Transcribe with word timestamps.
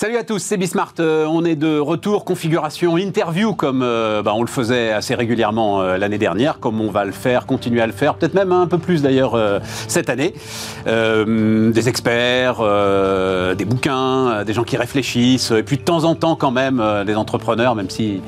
Salut 0.00 0.16
à 0.16 0.24
tous, 0.24 0.38
c'est 0.38 0.56
Bismart. 0.56 0.94
Euh, 0.98 1.26
on 1.26 1.44
est 1.44 1.56
de 1.56 1.78
retour, 1.78 2.24
configuration 2.24 2.96
interview 2.96 3.52
comme 3.54 3.82
euh, 3.82 4.22
bah, 4.22 4.32
on 4.34 4.40
le 4.40 4.48
faisait 4.48 4.92
assez 4.92 5.14
régulièrement 5.14 5.82
euh, 5.82 5.98
l'année 5.98 6.16
dernière, 6.16 6.58
comme 6.58 6.80
on 6.80 6.90
va 6.90 7.04
le 7.04 7.12
faire, 7.12 7.44
continuer 7.44 7.82
à 7.82 7.86
le 7.86 7.92
faire, 7.92 8.14
peut-être 8.14 8.32
même 8.32 8.50
un 8.50 8.66
peu 8.66 8.78
plus 8.78 9.02
d'ailleurs 9.02 9.38
cette 9.88 10.08
année. 10.08 10.32
des 10.86 11.88
experts, 11.90 12.62
des 13.58 13.64
bouquins, 13.66 14.42
des 14.42 14.54
gens 14.54 14.64
qui 14.64 14.78
réfléchissent, 14.78 15.50
et 15.50 15.62
puis 15.62 15.76
de 15.76 15.82
temps 15.82 16.04
en 16.04 16.14
temps 16.14 16.34
quand 16.34 16.50
même 16.50 16.82
des 17.04 17.14
entrepreneurs, 17.14 17.74
même 17.74 17.90
si 17.90 18.22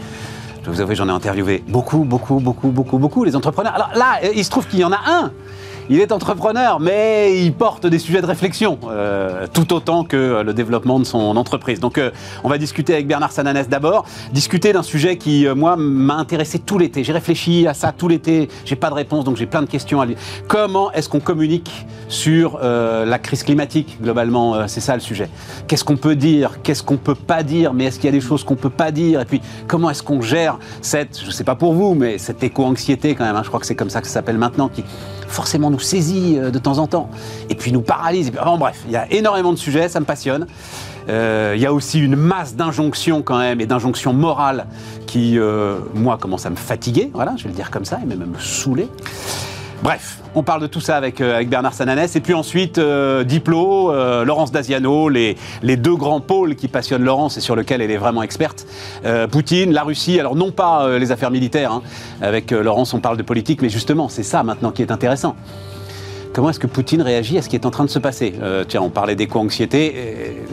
je 0.65 0.71
vous 0.71 0.83
avoue, 0.83 0.95
j'en 0.95 1.09
ai 1.09 1.13
interviewé 1.13 1.65
beaucoup, 1.69 2.05
beaucoup, 2.05 2.39
beaucoup, 2.39 2.69
beaucoup, 2.69 2.99
beaucoup, 2.99 3.25
les 3.25 3.35
entrepreneurs. 3.35 3.75
Alors 3.75 3.93
là, 3.97 4.21
il 4.35 4.45
se 4.45 4.51
trouve 4.51 4.67
qu'il 4.67 4.81
y 4.81 4.85
en 4.85 4.93
a 4.93 5.01
un 5.07 5.33
il 5.91 6.01
est 6.01 6.13
entrepreneur, 6.13 6.81
mais 6.81 7.43
il 7.43 7.53
porte 7.53 7.87
des 7.87 7.99
sujets 7.99 8.21
de 8.21 8.27
réflexion, 8.27 8.79
euh, 8.87 9.47
tout 9.53 9.73
autant 9.73 10.05
que 10.05 10.43
le 10.43 10.55
développement 10.55 10.99
de 10.99 11.05
son 11.05 11.37
entreprise. 11.37 11.81
Donc, 11.81 11.99
euh, 11.99 12.11
on 12.45 12.49
va 12.49 12.59
discuter 12.59 12.95
avec 12.95 13.07
Bernard 13.07 13.33
Sananès 13.33 13.69
d'abord, 13.69 14.05
discuter 14.33 14.73
d'un 14.73 14.83
sujet 14.83 15.17
qui, 15.17 15.47
euh, 15.47 15.55
moi, 15.55 15.77
m'a 15.77 16.15
intéressé 16.15 16.59
tout 16.61 16.79
l'été. 16.79 17.03
J'ai 17.05 17.13
réfléchi 17.13 17.67
à 17.67 17.75
ça 17.75 17.93
tout 17.93 18.09
l'été, 18.09 18.49
j'ai 18.65 18.77
pas 18.77 18.91
de 18.91 18.95
réponse, 18.95 19.25
donc 19.25 19.37
j'ai 19.37 19.47
plein 19.47 19.63
de 19.63 19.69
questions 19.69 20.01
à 20.01 20.07
lui. 20.07 20.17
Comment 20.47 20.93
est-ce 20.93 21.09
qu'on 21.09 21.21
communique 21.21 21.71
sur 22.09 22.59
la 22.61 23.19
crise 23.19 23.43
climatique, 23.43 23.97
globalement 24.03 24.69
C'est 24.69 24.81
ça 24.81 24.95
le 24.95 25.01
sujet. 25.01 25.31
Qu'est-ce 25.67 25.85
qu'on 25.85 25.97
peut 25.97 26.15
dire 26.15 26.61
Qu'est-ce 26.63 26.83
qu'on 26.83 26.99
peut 26.99 27.15
pas 27.15 27.43
dire 27.43 27.73
Mais 27.73 27.85
est-ce 27.85 27.97
qu'il 27.97 28.05
y 28.05 28.09
a 28.09 28.13
des 28.13 28.21
choses 28.21 28.45
qu'on 28.45 28.55
peut 28.55 28.71
pas 28.71 28.91
dire? 28.91 29.21
Et 29.21 29.25
puis, 29.25 29.41
comment 29.67 29.89
est-ce 29.89 30.03
qu'on 30.03 30.21
gère 30.21 30.59
cette, 30.83 31.19
je 31.25 31.31
sais 31.31 31.45
pas 31.45 31.55
pour 31.55 31.73
vous, 31.73 31.95
mais 31.95 32.19
cette 32.19 32.43
éco-anxiété 32.43 33.15
quand 33.15 33.25
même, 33.25 33.37
hein, 33.37 33.43
je 33.43 33.49
crois 33.49 33.61
que 33.61 33.67
c'est 33.67 33.75
comme 33.75 33.91
ça 33.91 34.03
que 34.03 34.07
ça 34.07 34.15
s'appelle 34.15 34.39
maintenant, 34.39 34.69
qui 34.69 34.85
forcément 35.33 35.71
nous 35.73 35.81
saisit 35.81 36.39
euh, 36.39 36.51
de 36.51 36.59
temps 36.59 36.79
en 36.79 36.87
temps, 36.87 37.11
et 37.51 37.55
puis 37.55 37.73
nous 37.73 37.83
paralyse. 37.83 38.31
En 38.41 38.59
bref, 38.59 38.83
il 38.87 38.93
y 38.93 38.97
a 38.97 39.11
énormément 39.13 39.53
de 39.53 39.59
sujets, 39.59 39.89
ça 39.89 39.99
me 39.99 40.05
passionne. 40.05 40.47
Euh, 41.09 41.55
il 41.57 41.61
y 41.61 41.67
a 41.67 41.73
aussi 41.73 41.99
une 41.99 42.15
masse 42.15 42.55
d'injonctions 42.55 43.23
quand 43.23 43.39
même, 43.39 43.61
et 43.61 43.67
d'injonctions 43.67 44.13
morales 44.13 44.67
qui, 45.07 45.39
euh, 45.39 45.79
moi, 45.95 46.17
commencent 46.17 46.47
à 46.47 46.51
me 46.51 46.57
fatiguer, 46.57 47.11
voilà, 47.13 47.35
je 47.37 47.45
vais 47.45 47.49
le 47.49 47.57
dire 47.57 47.71
comme 47.71 47.85
ça, 47.85 47.99
et 48.03 48.07
même 48.07 48.23
à 48.23 48.27
me 48.27 48.39
saouler. 48.39 48.89
Bref, 49.83 50.19
on 50.37 50.45
parle 50.45 50.63
de 50.63 50.69
tout 50.69 50.81
ça 50.81 50.97
avec, 50.97 51.21
euh, 51.21 51.35
avec 51.35 51.49
Bernard 51.49 51.75
Sananès. 51.75 52.15
Et 52.15 52.21
puis 52.21 52.35
ensuite, 52.35 52.79
euh, 52.79 53.25
Diplo, 53.25 53.91
euh, 53.91 54.25
Laurence 54.25 54.53
Daziano, 54.53 55.09
les, 55.09 55.37
deux 55.77 55.97
grands 55.97 56.21
pôles 56.21 56.55
qui 56.55 56.69
passionnent 56.69 57.03
Laurence 57.03 57.37
et 57.37 57.41
sur 57.41 57.57
lesquels 57.57 57.83
elle 57.83 57.91
est 57.91 57.97
vraiment 57.97 58.23
experte. 58.23 58.67
Poutine, 59.31 59.73
la 59.73 59.83
Russie, 59.83 60.21
alors 60.21 60.37
non 60.37 60.53
pas 60.53 60.99
les 60.99 61.11
affaires 61.11 61.31
militaires. 61.31 61.73
Hein. 61.73 61.83
Avec 62.21 62.53
Laurence, 62.53 62.95
on 62.95 63.01
parle 63.01 63.17
de 63.17 63.23
politique, 63.23 63.61
mais 63.63 63.69
justement, 63.69 64.09
c'est 64.09 64.23
ça 64.23 64.43
maintenant 64.45 64.71
qui 64.71 64.83
est 64.83 64.93
intéressant. 64.93 65.35
Comment 66.33 66.51
est-ce 66.51 66.61
que 66.61 66.67
Poutine 66.67 67.03
réagit 67.03 67.39
à 67.39 67.43
ce 67.43 67.49
qui 67.49 67.57
est 67.57 67.67
en 67.67 67.71
train 67.71 67.85
de 67.85 67.91
se 67.91 67.99
passer? 67.99 68.35
Tiens, 68.69 68.83
on 68.83 68.91
parlait 68.91 69.17
d'éco-anxiété. 69.17 70.45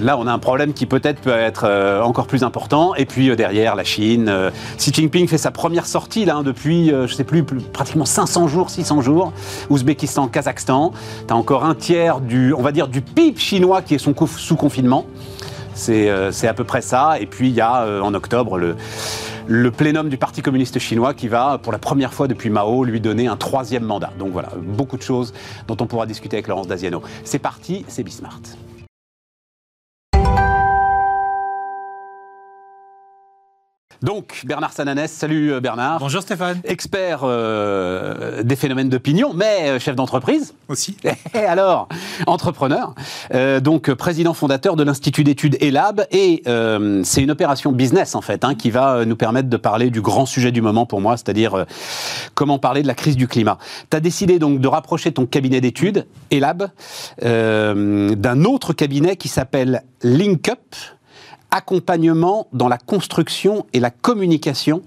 Là, 0.00 0.16
on 0.16 0.28
a 0.28 0.32
un 0.32 0.38
problème 0.38 0.72
qui 0.74 0.86
peut-être 0.86 1.20
peut 1.20 1.30
être 1.30 1.64
euh, 1.64 2.00
encore 2.02 2.26
plus 2.28 2.44
important. 2.44 2.94
Et 2.94 3.04
puis 3.04 3.30
euh, 3.30 3.36
derrière, 3.36 3.74
la 3.74 3.82
Chine. 3.82 4.28
Euh, 4.28 4.50
Xi 4.76 4.92
Jinping 4.92 5.26
fait 5.26 5.38
sa 5.38 5.50
première 5.50 5.86
sortie 5.86 6.24
là, 6.24 6.36
hein, 6.36 6.42
depuis, 6.42 6.88
je 6.88 6.94
ne 6.94 7.06
sais 7.06 7.24
plus, 7.24 7.42
pratiquement 7.44 8.04
500 8.04 8.46
jours, 8.46 8.70
600 8.70 9.00
jours. 9.00 9.32
Ouzbékistan, 9.70 10.28
Kazakhstan. 10.28 10.92
Tu 11.26 11.32
as 11.32 11.36
encore 11.36 11.64
un 11.64 11.74
tiers 11.74 12.20
du, 12.20 12.54
on 12.54 12.62
va 12.62 12.70
dire, 12.70 12.86
du 12.86 13.00
PIB 13.00 13.38
chinois 13.38 13.82
qui 13.82 13.94
est 13.94 13.98
sous 13.98 14.56
confinement. 14.56 15.04
C'est 15.74 16.08
à 16.10 16.54
peu 16.54 16.64
près 16.64 16.80
ça. 16.80 17.18
Et 17.20 17.26
puis 17.26 17.48
il 17.48 17.54
y 17.54 17.60
a 17.60 18.02
en 18.02 18.14
octobre 18.14 18.58
le, 18.58 18.76
le 19.46 19.70
plénum 19.70 20.08
du 20.08 20.16
Parti 20.16 20.42
communiste 20.42 20.78
chinois 20.78 21.14
qui 21.14 21.28
va, 21.28 21.58
pour 21.58 21.72
la 21.72 21.78
première 21.78 22.12
fois 22.12 22.28
depuis 22.28 22.50
Mao, 22.50 22.84
lui 22.84 23.00
donner 23.00 23.26
un 23.26 23.36
troisième 23.36 23.84
mandat. 23.84 24.10
Donc 24.18 24.30
voilà, 24.32 24.50
beaucoup 24.62 24.96
de 24.96 25.02
choses 25.02 25.32
dont 25.66 25.76
on 25.80 25.86
pourra 25.86 26.06
discuter 26.06 26.36
avec 26.36 26.48
Laurence 26.48 26.68
Daziano. 26.68 27.02
C'est 27.24 27.38
parti, 27.38 27.84
c'est 27.88 28.02
Bismart. 28.02 28.40
Donc, 34.00 34.42
Bernard 34.46 34.72
Sananès, 34.72 35.10
salut 35.10 35.52
euh, 35.52 35.60
Bernard. 35.60 35.98
Bonjour 35.98 36.22
Stéphane. 36.22 36.60
Expert 36.62 37.22
euh, 37.24 38.44
des 38.44 38.54
phénomènes 38.54 38.88
d'opinion, 38.88 39.32
mais 39.34 39.70
euh, 39.70 39.78
chef 39.80 39.96
d'entreprise. 39.96 40.54
Aussi. 40.68 40.96
Et 41.34 41.38
alors, 41.38 41.88
entrepreneur. 42.26 42.94
donc, 43.60 43.92
président 43.94 44.34
fondateur 44.34 44.76
de 44.76 44.84
l'Institut 44.84 45.24
d'études 45.24 45.56
ELAB. 45.60 46.06
Et 46.12 46.42
c'est 47.04 47.22
une 47.22 47.30
opération 47.30 47.72
business, 47.72 48.14
en 48.14 48.20
fait, 48.20 48.44
hein, 48.44 48.54
qui 48.54 48.70
va 48.70 49.04
nous 49.04 49.16
permettre 49.16 49.48
de 49.48 49.56
parler 49.56 49.90
du 49.90 50.00
grand 50.00 50.26
sujet 50.26 50.52
du 50.52 50.60
moment 50.60 50.84
pour 50.84 51.00
moi, 51.00 51.16
c'est-à-dire 51.16 51.64
comment 52.34 52.58
parler 52.58 52.82
de 52.82 52.86
la 52.86 52.94
crise 52.94 53.16
du 53.16 53.26
climat. 53.26 53.58
Tu 53.90 53.96
as 53.96 54.00
décidé 54.00 54.38
donc 54.38 54.60
de 54.60 54.68
rapprocher 54.68 55.10
ton 55.12 55.24
cabinet 55.24 55.60
d'études, 55.60 56.06
ELAB, 56.30 56.68
d'un 57.22 58.44
autre 58.44 58.74
cabinet 58.74 59.16
qui 59.16 59.28
s'appelle 59.28 59.82
LinkUp 60.02 60.76
accompagnement 61.50 62.46
dans 62.52 62.68
la 62.68 62.78
construction 62.78 63.66
et 63.72 63.80
la 63.80 63.90
communication 63.90 64.82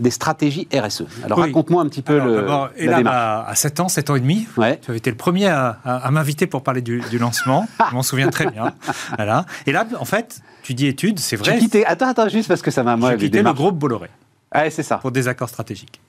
des 0.00 0.10
stratégies 0.10 0.66
RSE. 0.72 1.04
Alors 1.24 1.38
raconte-moi 1.38 1.82
un 1.82 1.88
petit 1.88 2.02
peu 2.02 2.18
le, 2.18 2.46
la 2.86 2.96
démarche. 2.96 3.50
À, 3.50 3.54
7 3.54 3.80
ans, 3.80 3.88
7 3.88 4.10
ans 4.10 4.16
et 4.16 4.20
demi, 4.20 4.46
ouais. 4.56 4.78
tu 4.80 4.90
avais 4.90 4.98
été 4.98 5.10
le 5.10 5.16
premier 5.16 5.46
à, 5.46 6.08
m'inviter 6.10 6.46
pour 6.46 6.62
parler 6.62 6.82
du, 6.82 7.00
lancement. 7.18 7.66
Je 7.90 7.94
m'en 7.94 8.02
souviens 8.02 8.28
très 8.28 8.46
bien. 8.50 8.72
Voilà. 9.16 9.46
Et 9.66 9.72
là, 9.72 9.86
en 9.98 10.04
fait, 10.04 10.40
tu 10.62 10.74
dis 10.74 10.86
études, 10.86 11.18
c'est 11.18 11.36
vrai. 11.36 11.58
Tu 11.58 11.84
attends, 11.84 12.08
attends, 12.08 12.28
juste 12.28 12.48
parce 12.48 12.62
que 12.62 12.70
ça 12.70 12.82
m'a... 12.82 12.96
J'ai 13.10 13.16
quitté 13.16 13.42
le 13.42 13.52
groupe 13.52 13.78
Bolloré. 13.78 14.10
Ouais, 14.54 14.70
c'est 14.70 14.82
ça. 14.82 14.98
Pour 14.98 15.10
des 15.10 15.28
accords 15.28 15.48
stratégiques. 15.48 16.00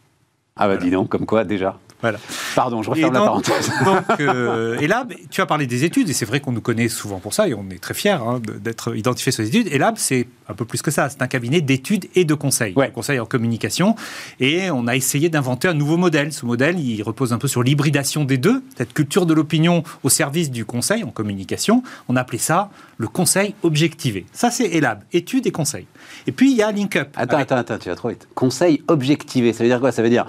Ah 0.57 0.67
bah 0.67 0.77
dis 0.77 0.91
donc, 0.91 1.09
comme 1.09 1.25
quoi 1.25 1.43
déjà. 1.43 1.77
Voilà. 2.01 2.19
Pardon, 2.55 2.83
je 2.83 2.91
referme 2.91 3.13
la 3.13 3.21
parenthèse. 3.21 3.71
Euh, 4.19 4.77
et 4.79 4.87
là, 4.87 5.05
tu 5.29 5.41
as 5.41 5.45
parlé 5.45 5.67
des 5.67 5.83
études, 5.83 6.09
et 6.09 6.13
c'est 6.13 6.25
vrai 6.25 6.39
qu'on 6.39 6.51
nous 6.51 6.61
connaît 6.61 6.89
souvent 6.89 7.19
pour 7.19 7.33
ça, 7.33 7.47
et 7.47 7.53
on 7.53 7.69
est 7.69 7.79
très 7.81 7.93
fiers 7.93 8.11
hein, 8.11 8.41
d'être 8.61 8.95
identifié 8.95 9.31
sur 9.31 9.43
les 9.43 9.49
études. 9.49 9.67
Et 9.71 9.77
là, 9.77 9.93
c'est 9.95 10.27
un 10.49 10.53
peu 10.53 10.65
plus 10.65 10.81
que 10.81 10.91
ça. 10.91 11.09
C'est 11.09 11.21
un 11.21 11.27
cabinet 11.27 11.61
d'études 11.61 12.05
et 12.15 12.25
de 12.25 12.33
conseils. 12.33 12.73
Ouais. 12.75 12.91
Conseil 12.91 13.19
en 13.19 13.25
communication. 13.25 13.95
Et 14.39 14.69
on 14.71 14.87
a 14.87 14.95
essayé 14.95 15.29
d'inventer 15.29 15.67
un 15.67 15.73
nouveau 15.73 15.97
modèle. 15.97 16.33
Ce 16.33 16.45
modèle, 16.45 16.79
il 16.79 17.01
repose 17.03 17.33
un 17.33 17.37
peu 17.37 17.47
sur 17.47 17.63
l'hybridation 17.63 18.25
des 18.25 18.37
deux, 18.37 18.63
cette 18.77 18.93
culture 18.93 19.25
de 19.25 19.33
l'opinion 19.33 19.83
au 20.03 20.09
service 20.09 20.51
du 20.51 20.65
conseil 20.65 21.03
en 21.03 21.09
communication. 21.09 21.83
On 22.07 22.15
a 22.15 22.21
appelé 22.21 22.37
ça 22.37 22.69
le 22.97 23.07
conseil 23.07 23.53
objectivé. 23.63 24.25
Ça, 24.33 24.51
c'est 24.51 24.65
ELAB, 24.65 25.03
études 25.13 25.47
et 25.47 25.51
conseils. 25.51 25.87
Et 26.25 26.31
puis, 26.31 26.51
il 26.51 26.57
y 26.57 26.63
a 26.63 26.71
LinkUp. 26.71 27.09
Attends, 27.15 27.37
attends, 27.37 27.57
attends, 27.57 27.77
tu 27.77 27.89
vas 27.89 27.95
trop 27.95 28.09
vite. 28.09 28.27
Conseil 28.35 28.83
objectivé, 28.87 29.53
ça 29.53 29.63
veut 29.63 29.69
dire 29.69 29.79
quoi? 29.79 29.91
Ça 29.91 30.01
veut 30.01 30.09
dire 30.09 30.25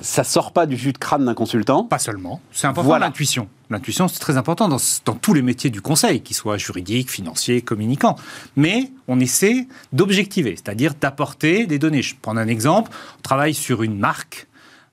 ça 0.00 0.24
sort 0.24 0.52
pas 0.52 0.66
du 0.66 0.76
jus 0.76 0.92
de 0.92 0.98
crâne 0.98 1.24
d'un 1.24 1.34
consultant. 1.34 1.84
Pas 1.84 1.98
seulement. 1.98 2.40
C'est 2.52 2.66
important 2.66 2.98
l'intuition. 2.98 3.48
L'intuition, 3.70 4.08
c'est 4.08 4.18
très 4.18 4.36
important 4.36 4.68
dans, 4.68 4.78
dans, 5.04 5.14
tous 5.14 5.34
les 5.34 5.42
métiers 5.42 5.70
du 5.70 5.80
conseil, 5.80 6.20
qu'ils 6.20 6.36
soient 6.36 6.56
juridiques, 6.56 7.10
financiers, 7.10 7.62
communicants. 7.62 8.16
Mais 8.56 8.90
on 9.08 9.20
essaie 9.20 9.66
d'objectiver, 9.92 10.56
c'est-à-dire 10.56 10.94
d'apporter 11.00 11.66
des 11.66 11.78
données. 11.78 12.02
Je 12.02 12.14
prends 12.20 12.36
un 12.36 12.48
exemple. 12.48 12.90
On 13.18 13.22
travaille 13.22 13.54
sur 13.54 13.82
une 13.82 13.98
marque. 13.98 14.46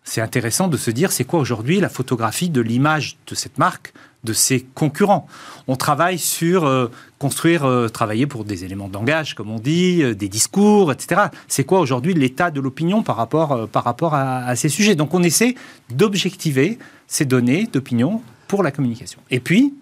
C'est 0.04 0.22
intéressant 0.22 0.68
de 0.68 0.78
se 0.78 0.90
dire, 0.92 1.12
c'est 1.12 1.26
quoi 1.26 1.40
aujourd'hui 1.40 1.80
la 1.80 1.90
photographie 1.90 2.50
de 2.50 2.62
l'image 2.62 3.18
de 3.28 3.36
cette 3.36 3.58
marque 3.58 3.94
de 4.24 4.34
ses 4.34 4.62
concurrents. 4.62 5.28
On 5.68 5.76
travaille 5.76 6.20
sur 6.20 6.66
euh, 6.66 6.92
construire, 7.18 7.66
euh, 7.66 7.88
travailler 7.88 8.28
pour 8.28 8.46
des 8.46 8.64
éléments 8.66 8.88
de 8.88 8.94
langage, 8.94 9.34
comme 9.34 9.50
on 9.50 9.60
dit, 9.60 10.04
euh, 10.04 10.14
des 10.14 10.30
discours, 10.30 10.92
etc. 10.92 11.22
C'est 11.48 11.64
quoi 11.64 11.80
aujourd'hui 11.80 12.14
l'état 12.14 12.52
de 12.52 12.60
l'opinion 12.60 13.04
par 13.04 13.16
rapport, 13.16 13.68
par 13.70 13.84
rapport 13.84 14.14
à, 14.14 14.56
ces 14.56 14.70
sujets? 14.70 14.96
Donc 14.96 15.14
on 15.14 15.24
essaie 15.24 15.56
d'objectiver 15.90 16.78
ces 17.08 17.26
données 17.26 17.68
d'opinion 17.72 18.22
pour 18.48 18.64
la 18.64 18.72
communication. 18.72 19.20
Et 19.30 19.40
puis, 19.40 19.74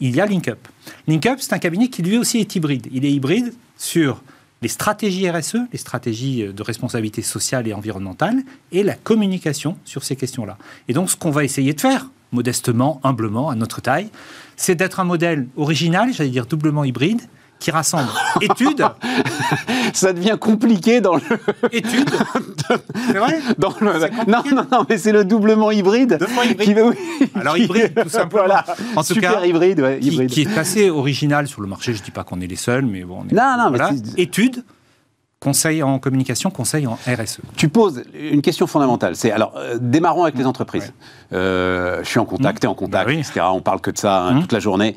il 0.00 0.14
y 0.14 0.20
a 0.20 0.26
LinkUp. 0.26 0.68
LinkUp, 1.06 1.36
c'est 1.38 1.52
un 1.52 1.58
cabinet 1.58 1.88
qui 1.88 2.02
lui 2.02 2.18
aussi 2.18 2.38
est 2.38 2.56
hybride. 2.56 2.88
Il 2.92 3.04
est 3.04 3.12
hybride 3.12 3.54
sur 3.76 4.22
les 4.62 4.68
stratégies 4.68 5.28
RSE, 5.30 5.58
les 5.72 5.78
stratégies 5.78 6.46
de 6.52 6.62
responsabilité 6.62 7.22
sociale 7.22 7.68
et 7.68 7.74
environnementale, 7.74 8.42
et 8.72 8.82
la 8.82 8.94
communication 8.94 9.76
sur 9.84 10.04
ces 10.04 10.16
questions-là. 10.16 10.56
Et 10.88 10.94
donc, 10.94 11.10
ce 11.10 11.16
qu'on 11.16 11.30
va 11.30 11.44
essayer 11.44 11.74
de 11.74 11.80
faire, 11.80 12.08
modestement, 12.34 13.00
humblement, 13.02 13.50
à 13.50 13.54
notre 13.54 13.80
taille, 13.80 14.10
c'est 14.56 14.74
d'être 14.74 15.00
un 15.00 15.04
modèle 15.04 15.46
original, 15.56 16.12
j'allais 16.12 16.30
dire 16.30 16.46
doublement 16.46 16.84
hybride, 16.84 17.20
qui 17.58 17.70
rassemble 17.70 18.10
études. 18.42 18.84
Ça 19.94 20.12
devient 20.12 20.36
compliqué 20.38 21.00
dans 21.00 21.14
le. 21.14 21.22
Études. 21.72 22.10
C'est 23.06 23.18
vrai? 23.18 23.40
Non, 24.26 24.42
non, 24.52 24.66
non, 24.70 24.86
mais 24.88 24.98
c'est 24.98 25.12
le 25.12 25.24
doublement 25.24 25.70
hybride. 25.70 26.18
Doublement 26.18 26.42
hybride. 26.42 26.78
Alors 27.34 27.56
hybride, 27.56 27.94
tout 28.02 28.08
simplement. 28.08 28.34
Voilà. 28.44 28.64
En 28.96 29.02
tout 29.02 29.14
Super 29.14 29.40
cas, 29.40 29.46
hybride, 29.46 29.80
ouais, 29.80 29.98
hybride. 30.00 30.28
Qui, 30.28 30.42
est 30.42 30.58
assez 30.58 30.90
original 30.90 31.46
sur 31.46 31.62
le 31.62 31.68
marché. 31.68 31.94
Je 31.94 32.00
ne 32.00 32.04
dis 32.04 32.10
pas 32.10 32.24
qu'on 32.24 32.40
est 32.40 32.46
les 32.46 32.56
seuls, 32.56 32.84
mais 32.84 33.04
bon. 33.04 33.20
On 33.24 33.28
est, 33.28 33.32
non, 33.32 33.56
non, 33.56 33.70
mais 33.70 33.78
études 34.20 34.64
conseil 35.44 35.82
en 35.82 35.98
communication, 35.98 36.50
conseil 36.50 36.86
en 36.86 36.94
RSE. 37.06 37.40
Tu 37.56 37.68
poses 37.68 38.02
une 38.18 38.40
question 38.40 38.66
fondamentale. 38.66 39.14
C'est 39.14 39.30
alors 39.30 39.52
euh, 39.56 39.76
démarrons 39.78 40.22
avec 40.22 40.38
les 40.38 40.46
entreprises. 40.46 40.94
Euh, 41.34 42.02
je 42.02 42.08
suis 42.08 42.18
en 42.18 42.24
contact, 42.24 42.64
mmh. 42.64 42.66
et 42.66 42.70
en 42.70 42.74
contact, 42.74 43.08
bah 43.08 43.12
etc. 43.12 43.40
On 43.52 43.60
parle 43.60 43.80
que 43.82 43.90
de 43.90 43.98
ça 43.98 44.22
hein, 44.22 44.32
mmh. 44.32 44.40
toute 44.40 44.52
la 44.52 44.60
journée. 44.60 44.96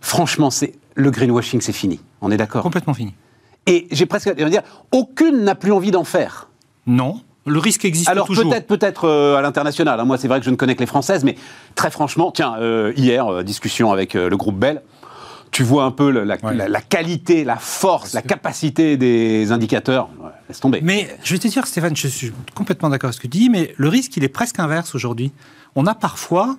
Franchement, 0.00 0.50
c'est 0.50 0.72
le 0.96 1.12
greenwashing, 1.12 1.60
c'est 1.60 1.72
fini. 1.72 2.00
On 2.20 2.32
est 2.32 2.36
d'accord? 2.36 2.64
Complètement 2.64 2.94
fini. 2.94 3.14
Et 3.66 3.86
j'ai 3.92 4.06
presque 4.06 4.26
à 4.26 4.34
dire, 4.34 4.62
aucune 4.90 5.44
n'a 5.44 5.54
plus 5.54 5.70
envie 5.70 5.92
d'en 5.92 6.04
faire. 6.04 6.48
Non. 6.88 7.20
Le 7.46 7.58
risque 7.60 7.84
existe 7.84 8.08
Alors 8.08 8.26
toujours. 8.26 8.50
peut-être 8.50 8.66
peut-être 8.66 9.04
euh, 9.04 9.36
à 9.36 9.40
l'international. 9.40 10.00
hein. 10.00 10.04
Moi, 10.04 10.18
c'est 10.18 10.26
vrai 10.26 10.40
que 10.40 10.46
je 10.46 10.50
ne 10.50 10.56
connais 10.56 10.74
que 10.74 10.80
les 10.80 10.86
françaises, 10.86 11.22
mais 11.22 11.36
très 11.76 11.92
franchement, 11.92 12.32
tiens, 12.32 12.56
euh, 12.58 12.92
hier 12.96 13.44
discussion 13.44 13.92
avec 13.92 14.14
le 14.14 14.36
groupe 14.36 14.58
Bell. 14.58 14.82
Tu 15.50 15.62
vois 15.64 15.84
un 15.84 15.90
peu 15.90 16.10
le- 16.10 16.24
la, 16.24 16.36
Ouais. 16.42 16.54
la- 16.54 16.68
la 16.68 16.80
qualité, 16.80 17.44
la 17.44 17.56
force, 17.56 18.12
la 18.14 18.22
capacité 18.22 18.96
des 18.96 19.50
indicateurs. 19.52 20.08
Ouais, 20.20 20.30
laisse 20.48 20.60
tomber. 20.60 20.80
Mais 20.82 21.08
je 21.24 21.32
vais 21.34 21.38
te 21.40 21.48
dire, 21.48 21.66
Stéphane, 21.66 21.96
je 21.96 22.06
suis 22.08 22.32
complètement 22.54 22.88
d'accord 22.88 23.08
avec 23.08 23.14
ce 23.16 23.20
que 23.20 23.26
tu 23.26 23.38
dis, 23.38 23.50
mais 23.50 23.74
le 23.76 23.88
risque, 23.88 24.16
il 24.16 24.22
est 24.24 24.28
presque 24.28 24.58
inverse 24.60 24.94
aujourd'hui. 24.94 25.32
On 25.74 25.86
a 25.86 25.94
parfois, 25.94 26.56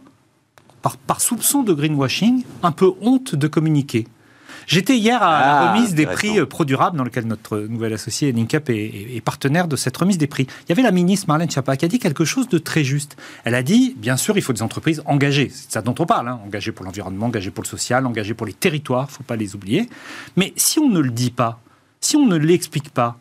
par, 0.82 0.98
par 0.98 1.22
soupçon 1.22 1.64
de 1.64 1.74
greenwashing, 1.74 2.44
un 2.64 2.72
peu 2.72 2.92
honte 3.02 3.34
de 3.36 3.48
communiquer. 3.48 4.08
J'étais 4.72 4.98
hier 4.98 5.22
à 5.22 5.38
Ah, 5.38 5.64
la 5.66 5.74
remise 5.74 5.94
des 5.96 6.06
prix 6.06 6.40
euh, 6.40 6.46
ProDurable, 6.46 6.98
dans 6.98 7.04
lequel 7.04 7.26
notre 7.26 7.58
nouvel 7.60 7.92
associé 7.94 8.32
Linkap 8.32 8.70
est, 8.70 8.76
est- 8.76 9.16
est 9.18 9.22
partenaire 9.22 9.68
de 9.68 9.76
cette 9.76 9.98
remise 9.98 10.18
des 10.18 10.28
prix. 10.28 10.48
Il 10.66 10.70
y 10.70 10.72
avait 10.72 10.82
la 10.82 10.92
ministre 10.92 11.26
Marlène 11.28 11.50
Schiappa 11.52 11.76
qui 11.76 11.86
a 11.86 11.88
dit 11.88 12.00
quelque 12.00 12.24
chose 12.26 12.48
de 12.48 12.58
très 12.58 12.84
juste. 12.84 13.18
Elle 13.44 13.56
a 13.56 13.64
dit, 13.64 13.96
bien 13.98 14.16
sûr, 14.18 14.38
il 14.38 14.42
faut 14.42 14.54
des 14.54 14.62
entreprises 14.62 15.02
engagées. 15.06 15.50
C'est 15.54 15.72
ça 15.72 15.82
dont 15.82 15.96
on 16.00 16.06
parle. 16.06 16.30
hein. 16.30 16.40
Engagées 16.46 16.72
pour 16.72 16.86
l'environnement, 16.86 17.26
engagées 17.26 17.52
pour 17.52 17.64
le 17.64 17.68
social, 17.70 18.06
engagées 18.06 18.34
pour 18.34 18.48
les 18.48 18.54
territoires, 18.54 19.08
il 19.10 19.12
ne 19.12 19.16
faut 19.18 19.24
pas 19.24 19.36
les 19.36 19.56
oublier. 19.56 19.90
Mais 20.38 20.54
si 20.56 20.80
on 20.80 20.88
ne 20.90 21.00
le 21.00 21.12
dit 21.12 21.32
pas, 21.32 21.60
si 22.00 22.16
on 22.16 22.26
ne 22.26 22.38
l'explique 22.38 22.92
pas, 22.92 23.18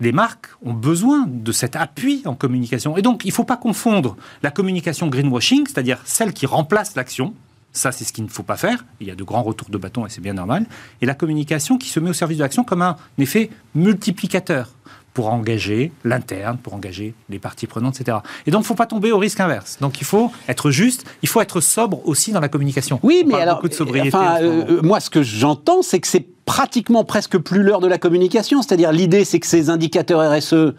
les 0.00 0.12
marques 0.12 0.48
ont 0.62 0.72
besoin 0.74 1.24
de 1.26 1.52
cet 1.52 1.76
appui 1.76 2.22
en 2.26 2.34
communication. 2.34 2.96
Et 2.98 3.02
donc, 3.02 3.24
il 3.24 3.28
ne 3.28 3.32
faut 3.32 3.44
pas 3.44 3.56
confondre 3.56 4.16
la 4.42 4.50
communication 4.50 5.06
greenwashing, 5.06 5.66
c'est-à-dire 5.66 6.00
celle 6.04 6.32
qui 6.34 6.46
remplace 6.46 6.94
l'action. 6.96 7.32
Ça, 7.74 7.92
c'est 7.92 8.04
ce 8.04 8.12
qu'il 8.12 8.24
ne 8.24 8.30
faut 8.30 8.44
pas 8.44 8.56
faire. 8.56 8.84
Il 9.00 9.06
y 9.06 9.10
a 9.10 9.14
de 9.14 9.24
grands 9.24 9.42
retours 9.42 9.68
de 9.68 9.76
bâton 9.76 10.06
et 10.06 10.08
c'est 10.08 10.20
bien 10.20 10.32
normal. 10.32 10.64
Et 11.02 11.06
la 11.06 11.14
communication 11.14 11.76
qui 11.76 11.88
se 11.90 12.00
met 12.00 12.08
au 12.08 12.14
service 12.14 12.38
de 12.38 12.42
l'action 12.42 12.64
comme 12.64 12.82
un 12.82 12.96
effet 13.18 13.50
multiplicateur 13.74 14.70
pour 15.12 15.32
engager 15.32 15.92
l'interne, 16.02 16.58
pour 16.58 16.74
engager 16.74 17.14
les 17.30 17.38
parties 17.38 17.68
prenantes, 17.68 18.00
etc. 18.00 18.18
Et 18.46 18.50
donc, 18.50 18.60
il 18.60 18.64
ne 18.64 18.66
faut 18.66 18.74
pas 18.74 18.86
tomber 18.86 19.12
au 19.12 19.18
risque 19.18 19.38
inverse. 19.38 19.78
Donc, 19.80 20.00
il 20.00 20.04
faut 20.04 20.30
être 20.48 20.70
juste, 20.72 21.04
il 21.22 21.28
faut 21.28 21.40
être 21.40 21.60
sobre 21.60 22.06
aussi 22.06 22.32
dans 22.32 22.40
la 22.40 22.48
communication. 22.48 22.98
Oui, 23.02 23.24
mais 23.26 23.34
alors, 23.34 23.56
beaucoup 23.56 23.68
de 23.68 23.74
sobriété. 23.74 24.08
enfin, 24.08 24.40
moment. 24.40 24.64
euh, 24.68 24.82
moi, 24.82 24.98
ce 24.98 25.10
que 25.10 25.22
j'entends, 25.22 25.82
c'est 25.82 26.00
que 26.00 26.08
c'est 26.08 26.26
pratiquement 26.44 27.04
presque 27.04 27.38
plus 27.38 27.62
l'heure 27.62 27.80
de 27.80 27.86
la 27.86 27.98
communication. 27.98 28.60
C'est-à-dire, 28.60 28.90
l'idée, 28.90 29.24
c'est 29.24 29.38
que 29.38 29.46
ces 29.46 29.70
indicateurs 29.70 30.32
RSE, 30.32 30.74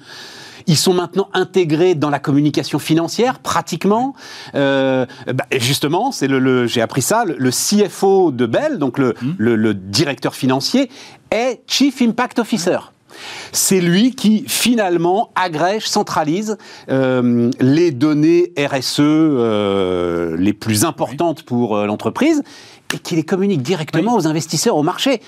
ils 0.68 0.78
sont 0.78 0.94
maintenant 0.94 1.30
intégrés 1.34 1.94
dans 1.96 2.10
la 2.10 2.20
communication 2.20 2.80
financière, 2.80 3.40
pratiquement. 3.40 4.16
Euh, 4.56 5.06
bah, 5.34 5.46
justement, 5.58 6.12
c'est 6.12 6.28
le, 6.28 6.40
le- 6.40 6.66
j'ai 6.68 6.82
appris 6.82 7.02
ça, 7.02 7.24
le, 7.26 7.36
le 7.38 7.50
CFO 7.52 8.32
de 8.32 8.46
Bell, 8.46 8.78
donc 8.80 8.98
le, 8.98 9.14
Hmm. 9.22 9.34
le- 9.38 9.74
directeur 9.74 10.36
financier, 10.36 10.90
est 11.32 11.62
Chief 11.68 12.02
Impact 12.02 12.40
Officer. 12.40 12.78
C'est 13.54 13.80
lui 13.80 14.14
qui 14.14 14.44
finalement 14.48 15.30
agrège, 15.36 15.88
centralise 15.88 16.58
euh, 16.90 17.50
les 17.62 17.92
données 17.92 18.52
RSE 18.58 19.00
euh, 19.00 20.36
les 20.38 20.52
plus 20.54 20.84
importantes 20.84 21.44
pour 21.44 21.78
l'entreprise 21.78 22.44
et 22.94 22.98
qui 23.00 23.16
les 23.16 23.24
communique 23.24 23.62
directement 23.62 24.16
aux 24.16 24.28
investisseurs, 24.28 24.76
au 24.76 24.84
marché. 24.84 25.22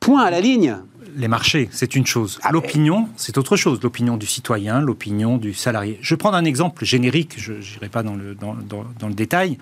Point 0.00 0.22
à 0.24 0.30
la 0.30 0.40
ligne. 0.40 0.76
Les 1.18 1.28
marchés, 1.28 1.68
c'est 1.72 1.96
une 1.96 2.04
chose. 2.06 2.38
L'opinion, 2.50 3.08
c'est 3.16 3.38
autre 3.38 3.56
chose. 3.56 3.80
L'opinion 3.82 4.16
du 4.18 4.26
citoyen, 4.26 4.80
l'opinion 4.80 5.38
du 5.38 5.54
salarié. 5.54 5.98
Je 6.02 6.14
vais 6.14 6.18
prendre 6.18 6.36
un 6.36 6.44
exemple 6.44 6.84
générique, 6.84 7.34
je 7.38 7.54
n'irai 7.54 7.88
pas 7.88 8.02
dans 8.02 8.14
le, 8.14 8.34
dans, 8.34 8.54
dans- 8.54 8.84
dans 8.98 9.08
le 9.08 9.14
détail. 9.14 9.56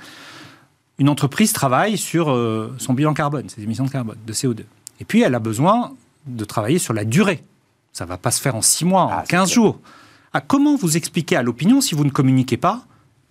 Une 0.98 1.08
entreprise 1.08 1.52
travaille 1.52 1.96
sur 1.96 2.30
euh, 2.30 2.74
son 2.78 2.92
bilan 2.92 3.14
carbone, 3.14 3.48
ses 3.48 3.62
émissions 3.62 3.84
de 3.84 3.90
carbone, 3.90 4.16
de 4.26 4.32
CO2. 4.32 4.60
Et 5.00 5.04
puis, 5.04 5.22
elle 5.22 5.34
a 5.34 5.38
besoin 5.38 5.92
de 6.26 6.44
travailler 6.44 6.78
sur 6.80 6.92
la 6.92 7.04
durée. 7.04 7.42
Ça 7.92 8.04
ne 8.04 8.08
va 8.08 8.16
pas 8.18 8.32
se 8.32 8.40
faire 8.40 8.56
en 8.56 8.62
6 8.62 8.84
mois, 8.84 9.08
Ah, 9.12 9.16
en 9.18 9.20
c'est 9.22 9.28
15 9.30 9.48
clair. 9.48 9.54
jours. 9.54 9.80
Ah, 10.32 10.40
comment 10.40 10.74
vous 10.76 10.96
expliquez 10.96 11.36
à 11.36 11.42
l'opinion, 11.44 11.80
si 11.80 11.94
vous 11.94 12.04
ne 12.04 12.10
communiquez 12.10 12.56
pas, 12.56 12.84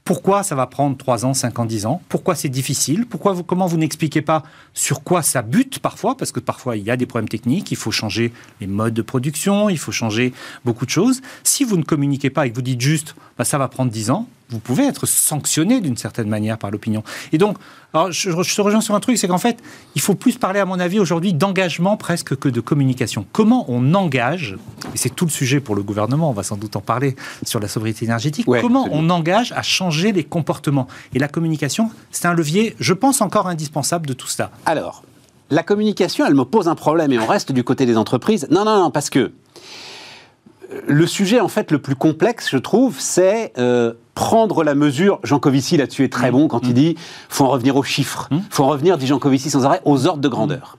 pourquoi 0.03 0.43
ça 0.43 0.55
va 0.55 0.67
prendre 0.67 0.97
3 0.97 1.25
ans, 1.25 1.33
5 1.33 1.59
ans, 1.59 1.65
10 1.65 1.85
ans? 1.85 2.01
Pourquoi 2.09 2.35
c'est 2.35 2.49
difficile? 2.49 3.05
Pourquoi 3.05 3.33
vous, 3.33 3.43
Comment 3.43 3.67
vous 3.67 3.77
n'expliquez 3.77 4.21
pas 4.21 4.43
sur 4.73 5.03
quoi 5.03 5.21
ça 5.21 5.41
bute 5.41 5.79
parfois? 5.79 6.17
Parce 6.17 6.31
que 6.31 6.41
parfois, 6.41 6.75
il 6.75 6.83
y 6.83 6.91
a 6.91 6.97
des 6.97 7.05
problèmes 7.05 7.29
techniques, 7.29 7.71
il 7.71 7.77
faut 7.77 7.91
changer 7.91 8.33
les 8.59 8.67
modes 8.67 8.93
de 8.93 9.01
production, 9.01 9.69
il 9.69 9.77
faut 9.77 9.93
changer 9.93 10.33
beaucoup 10.65 10.85
de 10.85 10.91
choses. 10.91 11.21
Si 11.43 11.63
vous 11.63 11.77
ne 11.77 11.83
communiquez 11.83 12.29
pas 12.29 12.45
et 12.45 12.49
que 12.49 12.55
vous 12.55 12.61
dites 12.61 12.81
juste 12.81 13.15
bah, 13.37 13.45
ça 13.45 13.57
va 13.57 13.67
prendre 13.69 13.91
10 13.91 14.11
ans, 14.11 14.27
vous 14.53 14.59
pouvez 14.59 14.85
être 14.85 15.05
sanctionné 15.05 15.81
d'une 15.81 15.97
certaine 15.97 16.29
manière 16.29 16.57
par 16.57 16.71
l'opinion. 16.71 17.03
Et 17.31 17.37
donc, 17.37 17.57
alors, 17.93 18.11
je, 18.11 18.29
je 18.31 18.55
te 18.55 18.61
rejoins 18.61 18.81
sur 18.81 18.95
un 18.95 18.99
truc, 18.99 19.17
c'est 19.17 19.27
qu'en 19.27 19.37
fait, 19.37 19.57
il 19.95 20.01
faut 20.01 20.15
plus 20.15 20.37
parler, 20.37 20.59
à 20.59 20.65
mon 20.65 20.79
avis, 20.79 20.99
aujourd'hui 20.99 21.33
d'engagement 21.33 21.97
presque 21.97 22.35
que 22.35 22.49
de 22.49 22.61
communication. 22.61 23.25
Comment 23.31 23.65
on 23.67 23.93
engage, 23.93 24.57
et 24.93 24.97
c'est 24.97 25.13
tout 25.13 25.25
le 25.25 25.31
sujet 25.31 25.59
pour 25.59 25.75
le 25.75 25.83
gouvernement, 25.83 26.29
on 26.29 26.33
va 26.33 26.43
sans 26.43 26.57
doute 26.57 26.75
en 26.75 26.81
parler 26.81 27.15
sur 27.43 27.59
la 27.59 27.67
sobriété 27.67 28.05
énergétique, 28.05 28.47
Ouais, 28.47 28.61
comment 28.61 28.87
on 28.91 29.09
engage 29.09 29.51
à 29.53 29.61
changer 29.61 30.11
les 30.11 30.23
comportements? 30.23 30.87
Et 31.13 31.19
la 31.19 31.27
communication, 31.27 31.91
c'est 32.11 32.27
un 32.27 32.33
levier, 32.33 32.75
je 32.79 32.93
pense, 32.93 33.21
encore 33.21 33.47
indispensable 33.47 34.05
de 34.07 34.13
tout 34.13 34.27
cela. 34.27 34.51
Alors, 34.65 35.03
la 35.49 35.63
communication, 35.63 36.25
elle 36.25 36.35
me 36.35 36.45
pose 36.45 36.67
un 36.67 36.75
problème 36.75 37.11
et 37.11 37.19
on 37.19 37.27
reste 37.27 37.51
du 37.51 37.63
côté 37.63 37.85
des 37.85 37.97
entreprises. 37.97 38.47
Non, 38.49 38.65
non, 38.65 38.77
non, 38.79 38.91
parce 38.91 39.09
que 39.09 39.19
euh, 39.19 40.81
le 40.87 41.05
sujet, 41.05 41.39
en 41.39 41.47
fait, 41.47 41.71
le 41.71 41.79
plus 41.79 41.95
complexe, 41.95 42.49
je 42.49 42.57
trouve, 42.57 42.99
c'est 42.99 43.53
euh, 43.57 43.93
prendre 44.15 44.63
la 44.63 44.75
mesure. 44.75 45.19
Jean 45.23 45.39
Covici, 45.39 45.77
là-dessus, 45.77 46.03
est 46.03 46.13
très 46.13 46.31
bon 46.31 46.47
quand 46.47 46.61
il 46.63 46.73
dit 46.73 46.95
faut 47.29 47.45
en 47.45 47.49
revenir 47.49 47.75
aux 47.75 47.83
chiffres. 47.83 48.29
faut 48.49 48.63
en 48.63 48.69
revenir, 48.69 48.97
dit 48.97 49.07
Jean 49.07 49.19
Covici 49.19 49.49
sans 49.49 49.65
arrêt, 49.65 49.81
aux 49.85 50.07
ordres 50.07 50.21
de 50.21 50.29
grandeur. 50.29 50.77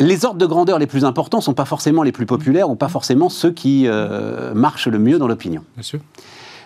Les 0.00 0.24
ordres 0.24 0.38
de 0.38 0.46
grandeur 0.46 0.78
les 0.78 0.88
plus 0.88 1.04
importants 1.04 1.40
sont 1.40 1.54
pas 1.54 1.64
forcément 1.64 2.02
les 2.02 2.10
plus 2.10 2.26
populaires 2.26 2.68
ou 2.68 2.74
pas 2.74 2.88
forcément 2.88 3.28
ceux 3.28 3.52
qui 3.52 3.86
euh, 3.86 4.52
marchent 4.52 4.88
le 4.88 4.98
mieux 4.98 5.18
dans 5.18 5.28
l'opinion. 5.28 5.62
Bien 5.76 5.84
sûr. 5.84 6.00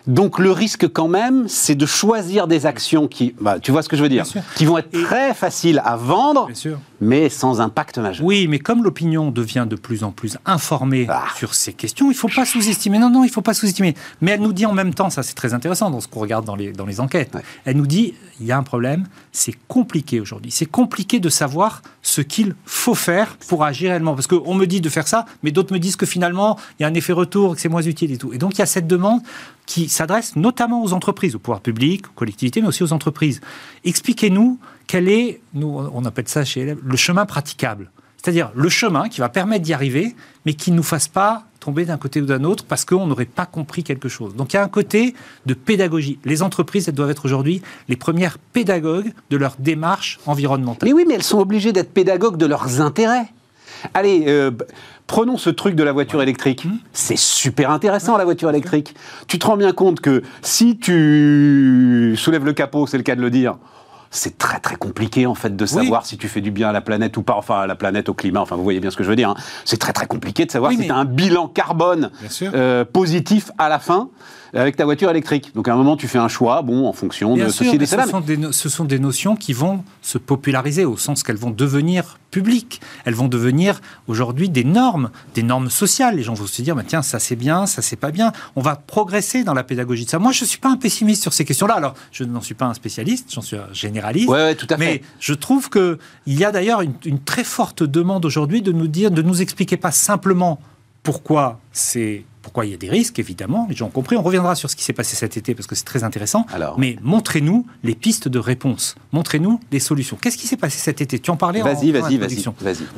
Donc 0.09 0.39
le 0.39 0.51
risque 0.51 0.89
quand 0.89 1.07
même, 1.07 1.47
c'est 1.49 1.75
de 1.75 1.85
choisir 1.85 2.47
des 2.49 2.65
actions 2.65 3.07
qui, 3.09 3.35
bah, 3.41 3.61
tu 3.61 3.71
vois 3.73 3.83
ce 3.83 3.91
que 3.91 3.97
je 3.97 4.03
veux 4.03 4.09
dire, 4.09 4.25
qui 4.57 4.65
vont 4.65 4.79
être 4.79 4.91
très 4.91 5.35
faciles 5.35 5.83
à 5.85 5.97
vendre, 5.97 6.49
mais 7.03 7.29
sans 7.29 7.61
impact 7.61 7.99
majeur. 7.99 8.27
Oui, 8.27 8.49
mais 8.49 8.59
comme 8.59 8.83
l'opinion 8.83 9.31
devient 9.31 9.67
de 9.69 9.77
plus 9.77 10.05
en 10.05 10.11
plus 10.11 10.39
informée 10.47 11.07
Ah. 11.11 11.25
sur 11.37 11.55
ces 11.55 11.75
questions, 11.75 12.07
il 12.07 12.15
ne 12.15 12.19
faut 12.19 12.29
pas 12.35 12.47
sous-estimer. 12.47 12.99
Non, 12.99 13.11
non, 13.11 13.23
il 13.23 13.27
ne 13.27 13.33
faut 13.33 13.43
pas 13.43 13.53
sous-estimer. 13.53 13.95
Mais 14.23 14.31
elle 14.31 14.41
nous 14.41 14.55
dit 14.55 14.65
en 14.65 14.73
même 14.73 14.95
temps, 14.95 15.11
ça 15.11 15.23
c'est 15.23 15.35
très 15.35 15.53
intéressant 15.53 15.91
dans 15.91 16.01
ce 16.01 16.09
qu'on 16.09 16.21
regarde 16.21 16.47
dans 16.47 16.57
les, 16.57 16.73
dans 16.73 16.87
les 16.87 17.01
enquêtes, 17.01 17.35
Ouais. 17.35 17.43
elle 17.67 17.77
nous 17.77 17.87
dit, 17.87 18.15
il 18.41 18.47
y 18.47 18.53
a 18.53 18.57
un 18.57 18.63
problème, 18.63 19.05
c'est 19.31 19.55
compliqué 19.69 20.21
aujourd'hui. 20.21 20.51
C'est 20.51 20.65
compliqué 20.67 21.21
de 21.21 21.29
savoir 21.29 21.83
ce 22.01 22.23
qu'il 22.23 22.55
faut 22.65 22.95
faire 22.95 23.37
pour 23.49 23.63
agir 23.63 23.91
réellement. 23.91 24.15
Parce 24.15 24.27
qu'on 24.27 24.55
me 24.55 24.65
dit 24.67 24.81
de 24.81 24.89
faire 24.89 25.07
ça, 25.07 25.27
mais 25.43 25.51
d'autres 25.51 25.75
me 25.75 25.79
disent 25.79 25.97
que 25.97 26.07
finalement, 26.07 26.59
il 26.79 26.83
y 26.83 26.87
a 26.87 26.89
un 26.89 26.95
effet 26.95 27.13
retour, 27.13 27.55
que 27.55 27.61
c'est 27.61 27.69
moins 27.69 27.83
utile 27.83 28.11
et 28.13 28.17
tout. 28.17 28.33
Et 28.33 28.39
donc 28.39 28.55
il 28.55 28.61
y 28.61 28.63
a 28.63 28.67
cette 28.67 28.87
demande 28.87 29.21
qui 29.69 29.91
s'adresse 29.91 30.35
notamment 30.35 30.83
aux 30.83 30.95
entreprises, 30.95 31.35
au 31.35 31.39
pouvoir 31.39 31.61
public, 31.61 32.07
aux 32.09 32.15
collectivités, 32.15 32.63
mais 32.63 32.69
aussi 32.69 32.83
aux 32.83 32.95
entreprises. 32.95 33.43
Expliquez-nous 33.85 34.59
quel 34.87 35.11
est, 35.11 35.43
nous 35.53 35.69
on 35.93 36.07
appelle 36.07 36.27
ça 36.27 36.43
chez 36.43 36.65
LF, 36.65 36.79
le 36.83 36.97
chemin 36.97 37.27
praticable. 37.27 37.91
C'est-à-dire 38.17 38.51
le 38.55 38.71
chemin 38.71 39.11
qui 39.11 39.21
va 39.21 39.29
permettre 39.29 39.63
d'y 39.63 39.75
arriver, 39.75 40.17
mais 40.47 40.55
qui 40.55 40.71
ne 40.71 40.77
nous 40.77 40.83
fasse 40.83 41.07
pas 41.07 41.45
tomber 41.61 41.85
d'un 41.85 41.99
côté 41.99 42.23
ou 42.23 42.25
d'un 42.25 42.45
autre 42.45 42.65
parce 42.65 42.87
qu'on 42.87 43.07
n'aurait 43.07 43.27
pas 43.27 43.45
compris 43.45 43.85
quelque 43.85 44.09
chose. 44.09 44.35
Donc 44.35 44.55
il 44.55 44.57
y 44.57 44.59
a 44.59 44.63
un 44.63 44.69
côté 44.69 45.15
de 45.45 45.53
pédagogie. 45.53 46.19
Les 46.25 46.43
entreprises, 46.43 46.89
elles 46.89 46.95
doivent 46.95 47.11
être 47.11 47.27
aujourd'hui 47.27 47.61
les 47.89 47.97
premières 47.97 48.39
pédagogues 48.39 49.13
de 49.29 49.37
leur 49.37 49.57
démarche 49.59 50.19
environnementale. 50.25 50.89
Mais 50.89 50.95
oui, 50.95 51.05
mais 51.07 51.15
elles 51.15 51.23
sont 51.23 51.41
obligées 51.41 51.73
d'être 51.73 51.93
pédagogues 51.93 52.39
de 52.39 52.47
leurs 52.47 52.81
intérêts. 52.81 53.29
Allez, 53.93 54.25
euh, 54.29 54.51
prenons 55.09 55.37
ce 55.37 55.51
truc 55.51 55.75
de 55.75 55.83
la 55.83 55.91
voiture 55.91 56.23
électrique. 56.23 56.65
Mmh. 56.67 56.77
C'est 56.93 57.19
super 57.19 57.73
intéressant 57.73 58.17
la 58.17 58.25
voiture 58.25 58.49
électrique. 58.51 58.95
Tu 59.27 59.41
te 59.41 59.47
rends 59.47 59.57
bien 59.57 59.73
compte 59.73 60.01
que 60.01 60.23
si 60.43 60.79
tu 60.79 62.15
soulèves 62.17 62.45
le 62.45 62.53
capot, 62.53 62.87
c'est 62.87 62.97
le 62.99 63.03
cas 63.03 63.17
de 63.17 63.21
le 63.21 63.31
dire, 63.31 63.57
c'est 64.11 64.39
très 64.39 64.59
très 64.61 64.77
compliqué 64.77 65.27
en 65.27 65.35
fait 65.35 65.55
de 65.57 65.67
savoir 65.67 66.07
si 66.07 66.17
tu 66.17 66.29
fais 66.29 66.41
du 66.41 66.51
bien 66.51 66.69
à 66.69 66.73
la 66.73 66.81
planète 66.81 67.17
ou 67.17 67.23
pas, 67.23 67.35
enfin 67.35 67.61
à 67.61 67.67
la 67.67 67.75
planète, 67.75 68.09
au 68.09 68.15
climat, 68.15 68.41
enfin 68.41 68.57
vous 68.57 68.63
voyez 68.63 68.81
bien 68.81 68.91
ce 68.91 68.97
que 68.97 69.05
je 69.05 69.09
veux 69.11 69.17
dire. 69.17 69.31
hein. 69.31 69.35
C'est 69.65 69.77
très 69.79 69.93
très 69.93 70.07
compliqué 70.07 70.47
de 70.47 70.51
savoir 70.51 70.71
Oui, 70.71 70.77
si 70.77 70.83
mais- 70.83 70.87
tu 70.87 70.93
as 70.93 70.97
un 70.97 71.05
bilan 71.05 71.49
carbone 71.49 72.11
euh, 72.43 72.85
positif 72.87 73.51
à 73.59 73.69
la 73.69 73.79
fin 73.79 74.09
avec 74.55 74.77
ta 74.77 74.85
voiture 74.85 75.11
électrique. 75.11 75.53
Donc 75.55 75.69
à 75.69 75.75
un 75.75 75.77
moment 75.77 75.97
tu 75.97 76.09
fais 76.09 76.19
un 76.19 76.29
choix, 76.29 76.63
bon, 76.63 76.87
en 76.87 76.93
fonction 76.93 77.35
Bien 77.35 77.47
de 77.47 77.51
sûr, 77.51 77.67
ceci 77.67 77.79
de 77.79 77.85
ce, 77.85 77.97
sont 78.09 78.21
des, 78.21 78.39
ce 78.53 78.69
sont 78.69 78.85
des 78.85 78.99
notions 78.99 79.37
qui 79.37 79.53
vont 79.53 79.85
se 80.03 80.19
populariser 80.19 80.85
au 80.85 80.97
sens 80.97 81.23
qu'elles 81.23 81.37
vont 81.37 81.51
devenir 81.51 82.19
publiques. 82.31 82.81
Elles 83.05 83.15
vont 83.15 83.29
devenir 83.29 83.81
aujourd'hui 84.07 84.49
des 84.49 84.65
normes, 84.65 85.11
des 85.35 85.43
normes 85.43 85.71
sociales. 85.71 86.17
Les 86.17 86.23
gens 86.23 86.35
vont 86.35 86.47
se 86.47 86.63
dire, 86.63 86.75
bah, 86.77 86.83
tiens, 86.87 87.03
ça 87.03 87.19
c'est 87.19 87.37
bien, 87.37 87.67
ça 87.67 87.83
c'est 87.83 87.97
pas 87.97 88.11
bien. 88.11 88.33
On 88.57 88.61
va 88.61 88.77
progresser 88.77 89.45
dans 89.45 89.55
la 89.55 89.65
pédagogie 89.65 90.05
de 90.05 90.11
ça. 90.11 90.19
Moi, 90.19 90.33
je 90.33 90.45
suis 90.45 90.59
pas 90.59 90.69
un 90.69 90.77
pessimiste 90.77 91.23
sur 91.23 91.33
ces 91.33 91.45
questions-là. 91.45 91.75
Alors, 91.75 91.95
je 92.13 92.25
n'en 92.25 92.41
suis 92.41 92.55
pas 92.55 92.67
un 92.67 92.75
spécialiste, 92.75 93.33
j'en 93.33 93.41
suis 93.41 93.57
un 93.57 93.73
généraliste. 93.73 94.29
Ouais, 94.29 94.37
ouais, 94.39 94.55
tout 94.55 94.67
à 94.71 94.77
fait. 94.77 94.85
Mais 94.85 95.03
je 95.21 95.35
trouve 95.35 95.69
que 95.69 95.99
il 96.27 96.39
y 96.39 96.45
a 96.45 96.51
d'ailleurs 96.51 96.83
une, 96.83 96.95
une 97.05 97.21
très 97.21 97.45
forte 97.45 97.83
demande 97.83 98.25
aujourd'hui 98.25 98.63
de 98.63 98.73
nous 98.73 98.89
dire, 98.89 99.11
de 99.11 99.23
nous 99.23 99.41
expliquer 99.41 99.77
pas 99.77 99.91
simplement 99.93 100.61
pourquoi 101.03 101.61
c'est 101.73 102.25
pourquoi 102.43 102.67
il 102.67 102.71
y 102.71 102.75
a 102.75 102.77
des 102.77 102.89
risques, 102.89 103.19
évidemment, 103.19 103.67
les 103.69 103.77
gens 103.77 103.87
ont 103.87 103.91
compris. 103.91 104.17
On 104.17 104.23
reviendra 104.23 104.55
sur 104.55 104.71
ce 104.71 104.77
qui 104.77 104.85
s'est 104.85 104.93
passé 104.93 105.17
cet 105.17 105.37
été 105.37 105.55
parce 105.55 105.67
que 105.67 105.75
c'est 105.75 105.85
très 105.85 106.05
intéressant. 106.05 106.47
Mais 106.79 106.97
montrez-nous 107.03 107.67
les 107.83 107.95
pistes 107.95 108.29
de 108.29 108.39
réponse. 108.39 108.95
Montrez-nous 109.13 109.61
les 109.73 109.81
solutions. 109.81 110.17
Qu'est-ce 110.21 110.39
qui 110.39 110.47
s'est 110.47 110.57
passé 110.57 110.79
cet 110.79 111.01
été? 111.01 111.19
Tu 111.19 111.31
en 111.31 111.37
parlais 111.37 111.63
Vas-y, 111.63 111.93
vas-y, 111.93 112.19
vas-y. 112.19 112.45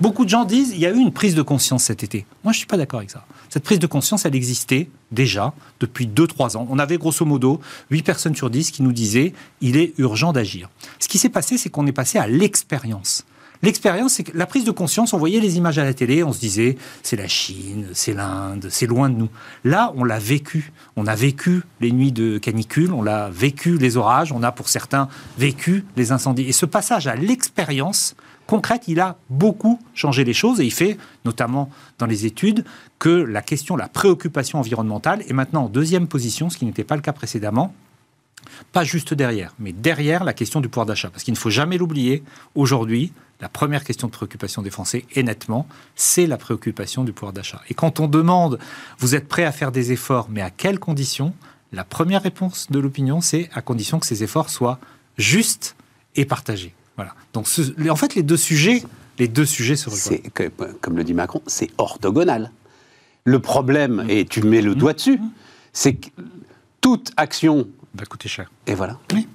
Beaucoup 0.00 0.24
de 0.24 0.30
gens 0.30 0.44
disent 0.44 0.72
il 0.72 0.80
y 0.80 0.86
a 0.86 0.90
eu 0.90 0.98
une 0.98 1.12
prise 1.12 1.34
de 1.34 1.42
conscience 1.42 1.84
cet 1.84 2.02
été. 2.02 2.26
Moi, 2.44 2.52
je 2.52 2.56
ne 2.56 2.60
suis 2.60 2.66
pas 2.66 2.76
d'accord 2.76 2.98
avec 2.98 3.10
ça. 3.10 3.24
Cette 3.48 3.64
prise 3.64 3.78
de 3.78 3.86
conscience, 3.86 4.24
elle 4.24 4.34
existait 4.34 4.88
déjà 5.10 5.52
depuis 5.80 6.06
2-3 6.06 6.56
ans. 6.56 6.66
On 6.70 6.78
avait 6.78 6.98
grosso 6.98 7.24
modo 7.24 7.60
8 7.90 8.02
personnes 8.02 8.36
sur 8.36 8.50
10 8.50 8.70
qui 8.70 8.82
nous 8.82 8.92
disaient 8.92 9.32
il 9.60 9.76
est 9.76 9.94
urgent 9.98 10.32
d'agir. 10.32 10.68
Ce 10.98 11.08
qui 11.08 11.18
s'est 11.18 11.28
passé, 11.28 11.58
c'est 11.58 11.70
qu'on 11.70 11.86
est 11.86 11.92
passé 11.92 12.18
à 12.18 12.26
l'expérience. 12.26 13.24
L'expérience, 13.62 14.14
c'est 14.14 14.24
que 14.24 14.36
la 14.36 14.46
prise 14.46 14.64
de 14.64 14.70
conscience, 14.70 15.12
on 15.12 15.18
voyait 15.18 15.40
les 15.40 15.58
images 15.58 15.78
à 15.78 15.84
la 15.84 15.92
télé, 15.92 16.24
on 16.24 16.32
se 16.32 16.40
disait, 16.40 16.76
c'est 17.02 17.16
la 17.16 17.28
Chine, 17.28 17.88
c'est 17.92 18.14
l'Inde, 18.14 18.68
c'est 18.70 18.86
loin 18.86 19.10
de 19.10 19.16
nous. 19.16 19.28
Là, 19.64 19.92
on 19.96 20.04
l'a 20.04 20.18
vécu. 20.18 20.72
On 20.96 21.06
a 21.06 21.14
vécu 21.14 21.62
les 21.80 21.92
nuits 21.92 22.12
de 22.12 22.38
canicule, 22.38 22.92
on 22.92 23.02
l'a 23.02 23.28
vécu 23.28 23.76
les 23.76 23.98
orages, 23.98 24.32
on 24.32 24.42
a 24.42 24.50
pour 24.50 24.70
certains 24.70 25.08
vécu 25.36 25.84
les 25.96 26.10
incendies. 26.10 26.44
Et 26.44 26.52
ce 26.52 26.64
passage 26.64 27.06
à 27.06 27.16
l'expérience 27.16 28.16
concrète, 28.46 28.88
il 28.88 28.98
a 28.98 29.16
beaucoup 29.28 29.78
changé 29.94 30.24
les 30.24 30.32
choses 30.32 30.60
et 30.60 30.64
il 30.64 30.72
fait, 30.72 30.96
notamment 31.26 31.70
dans 31.98 32.06
les 32.06 32.24
études, 32.24 32.64
que 32.98 33.10
la 33.10 33.42
question, 33.42 33.76
la 33.76 33.88
préoccupation 33.88 34.58
environnementale 34.58 35.22
est 35.28 35.34
maintenant 35.34 35.64
en 35.64 35.68
deuxième 35.68 36.08
position, 36.08 36.48
ce 36.48 36.56
qui 36.56 36.64
n'était 36.64 36.82
pas 36.82 36.96
le 36.96 37.02
cas 37.02 37.12
précédemment 37.12 37.74
pas 38.72 38.84
juste 38.84 39.14
derrière, 39.14 39.54
mais 39.58 39.72
derrière 39.72 40.24
la 40.24 40.32
question 40.32 40.60
du 40.60 40.68
pouvoir 40.68 40.86
d'achat. 40.86 41.10
Parce 41.10 41.24
qu'il 41.24 41.34
ne 41.34 41.38
faut 41.38 41.50
jamais 41.50 41.78
l'oublier, 41.78 42.22
aujourd'hui, 42.54 43.12
la 43.40 43.48
première 43.48 43.84
question 43.84 44.06
de 44.06 44.12
préoccupation 44.12 44.62
des 44.62 44.70
Français, 44.70 45.04
et 45.14 45.22
nettement, 45.22 45.66
c'est 45.96 46.26
la 46.26 46.36
préoccupation 46.36 47.04
du 47.04 47.12
pouvoir 47.12 47.32
d'achat. 47.32 47.60
Et 47.68 47.74
quand 47.74 48.00
on 48.00 48.06
demande, 48.06 48.58
vous 48.98 49.14
êtes 49.14 49.28
prêt 49.28 49.44
à 49.44 49.52
faire 49.52 49.72
des 49.72 49.92
efforts, 49.92 50.28
mais 50.30 50.42
à 50.42 50.50
quelles 50.50 50.78
conditions 50.78 51.32
La 51.72 51.84
première 51.84 52.22
réponse 52.22 52.70
de 52.70 52.78
l'opinion, 52.78 53.20
c'est 53.20 53.48
à 53.54 53.62
condition 53.62 53.98
que 53.98 54.06
ces 54.06 54.22
efforts 54.22 54.50
soient 54.50 54.78
justes 55.16 55.74
et 56.16 56.24
partagés. 56.24 56.74
Voilà. 56.96 57.14
Donc, 57.32 57.46
en 57.88 57.96
fait, 57.96 58.14
les 58.14 58.22
deux 58.22 58.36
sujets, 58.36 58.82
les 59.18 59.28
deux 59.28 59.46
sujets 59.46 59.76
se 59.76 59.88
rejoignent. 59.88 60.22
Comme 60.80 60.96
le 60.96 61.04
dit 61.04 61.14
Macron, 61.14 61.42
c'est 61.46 61.70
orthogonal. 61.78 62.50
Le 63.24 63.38
problème, 63.38 64.04
et 64.08 64.24
tu 64.24 64.42
mets 64.42 64.62
le 64.62 64.74
doigt 64.74 64.92
dessus, 64.92 65.20
c'est 65.72 65.94
que 65.94 66.08
toute 66.80 67.12
action 67.16 67.68
va 67.94 68.04
coûter 68.06 68.28
cher. 68.28 68.50
Et 68.66 68.74
voilà. 68.74 68.98
Oui. 69.12 69.28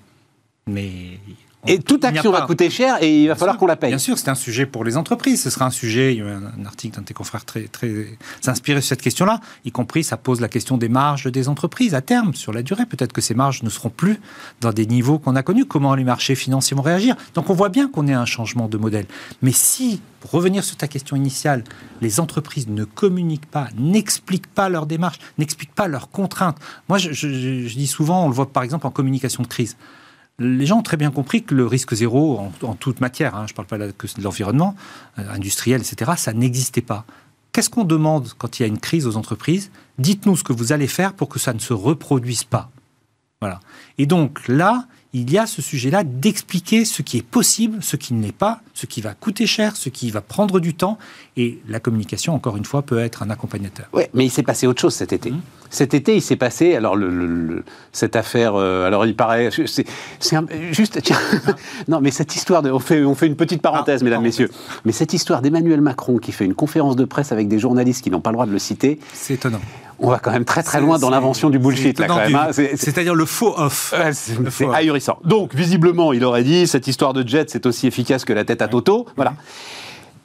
Mais 0.68 1.20
et 1.68 1.80
toute 1.80 2.06
action 2.06 2.32
va 2.32 2.42
coûter 2.42 2.70
cher 2.70 3.02
et 3.02 3.24
il 3.24 3.28
va 3.28 3.36
falloir 3.36 3.58
qu'on 3.58 3.68
la 3.68 3.76
paye. 3.76 3.90
Bien 3.90 3.98
sûr, 3.98 4.18
c'est 4.18 4.30
un 4.30 4.36
sujet 4.36 4.66
pour 4.66 4.84
les 4.84 4.98
entreprises. 4.98 5.42
Ce 5.42 5.50
sera 5.50 5.66
un 5.66 5.72
sujet, 5.72 6.14
il 6.14 6.20
y 6.20 6.22
a 6.22 6.26
un, 6.26 6.66
article 6.66 6.96
d'un 6.96 7.02
de 7.02 7.08
tes 7.08 7.14
confrères 7.14 7.46
très, 7.46 7.64
très 7.64 8.18
inspiré 8.46 8.82
sur 8.82 8.90
cette 8.90 9.02
question-là, 9.02 9.40
y 9.64 9.72
compris 9.72 10.04
ça 10.04 10.18
pose 10.18 10.42
la 10.42 10.48
question 10.48 10.78
des 10.78 10.90
marges 10.90 11.32
des 11.32 11.50
entreprises 11.50 11.96
à 11.96 12.02
terme, 12.02 12.34
sur 12.34 12.54
la 12.54 12.64
durée. 12.64 12.86
Peut-être 12.86 13.14
que 13.14 13.22
ces 13.22 13.34
marges 13.34 13.64
ne 13.64 13.70
seront 13.70 13.90
plus 13.90 14.20
dans 14.62 14.72
des 14.72 14.86
niveaux 14.86 15.20
qu'on 15.20 15.36
a 15.36 15.44
connus. 15.44 15.66
Comment 15.66 15.96
les 15.96 16.04
marchés 16.04 16.36
financiers 16.36 16.76
vont 16.76 16.84
réagir? 16.84 17.16
Donc 17.34 17.50
on 17.50 17.54
voit 17.54 17.70
bien 17.70 17.88
qu'on 17.88 18.08
est 18.08 18.14
un 18.14 18.26
changement 18.26 18.68
de 18.68 18.78
modèle. 18.78 19.06
Mais 19.42 19.52
si, 19.52 20.02
pour 20.20 20.32
revenir 20.32 20.64
sur 20.64 20.78
ta 20.78 20.88
question 20.88 21.16
initiale, 21.16 21.64
les 22.02 22.20
entreprises 22.20 22.68
ne 22.68 22.84
communiquent 22.84 23.50
pas, 23.50 23.70
n'expliquent 23.78 24.48
pas 24.48 24.70
leurs 24.70 24.86
démarches, 24.86 25.20
n'expliquent 25.38 25.76
pas 25.76 25.88
leurs 25.88 26.10
contraintes. 26.10 26.58
Moi, 26.90 26.98
je, 26.98 27.12
je 27.12 27.76
dis 27.76 27.88
souvent, 27.88 28.26
on 28.26 28.30
le 28.30 28.36
voit 28.36 28.52
par 28.52 28.64
exemple 28.64 28.88
en 28.88 28.92
communication 28.92 29.44
de 29.44 29.48
crise 29.48 29.76
les 30.40 30.66
gens 30.66 30.80
ont 30.80 30.84
très 30.84 30.98
bien 30.98 31.12
compris 31.12 31.44
que 31.44 31.56
le 31.56 31.66
risque 31.66 31.94
zéro, 31.94 32.40
en, 32.62 32.76
toute 32.76 33.00
matière, 33.00 33.36
hein, 33.36 33.46
je 33.48 33.54
ne 33.54 33.56
parle 33.56 33.68
pas 33.68 33.78
que 33.94 34.08
de 34.08 34.24
l'environnement, 34.24 34.76
euh, 35.20 35.24
industriel, 35.32 35.82
etc., 35.82 36.12
ça 36.18 36.34
n'existait 36.34 36.82
pas. 36.82 37.06
Qu'est-ce 37.52 37.70
qu'on 37.70 37.86
demande 37.86 38.34
quand 38.38 38.60
il 38.60 38.64
y 38.64 38.66
a 38.66 38.68
une 38.68 38.80
crise 38.80 39.08
aux 39.08 39.16
entreprises? 39.16 39.72
Dites-nous 39.98 40.36
ce 40.36 40.44
que 40.44 40.52
vous 40.52 40.74
allez 40.74 40.88
faire 40.88 41.14
pour 41.14 41.30
que 41.30 41.40
ça 41.40 41.54
ne 41.54 41.60
se 41.60 41.72
reproduise 41.72 42.44
pas. 42.44 42.70
Voilà. 43.40 43.62
Et 43.98 44.06
donc 44.06 44.46
là, 44.48 44.88
il 45.16 45.32
y 45.32 45.38
a 45.38 45.46
ce 45.46 45.62
sujet-là 45.62 46.04
d'expliquer 46.04 46.84
ce 46.84 47.02
qui 47.02 47.18
est 47.18 47.26
possible, 47.26 47.78
ce 47.82 47.96
qui 47.96 48.14
ne 48.14 48.22
l'est 48.22 48.34
pas, 48.34 48.60
ce 48.74 48.86
qui 48.86 49.00
va 49.00 49.14
coûter 49.14 49.48
cher, 49.48 49.78
ce 49.78 49.88
qui 49.88 50.12
va 50.12 50.20
prendre 50.20 50.60
du 50.60 50.74
temps. 50.74 50.98
Et 51.38 51.60
la 51.70 51.80
communication, 51.80 52.34
encore 52.36 52.58
une 52.58 52.66
fois, 52.66 52.82
peut 52.82 53.00
être 53.00 53.24
un 53.24 53.30
accompagnateur. 53.30 53.86
Oui, 53.94 54.04
mais 54.14 54.26
il 54.26 54.30
s'est 54.30 54.44
passé 54.44 54.68
autre 54.68 54.82
chose 54.82 54.94
cet 54.94 55.14
été. 55.14 55.32
Mmh. 55.32 55.40
Cet 55.70 55.94
été, 55.94 56.16
il 56.16 56.22
s'est 56.22 56.36
passé, 56.36 56.76
alors 56.76 56.98
le, 56.98 57.64
cette 57.94 58.18
affaire, 58.18 58.56
euh, 58.56 58.86
alors 58.86 59.06
il 59.06 59.16
paraît, 59.16 59.52
c'est 59.52 59.86
juste, 60.72 61.02
tiens, 61.02 61.20
non, 61.88 62.02
mais 62.02 62.12
cette 62.12 62.36
histoire, 62.36 62.62
de, 62.62 62.70
on, 62.70 62.80
fait, 62.80 63.06
on 63.06 63.16
fait 63.16 63.28
une 63.28 63.38
petite 63.38 63.62
parenthèse, 63.62 64.02
ah, 64.02 64.04
mesdames, 64.04 64.22
messieurs, 64.22 64.52
mais 64.84 64.92
cette 64.92 65.14
histoire 65.14 65.42
d'Emmanuel 65.42 65.80
Macron 65.80 66.18
qui 66.18 66.34
fait 66.34 66.46
une 66.46 66.56
conférence 66.56 66.98
de 66.98 67.06
presse 67.06 67.32
avec 67.32 67.48
des 67.48 67.60
journalistes 67.60 68.04
qui 68.04 68.12
n'ont 68.12 68.22
pas 68.22 68.32
le 68.32 68.36
droit 68.36 68.46
de 68.46 68.52
le 68.52 68.60
citer. 68.60 69.00
C'est 69.14 69.36
étonnant 69.36 69.62
on 70.00 70.10
va 70.10 70.20
quand 70.20 70.32
même 70.32 70.46
très 70.46 70.64
très 70.64 70.82
loin 70.82 71.00
dans 71.00 71.10
l'invention 71.10 71.50
du 71.50 71.60
bullshit 71.60 72.00
là 72.00 72.08
quand 72.08 72.18
même. 72.18 72.36
Hein. 72.36 72.52
C'est-à-dire 72.52 73.16
le 73.16 73.26
faux 73.26 73.54
off. 73.58 73.94
c'est 74.50 74.68
ahurissant. 74.74 75.20
Donc 75.24 75.56
visiblement, 75.56 76.14
il 76.14 76.24
aurait 76.24 76.44
dit 76.44 76.68
cette 76.68 76.88
histoire 76.88 77.14
de 77.14 77.28
jet 77.28 77.50
c'est 77.50 77.66
aussi 77.66 77.88
efficace 77.88 78.26
que 78.26 78.34
la 78.34 78.44
tête 78.46 78.62
à 78.62 78.68
Toto. 78.68 79.08
Voilà. 79.16 79.34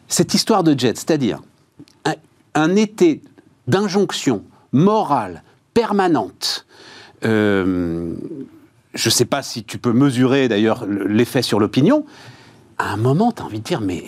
Cette 0.09 0.35
histoire 0.35 0.65
de 0.65 0.79
jet, 0.79 0.97
c'est-à-dire 0.97 1.41
un, 2.55 2.77
été 2.77 3.23
d'injonction 3.69 4.43
morale 4.73 5.43
permanente. 5.73 6.67
Euh, 7.25 8.15
je 8.95 9.09
ne 9.09 9.12
sais 9.12 9.25
pas 9.25 9.43
si 9.43 9.62
tu 9.62 9.79
peux 9.79 9.93
mesurer 9.93 10.49
d'ailleurs 10.49 10.85
l'effet 10.87 11.43
sur 11.43 11.61
l'opinion. 11.61 12.05
À 12.81 12.95
un 12.95 12.97
moment, 12.97 13.31
tu 13.31 13.43
as 13.43 13.45
envie 13.45 13.59
de 13.59 13.65
dire, 13.65 13.83
mais 13.83 14.03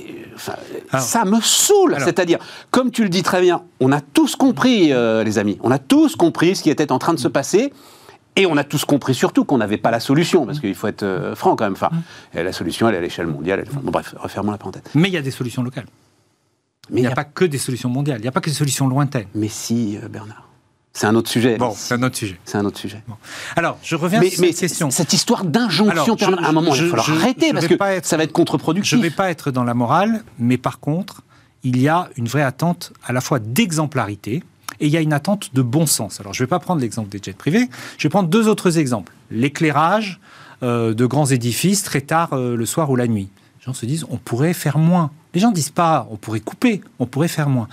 ça 0.98 1.24
me 1.26 1.40
saoule. 1.42 1.96
C'est-à-dire, 1.98 2.38
comme 2.70 2.90
tu 2.90 3.02
le 3.02 3.10
dis 3.10 3.22
très 3.22 3.42
bien, 3.42 3.62
on 3.80 3.92
a 3.92 4.00
tous 4.00 4.34
compris, 4.34 4.92
euh, 4.92 5.22
les 5.24 5.38
amis, 5.38 5.58
on 5.62 5.70
a 5.70 5.78
tous 5.78 6.16
compris 6.16 6.56
ce 6.56 6.62
qui 6.62 6.70
était 6.70 6.90
en 6.90 6.98
train 6.98 7.12
de 7.12 7.18
se 7.18 7.28
passer. 7.28 7.70
Et 8.34 8.46
on 8.46 8.56
a 8.56 8.64
tous 8.64 8.86
compris 8.86 9.14
surtout 9.14 9.44
qu'on 9.44 9.58
n'avait 9.58 9.76
pas 9.76 9.90
la 9.90 10.00
solution, 10.00 10.46
parce 10.46 10.58
qu'il 10.58 10.74
faut 10.74 10.86
être 10.86 11.02
euh, 11.02 11.34
franc 11.34 11.54
quand 11.54 11.64
même. 11.64 11.74
Enfin, 11.74 11.90
mm. 12.34 12.40
la 12.40 12.52
solution, 12.52 12.88
elle 12.88 12.94
est 12.94 12.98
à 12.98 13.02
l'échelle 13.02 13.26
mondiale. 13.26 13.64
bon, 13.82 13.90
bref, 13.90 14.14
refermons 14.18 14.52
la 14.52 14.56
parenthèse. 14.56 14.82
Mais 14.94 15.08
il 15.08 15.12
y 15.12 15.18
a 15.18 15.22
des 15.22 15.30
solutions 15.30 15.62
locales. 15.62 15.84
Mais 16.88 17.02
il 17.02 17.04
n'y 17.04 17.12
a, 17.12 17.14
pas 17.14 17.24
que 17.24 17.44
des 17.44 17.58
solutions 17.58 17.90
mondiales, 17.90 18.20
il 18.20 18.22
n'y 18.22 18.28
a 18.28 18.32
pas 18.32 18.40
que 18.40 18.48
des 18.48 18.56
solutions 18.56 18.88
lointaines. 18.88 19.28
Mais 19.34 19.48
si, 19.48 19.98
euh, 20.02 20.08
Bernard. 20.08 20.48
C'est 20.92 21.06
un 21.06 21.14
autre 21.14 21.30
sujet. 21.30 21.56
Bon, 21.56 21.72
c'est 21.74 21.94
un 21.94 22.02
autre 22.02 22.16
sujet. 22.16 22.38
C'est 22.44 22.58
un 22.58 22.64
autre 22.64 22.78
sujet. 22.78 23.02
Alors, 23.56 23.78
je 23.82 23.96
reviens 23.96 24.20
sur 24.22 24.30
cette 24.30 24.56
question. 24.56 24.90
Cette 24.90 25.12
histoire 25.12 25.44
d'injonction, 25.44 26.16
à 26.36 26.48
un 26.48 26.52
moment, 26.52 26.74
il 26.74 26.82
va 26.82 26.88
falloir 26.88 27.10
arrêter 27.10 27.52
parce 27.52 27.66
que 27.66 27.76
ça 28.02 28.16
va 28.16 28.24
être 28.24 28.32
contre-productif. 28.32 28.90
Je 28.90 28.96
ne 28.96 29.02
vais 29.02 29.10
pas 29.10 29.30
être 29.30 29.50
dans 29.50 29.64
la 29.64 29.74
morale, 29.74 30.24
mais 30.38 30.58
par 30.58 30.80
contre, 30.80 31.22
il 31.64 31.80
y 31.80 31.88
a 31.88 32.08
une 32.16 32.28
vraie 32.28 32.42
attente 32.42 32.92
à 33.04 33.12
la 33.12 33.20
fois 33.20 33.38
d'exemplarité 33.38 34.42
et 34.80 34.86
il 34.86 34.92
y 34.92 34.96
a 34.96 35.00
une 35.00 35.12
attente 35.12 35.54
de 35.54 35.62
bon 35.62 35.86
sens. 35.86 36.20
Alors, 36.20 36.34
je 36.34 36.42
ne 36.42 36.46
vais 36.46 36.50
pas 36.50 36.58
prendre 36.58 36.80
l'exemple 36.80 37.08
des 37.08 37.20
jets 37.22 37.32
privés, 37.32 37.68
je 37.98 38.02
vais 38.02 38.10
prendre 38.10 38.28
deux 38.28 38.48
autres 38.48 38.78
exemples. 38.78 39.12
L'éclairage 39.30 40.20
euh, 40.62 40.92
de 40.92 41.06
grands 41.06 41.26
édifices 41.26 41.82
très 41.82 42.00
tard 42.00 42.32
euh, 42.32 42.56
le 42.56 42.66
soir 42.66 42.90
ou 42.90 42.96
la 42.96 43.06
nuit. 43.06 43.28
Les 43.60 43.64
gens 43.64 43.74
se 43.74 43.86
disent, 43.86 44.04
on 44.10 44.16
pourrait 44.16 44.54
faire 44.54 44.78
moins. 44.78 45.10
Les 45.34 45.40
gens 45.40 45.50
disent 45.50 45.70
pas, 45.70 46.06
on 46.10 46.16
pourrait 46.16 46.40
couper, 46.40 46.82
on 46.98 47.06
pourrait 47.06 47.28
faire 47.28 47.48
moins. 47.48 47.68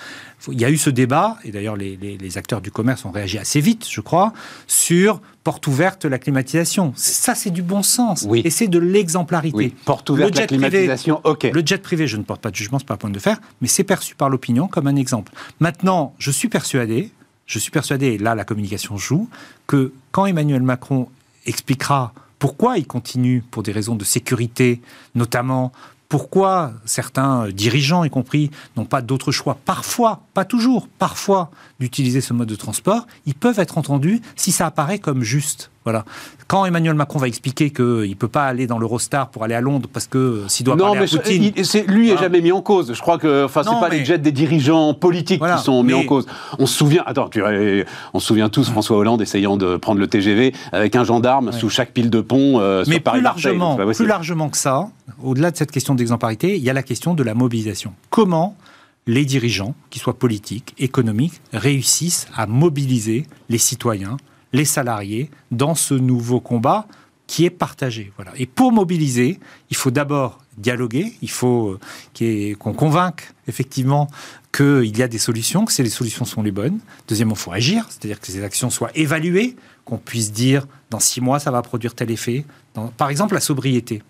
Il 0.49 0.59
y 0.59 0.63
a 0.63 0.69
eu 0.69 0.77
ce 0.77 0.89
débat, 0.89 1.37
et 1.43 1.51
d'ailleurs 1.51 1.75
les, 1.75 2.37
acteurs 2.37 2.61
du 2.61 2.71
commerce 2.71 3.03
ont 3.03 3.11
réagi 3.11 3.37
assez 3.37 3.59
vite, 3.59 3.87
je 3.89 3.99
crois, 3.99 4.33
sur 4.67 5.21
porte 5.43 5.67
ouverte 5.67 6.05
la 6.05 6.19
climatisation. 6.19 6.93
Ça, 6.95 7.35
c'est 7.35 7.49
du 7.49 7.61
bon 7.61 7.83
sens. 7.83 8.25
Oui. 8.27 8.41
Et 8.45 8.49
c'est 8.49 8.67
de 8.67 8.79
l'exemplarité. 8.79 9.57
Oui. 9.57 9.75
Porte 9.83 10.09
ouverte 10.09 10.37
la 10.37 10.47
climatisation, 10.47 11.19
ok. 11.23 11.49
Le 11.51 11.61
jet 11.65 11.81
privé, 11.81 12.07
je 12.07 12.17
ne 12.17 12.23
porte 12.23 12.41
pas 12.41 12.51
de 12.51 12.55
jugement, 12.55 12.79
ce 12.79 12.83
n'est 12.83 12.87
pas 12.87 12.93
le 12.93 12.99
point 12.99 13.09
de 13.09 13.19
faire, 13.19 13.41
mais 13.61 13.67
c'est 13.67 13.83
perçu 13.83 14.15
par 14.15 14.29
l'opinion 14.29 14.67
comme 14.67 14.87
un 14.87 14.95
exemple. 14.95 15.33
Maintenant, 15.59 16.13
je 16.17 16.31
suis 16.31 16.47
persuadé, 16.47 17.11
je 17.45 17.59
suis 17.59 17.71
persuadé, 17.71 18.07
et 18.07 18.17
là 18.17 18.35
la 18.35 18.45
communication 18.45 18.95
joue, 18.95 19.27
que 19.67 19.91
quand 20.11 20.25
Emmanuel 20.25 20.61
Macron 20.61 21.09
expliquera 21.45 22.13
pourquoi 22.37 22.77
il 22.77 22.87
continue, 22.87 23.43
pour 23.51 23.63
des 23.63 23.73
raisons 23.73 23.95
de 23.95 24.05
sécurité 24.05 24.81
notamment, 25.13 25.73
pourquoi 26.09 26.73
certains 26.85 27.49
dirigeants, 27.49 28.03
y 28.03 28.09
compris, 28.09 28.49
n'ont 28.75 28.85
pas 28.85 29.01
d'autre 29.01 29.31
choix, 29.31 29.57
parfois, 29.63 30.21
pas 30.33 30.43
toujours, 30.43 30.87
parfois, 30.87 31.51
d'utiliser 31.79 32.19
ce 32.19 32.33
mode 32.33 32.49
de 32.49 32.55
transport, 32.55 33.05
ils 33.27 33.35
peuvent 33.35 33.59
être 33.59 33.77
entendus 33.77 34.19
si 34.35 34.51
ça 34.51 34.65
apparaît 34.65 34.99
comme 34.99 35.21
juste. 35.21 35.69
Voilà. 35.85 36.03
Quand 36.47 36.65
Emmanuel 36.65 36.93
Macron 36.93 37.19
va 37.19 37.27
expliquer 37.27 37.69
qu'il 37.69 38.09
ne 38.09 38.13
peut 38.13 38.27
pas 38.27 38.45
aller 38.45 38.67
dans 38.67 38.79
l'Eurostar 38.79 39.29
pour 39.29 39.43
aller 39.43 39.55
à 39.55 39.61
Londres 39.61 39.87
parce 39.91 40.07
que 40.07 40.17
euh, 40.17 40.47
s'il 40.47 40.65
doit 40.65 40.75
non, 40.75 40.93
parler 40.93 41.01
à 41.01 41.17
Poutine... 41.17 41.53
lui 41.87 42.09
n'est 42.09 42.17
jamais 42.17 42.41
mis 42.41 42.51
en 42.51 42.61
cause. 42.61 42.93
Je 42.93 43.01
crois 43.01 43.17
que 43.17 43.45
enfin, 43.45 43.63
ce 43.63 43.69
pas 43.69 43.89
les 43.89 44.03
jets 44.03 44.17
des 44.17 44.31
dirigeants 44.31 44.93
politiques 44.93 45.41
qui 45.41 45.63
sont 45.63 45.83
mis 45.83 45.93
en 45.93 46.03
cause. 46.03 46.25
On 46.57 46.65
se 46.65 46.75
souvient, 46.75 47.03
attends, 47.05 47.29
tu, 47.29 47.41
on 48.13 48.19
se 48.19 48.27
souvient 48.27 48.49
tous 48.49 48.69
François 48.69 48.97
Hollande 48.97 49.21
essayant 49.21 49.57
de 49.57 49.77
prendre 49.77 49.99
le 49.99 50.07
TGV 50.07 50.53
avec 50.71 50.95
un 50.95 51.03
gendarme 51.03 51.51
sous 51.51 51.69
chaque 51.69 51.91
pile 51.91 52.09
de 52.09 52.21
pont 52.21 52.59
euh, 52.59 52.83
mais 52.87 52.99
plus 52.99 53.21
largement, 53.21 53.77
plus 53.77 54.05
largement 54.05 54.49
que 54.49 54.57
ça, 54.57 54.89
au-delà 55.23 55.51
de 55.51 55.57
cette 55.57 55.71
question 55.71 55.95
d'exemplarité, 55.95 56.57
il 56.57 56.63
y 56.63 56.69
a 56.69 56.73
la 56.73 56.83
question 56.83 57.13
de 57.13 57.23
la 57.23 57.33
mobilisation. 57.33 57.93
Comment 58.09 58.55
les 59.07 59.25
dirigeants, 59.25 59.73
qu'ils 59.89 60.01
soient 60.01 60.17
politiques, 60.17 60.75
économiques, 60.77 61.41
réussissent 61.51 62.27
à 62.35 62.45
mobiliser 62.45 63.25
les 63.49 63.57
citoyens, 63.57 64.17
les 64.53 64.65
salariés 64.65 65.29
dans 65.51 65.75
ce 65.75 65.93
nouveau 65.93 66.39
combat 66.39 66.87
qui 67.27 67.45
est 67.45 67.51
partagé. 67.51 68.11
Voilà. 68.15 68.31
Et 68.37 68.47
pour 68.47 68.71
mobiliser, 68.71 69.39
il 69.69 69.75
faut 69.75 69.91
d'abord 69.91 70.39
dialoguer, 70.57 71.13
il 71.21 71.29
faut 71.29 71.77
qu'on 72.17 72.73
convainque 72.73 73.31
effectivement 73.47 74.09
qu'il 74.51 74.97
y 74.97 75.03
a 75.03 75.07
des 75.07 75.19
solutions, 75.19 75.65
que 75.65 75.81
les 75.81 75.89
solutions 75.89 76.25
sont 76.25 76.41
les 76.41 76.51
bonnes. 76.51 76.79
Deuxièmement, 77.07 77.35
il 77.35 77.39
faut 77.39 77.51
agir, 77.51 77.85
c'est-à-dire 77.89 78.19
que 78.19 78.27
ces 78.27 78.43
actions 78.43 78.69
soient 78.71 78.89
évaluées, 78.95 79.55
qu'on 79.85 79.97
puisse 79.97 80.31
dire 80.31 80.65
dans 80.89 80.99
six 80.99 81.21
mois 81.21 81.39
ça 81.39 81.51
va 81.51 81.61
produire 81.61 81.93
tel 81.93 82.09
effet. 82.11 82.45
par 82.97 83.09
exemple, 83.09 83.35
la 83.35 83.39
sobriété. 83.41 84.01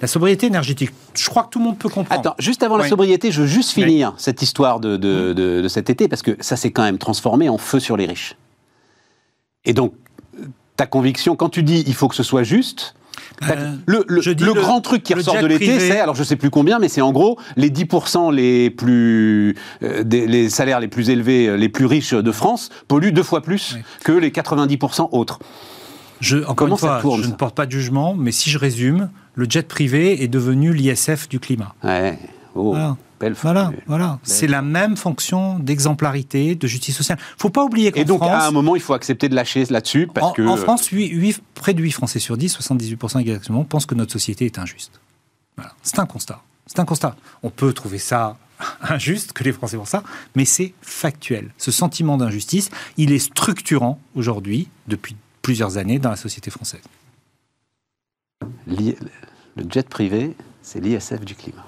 La 0.00 0.08
sobriété 0.08 0.46
énergétique, 0.46 0.90
je 1.14 1.28
crois 1.28 1.44
que 1.44 1.50
tout 1.50 1.58
le 1.58 1.64
monde 1.64 1.78
peut 1.78 1.88
comprendre. 1.88 2.20
Attends, 2.20 2.34
juste 2.38 2.62
avant 2.62 2.76
la 2.76 2.88
sobriété, 2.88 3.30
je 3.30 3.42
veux 3.42 3.46
juste 3.46 3.70
finir 3.70 4.14
cette 4.18 4.42
histoire 4.42 4.80
de, 4.80 4.96
de, 4.96 5.68
cet 5.68 5.90
été, 5.90 6.08
parce 6.08 6.22
que 6.22 6.36
ça 6.40 6.56
s'est 6.56 6.70
quand 6.70 6.82
même 6.82 6.98
transformé 6.98 7.48
en 7.48 7.58
feu 7.58 7.80
sur 7.80 7.96
les 7.96 8.06
riches. 8.06 8.36
Et 9.64 9.72
donc, 9.72 9.94
ta 10.76 10.86
conviction, 10.86 11.36
quand 11.36 11.48
tu 11.48 11.62
dis 11.62 11.84
il 11.86 11.94
faut 11.94 12.08
que 12.08 12.14
ce 12.14 12.22
soit 12.22 12.42
juste, 12.42 12.94
euh, 13.42 13.74
le, 13.86 14.04
le, 14.08 14.52
grand 14.54 14.80
truc 14.80 15.02
qui 15.02 15.14
ressort 15.14 15.40
de 15.40 15.46
l'été, 15.46 15.78
c'est, 15.78 16.00
alors 16.00 16.14
je 16.14 16.24
sais 16.24 16.36
plus 16.36 16.50
combien, 16.50 16.78
mais 16.78 16.88
c'est 16.88 17.00
en 17.00 17.12
gros 17.12 17.38
les 17.56 17.70
10% 17.70 18.32
les 18.32 18.70
plus, 18.70 19.56
euh, 19.82 20.02
les 20.04 20.50
salaires 20.50 20.80
les 20.80 20.88
plus 20.88 21.10
élevés, 21.10 21.48
euh, 21.48 21.56
les 21.56 21.68
plus 21.68 21.86
riches 21.86 22.14
de 22.14 22.32
France 22.32 22.70
polluent 22.88 23.12
deux 23.12 23.22
fois 23.22 23.42
plus 23.42 23.76
que 24.04 24.12
les 24.12 24.30
90% 24.30 25.08
autres. 25.12 25.38
Je, 26.20 26.38
encore 26.46 26.66
une 26.66 26.76
fois, 26.76 27.00
je 27.22 27.28
ne 27.28 27.34
porte 27.34 27.54
pas 27.54 27.66
de 27.66 27.70
jugement, 27.70 28.14
mais 28.14 28.32
si 28.32 28.50
je 28.50 28.58
résume, 28.58 29.10
le 29.34 29.46
jet 29.48 29.68
privé 29.68 30.22
est 30.22 30.28
devenu 30.28 30.72
l'ISF 30.72 31.28
du 31.28 31.38
climat. 31.38 31.74
Ouais. 31.84 32.18
Oh. 32.58 32.76
Voilà, 33.42 33.72
voilà. 33.86 34.18
C'est 34.22 34.46
la 34.46 34.62
même 34.62 34.96
fonction 34.96 35.58
d'exemplarité, 35.58 36.54
de 36.54 36.66
justice 36.66 36.96
sociale. 36.96 37.18
Il 37.20 37.36
ne 37.36 37.40
faut 37.40 37.50
pas 37.50 37.64
oublier 37.64 37.90
qu'en 37.90 38.00
Et 38.00 38.04
donc, 38.04 38.22
à 38.22 38.46
un 38.46 38.50
moment, 38.50 38.76
il 38.76 38.82
faut 38.82 38.94
accepter 38.94 39.28
de 39.28 39.34
lâcher 39.34 39.64
là-dessus 39.64 40.06
parce 40.06 40.28
en, 40.28 40.32
que... 40.32 40.42
En 40.42 40.56
France, 40.56 40.90
près 41.54 41.74
de 41.74 41.82
8 41.82 41.90
Français 41.90 42.20
sur 42.20 42.36
10, 42.36 42.56
78% 42.58 43.18
exactement, 43.18 43.64
pensent 43.64 43.86
que 43.86 43.94
notre 43.94 44.12
société 44.12 44.46
est 44.46 44.58
injuste. 44.58 45.00
Voilà. 45.56 45.72
C'est 45.82 45.98
un 45.98 46.06
constat. 46.06 46.42
C'est 46.66 46.78
un 46.78 46.84
constat. 46.84 47.16
On 47.42 47.50
peut 47.50 47.72
trouver 47.72 47.98
ça 47.98 48.36
injuste, 48.82 49.32
que 49.32 49.42
les 49.42 49.52
Français 49.52 49.76
font 49.76 49.84
ça, 49.84 50.02
mais 50.36 50.44
c'est 50.44 50.72
factuel. 50.80 51.50
Ce 51.58 51.70
sentiment 51.70 52.16
d'injustice, 52.16 52.70
il 52.96 53.12
est 53.12 53.18
structurant 53.18 53.98
aujourd'hui, 54.14 54.68
depuis 54.86 55.16
plusieurs 55.42 55.76
années, 55.76 55.98
dans 55.98 56.10
la 56.10 56.16
société 56.16 56.50
française. 56.50 56.82
Le 58.66 59.64
jet 59.68 59.88
privé, 59.88 60.36
c'est 60.62 60.80
l'ISF 60.80 61.20
du 61.24 61.34
climat. 61.34 61.64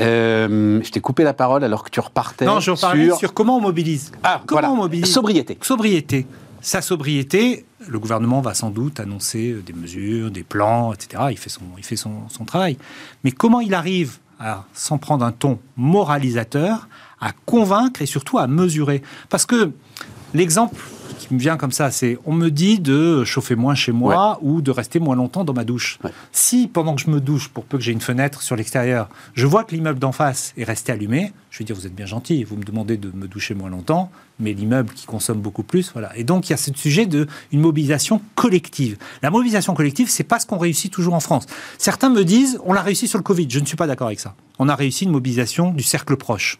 Euh, 0.00 0.80
je 0.82 0.90
t'ai 0.90 1.00
coupé 1.00 1.24
la 1.24 1.34
parole 1.34 1.64
alors 1.64 1.82
que 1.82 1.90
tu 1.90 2.00
repartais. 2.00 2.44
Non, 2.44 2.60
je 2.60 2.70
repartais 2.70 3.06
sur... 3.06 3.16
sur 3.16 3.34
comment 3.34 3.56
on 3.56 3.60
mobilise. 3.60 4.12
Ah, 4.22 4.42
comment 4.46 4.60
voilà. 4.60 4.72
on 4.72 4.76
mobilise 4.76 5.12
Sobriété. 5.12 5.58
Sobriété. 5.60 6.26
Sa 6.60 6.82
sobriété, 6.82 7.64
le 7.86 7.98
gouvernement 7.98 8.40
va 8.40 8.54
sans 8.54 8.70
doute 8.70 9.00
annoncer 9.00 9.56
des 9.64 9.72
mesures, 9.72 10.30
des 10.30 10.42
plans, 10.42 10.92
etc. 10.92 11.24
Il 11.30 11.38
fait 11.38 11.50
son, 11.50 11.62
il 11.76 11.84
fait 11.84 11.96
son, 11.96 12.28
son 12.28 12.44
travail. 12.44 12.76
Mais 13.24 13.30
comment 13.30 13.60
il 13.60 13.74
arrive 13.74 14.18
à 14.40 14.64
s'en 14.74 14.98
prendre 14.98 15.24
un 15.24 15.32
ton 15.32 15.58
moralisateur, 15.76 16.88
à 17.20 17.32
convaincre 17.46 18.02
et 18.02 18.06
surtout 18.06 18.38
à 18.38 18.46
mesurer? 18.46 19.02
Parce 19.28 19.46
que 19.46 19.72
l'exemple 20.34 20.80
qui 21.18 21.34
me 21.34 21.38
vient 21.38 21.56
comme 21.56 21.72
ça, 21.72 21.90
c'est 21.90 22.18
on 22.24 22.32
me 22.32 22.50
dit 22.50 22.78
de 22.78 23.24
chauffer 23.24 23.54
moins 23.54 23.74
chez 23.74 23.92
moi 23.92 24.38
ou 24.42 24.62
de 24.62 24.70
rester 24.70 24.98
moins 25.00 25.16
longtemps 25.16 25.44
dans 25.44 25.52
ma 25.52 25.64
douche. 25.64 25.98
Si 26.32 26.66
pendant 26.66 26.94
que 26.94 27.02
je 27.02 27.10
me 27.10 27.20
douche, 27.20 27.48
pour 27.48 27.64
peu 27.64 27.76
que 27.76 27.84
j'ai 27.84 27.92
une 27.92 28.00
fenêtre 28.00 28.42
sur 28.42 28.56
l'extérieur, 28.56 29.08
je 29.34 29.46
vois 29.46 29.64
que 29.64 29.74
l'immeuble 29.74 29.98
d'en 29.98 30.12
face 30.12 30.54
est 30.56 30.64
resté 30.64 30.92
allumé, 30.92 31.32
je 31.50 31.58
vais 31.58 31.64
dire 31.64 31.76
vous 31.76 31.86
êtes 31.86 31.94
bien 31.94 32.06
gentil, 32.06 32.44
vous 32.44 32.56
me 32.56 32.64
demandez 32.64 32.96
de 32.96 33.10
me 33.14 33.28
doucher 33.28 33.54
moins 33.54 33.68
longtemps, 33.68 34.10
mais 34.40 34.52
l'immeuble 34.52 34.92
qui 34.94 35.06
consomme 35.06 35.40
beaucoup 35.40 35.62
plus, 35.62 35.92
voilà. 35.92 36.16
Et 36.16 36.24
donc 36.24 36.48
il 36.48 36.52
y 36.52 36.54
a 36.54 36.56
ce 36.56 36.72
sujet 36.74 37.06
de 37.06 37.26
une 37.52 37.60
mobilisation 37.60 38.22
collective. 38.34 38.96
La 39.22 39.30
mobilisation 39.30 39.74
collective, 39.74 40.08
c'est 40.08 40.24
pas 40.24 40.38
ce 40.38 40.46
qu'on 40.46 40.58
réussit 40.58 40.92
toujours 40.92 41.14
en 41.14 41.20
France. 41.20 41.46
Certains 41.76 42.08
me 42.08 42.24
disent 42.24 42.60
on 42.64 42.72
l'a 42.72 42.82
réussi 42.82 43.08
sur 43.08 43.18
le 43.18 43.24
Covid. 43.24 43.48
Je 43.50 43.58
ne 43.58 43.66
suis 43.66 43.76
pas 43.76 43.86
d'accord 43.86 44.06
avec 44.06 44.20
ça. 44.20 44.34
On 44.58 44.68
a 44.68 44.74
réussi 44.74 45.04
une 45.04 45.10
mobilisation 45.10 45.72
du 45.72 45.82
cercle 45.82 46.16
proche. 46.16 46.58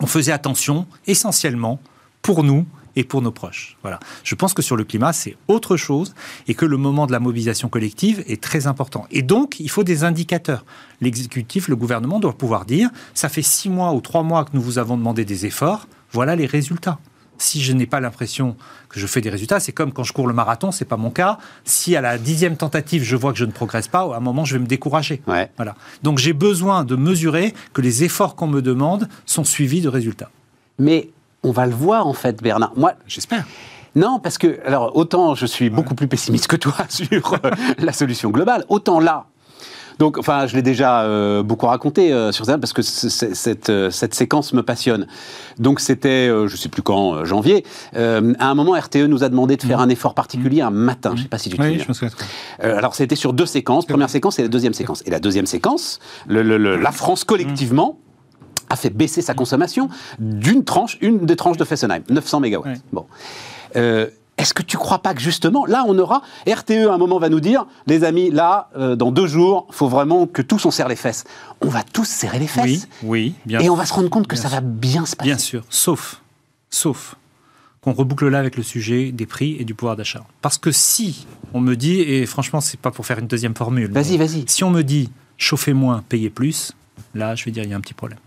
On 0.00 0.06
faisait 0.06 0.32
attention 0.32 0.86
essentiellement 1.06 1.80
pour 2.22 2.44
nous 2.44 2.66
et 2.96 3.04
pour 3.04 3.22
nos 3.22 3.30
proches. 3.30 3.76
Voilà. 3.82 4.00
Je 4.24 4.34
pense 4.34 4.54
que 4.54 4.62
sur 4.62 4.76
le 4.76 4.84
climat, 4.84 5.12
c'est 5.12 5.36
autre 5.48 5.76
chose 5.76 6.14
et 6.48 6.54
que 6.54 6.66
le 6.66 6.76
moment 6.76 7.06
de 7.06 7.12
la 7.12 7.20
mobilisation 7.20 7.68
collective 7.68 8.22
est 8.26 8.42
très 8.42 8.66
important. 8.66 9.06
Et 9.10 9.22
donc, 9.22 9.60
il 9.60 9.70
faut 9.70 9.84
des 9.84 10.04
indicateurs. 10.04 10.64
L'exécutif, 11.00 11.68
le 11.68 11.76
gouvernement 11.76 12.20
doit 12.20 12.36
pouvoir 12.36 12.64
dire, 12.64 12.90
ça 13.14 13.28
fait 13.28 13.42
six 13.42 13.68
mois 13.68 13.92
ou 13.92 14.00
trois 14.00 14.22
mois 14.22 14.44
que 14.44 14.50
nous 14.54 14.62
vous 14.62 14.78
avons 14.78 14.96
demandé 14.96 15.24
des 15.24 15.46
efforts, 15.46 15.88
voilà 16.12 16.36
les 16.36 16.46
résultats. 16.46 16.98
Si 17.38 17.60
je 17.60 17.72
n'ai 17.72 17.86
pas 17.86 17.98
l'impression 17.98 18.56
que 18.88 19.00
je 19.00 19.06
fais 19.06 19.20
des 19.20 19.30
résultats, 19.30 19.58
c'est 19.58 19.72
comme 19.72 19.92
quand 19.92 20.04
je 20.04 20.12
cours 20.12 20.28
le 20.28 20.34
marathon, 20.34 20.70
c'est 20.70 20.84
pas 20.84 20.96
mon 20.96 21.10
cas. 21.10 21.38
Si 21.64 21.96
à 21.96 22.00
la 22.00 22.16
dixième 22.16 22.56
tentative, 22.56 23.02
je 23.02 23.16
vois 23.16 23.32
que 23.32 23.38
je 23.38 23.44
ne 23.44 23.50
progresse 23.50 23.88
pas, 23.88 24.02
à 24.02 24.16
un 24.16 24.20
moment, 24.20 24.44
je 24.44 24.52
vais 24.54 24.62
me 24.62 24.68
décourager. 24.68 25.22
Voilà. 25.26 25.74
Donc 26.04 26.18
j'ai 26.18 26.34
besoin 26.34 26.84
de 26.84 26.94
mesurer 26.94 27.52
que 27.72 27.80
les 27.80 28.04
efforts 28.04 28.36
qu'on 28.36 28.46
me 28.46 28.62
demande 28.62 29.08
sont 29.26 29.42
suivis 29.42 29.80
de 29.80 29.88
résultats. 29.88 30.30
Mais 30.78 31.10
on 31.42 31.50
va 31.52 31.66
le 31.66 31.74
voir 31.74 32.06
en 32.06 32.14
fait, 32.14 32.42
Bernard. 32.42 32.72
Moi, 32.76 32.94
j'espère. 33.06 33.44
Non, 33.94 34.18
parce 34.18 34.38
que, 34.38 34.58
alors, 34.64 34.96
autant 34.96 35.34
je 35.34 35.46
suis 35.46 35.70
beaucoup 35.70 35.94
plus 35.94 36.08
pessimiste 36.08 36.46
que 36.46 36.56
toi 36.56 36.74
sur 36.88 37.34
euh, 37.34 37.50
la 37.78 37.92
solution 37.92 38.30
globale, 38.30 38.64
autant 38.68 39.00
là, 39.00 39.26
donc, 39.98 40.16
enfin, 40.16 40.46
je 40.46 40.56
l'ai 40.56 40.62
déjà 40.62 41.02
euh, 41.02 41.42
beaucoup 41.42 41.66
raconté 41.66 42.12
euh, 42.12 42.32
sur 42.32 42.46
ça 42.46 42.56
parce 42.56 42.72
que 42.72 42.80
cette, 42.80 43.90
cette, 43.90 44.14
séquence 44.14 44.54
me 44.54 44.62
passionne. 44.62 45.06
Donc, 45.58 45.80
c'était, 45.80 46.28
je 46.28 46.42
ne 46.44 46.56
sais 46.56 46.70
plus 46.70 46.80
quand, 46.80 47.26
janvier. 47.26 47.62
à 47.94 48.18
un 48.18 48.54
moment, 48.54 48.72
RTE 48.72 49.06
nous 49.06 49.22
a 49.22 49.28
demandé 49.28 49.56
de 49.56 49.62
faire 49.62 49.78
mmh. 49.78 49.82
un 49.82 49.88
effort 49.90 50.14
particulier 50.14 50.62
un 50.62 50.70
matin. 50.70 51.10
Je 51.10 51.18
ne 51.18 51.22
sais 51.24 51.28
pas 51.28 51.36
si 51.36 51.50
tu 51.50 51.58
te 51.58 51.62
oui, 51.62 51.78
je 51.78 52.04
me 52.04 52.10
alors, 52.62 52.94
c'était 52.94 53.16
sur 53.16 53.34
deux 53.34 53.46
séquences. 53.46 53.84
Première 53.84 54.10
séquence 54.10 54.38
et 54.38 54.42
la 54.42 54.48
deuxième 54.48 54.74
séquence. 54.74 55.02
Et 55.04 55.10
la 55.10 55.20
deuxième 55.20 55.46
séquence, 55.46 56.00
la 56.26 56.92
France 56.92 57.22
collectivement 57.22 57.98
a 58.72 58.76
fait 58.76 58.90
baisser 58.90 59.22
sa 59.22 59.34
consommation 59.34 59.88
d'une 60.18 60.64
tranche, 60.64 60.98
une 61.00 61.18
des 61.26 61.36
tranches 61.36 61.58
de 61.58 61.64
Fessenheim, 61.64 62.02
900 62.08 62.40
MW. 62.40 62.56
Bon. 62.92 63.06
Euh, 63.76 64.08
est-ce 64.38 64.54
que 64.54 64.62
tu 64.62 64.78
crois 64.78 65.00
pas 65.00 65.14
que 65.14 65.20
justement, 65.20 65.66
là, 65.66 65.84
on 65.86 65.98
aura 65.98 66.22
RTE 66.48 66.88
à 66.88 66.94
un 66.94 66.98
moment 66.98 67.18
va 67.18 67.28
nous 67.28 67.40
dire, 67.40 67.66
les 67.86 68.02
amis, 68.02 68.30
là, 68.30 68.70
euh, 68.76 68.96
dans 68.96 69.12
deux 69.12 69.26
jours, 69.26 69.66
il 69.68 69.74
faut 69.74 69.88
vraiment 69.88 70.26
que 70.26 70.42
tous 70.42 70.64
on 70.64 70.70
serre 70.70 70.88
les 70.88 70.96
fesses. 70.96 71.24
On 71.60 71.68
va 71.68 71.82
tous 71.82 72.08
serrer 72.08 72.38
les 72.38 72.46
fesses. 72.46 72.88
Oui, 73.02 73.34
oui, 73.34 73.34
bien 73.44 73.60
Et 73.60 73.70
on 73.70 73.76
va 73.76 73.84
se 73.84 73.92
rendre 73.92 74.08
compte 74.08 74.26
que 74.26 74.36
ça 74.36 74.48
va 74.48 74.60
bien 74.60 75.04
se 75.04 75.14
passer. 75.14 75.28
Bien 75.28 75.38
sûr, 75.38 75.64
sauf, 75.68 76.22
sauf 76.70 77.14
qu'on 77.82 77.92
reboucle 77.92 78.28
là 78.28 78.38
avec 78.38 78.56
le 78.56 78.62
sujet 78.62 79.12
des 79.12 79.26
prix 79.26 79.56
et 79.58 79.64
du 79.64 79.74
pouvoir 79.74 79.96
d'achat. 79.96 80.24
Parce 80.40 80.56
que 80.56 80.72
si 80.72 81.26
on 81.52 81.60
me 81.60 81.74
dit, 81.74 82.00
et 82.00 82.24
franchement, 82.26 82.60
c'est 82.60 82.80
pas 82.80 82.90
pour 82.90 83.04
faire 83.04 83.18
une 83.18 83.26
deuxième 83.26 83.54
formule. 83.54 83.92
Vas-y, 83.92 84.16
vas-y. 84.16 84.44
Si 84.46 84.64
on 84.64 84.70
me 84.70 84.82
dit 84.82 85.10
chauffer 85.36 85.74
moins, 85.74 86.02
payer 86.08 86.30
plus, 86.30 86.72
là, 87.14 87.34
je 87.34 87.44
vais 87.44 87.50
dire 87.50 87.64
il 87.64 87.70
y 87.70 87.74
a 87.74 87.76
un 87.76 87.80
petit 87.80 87.94
problème. 87.94 88.18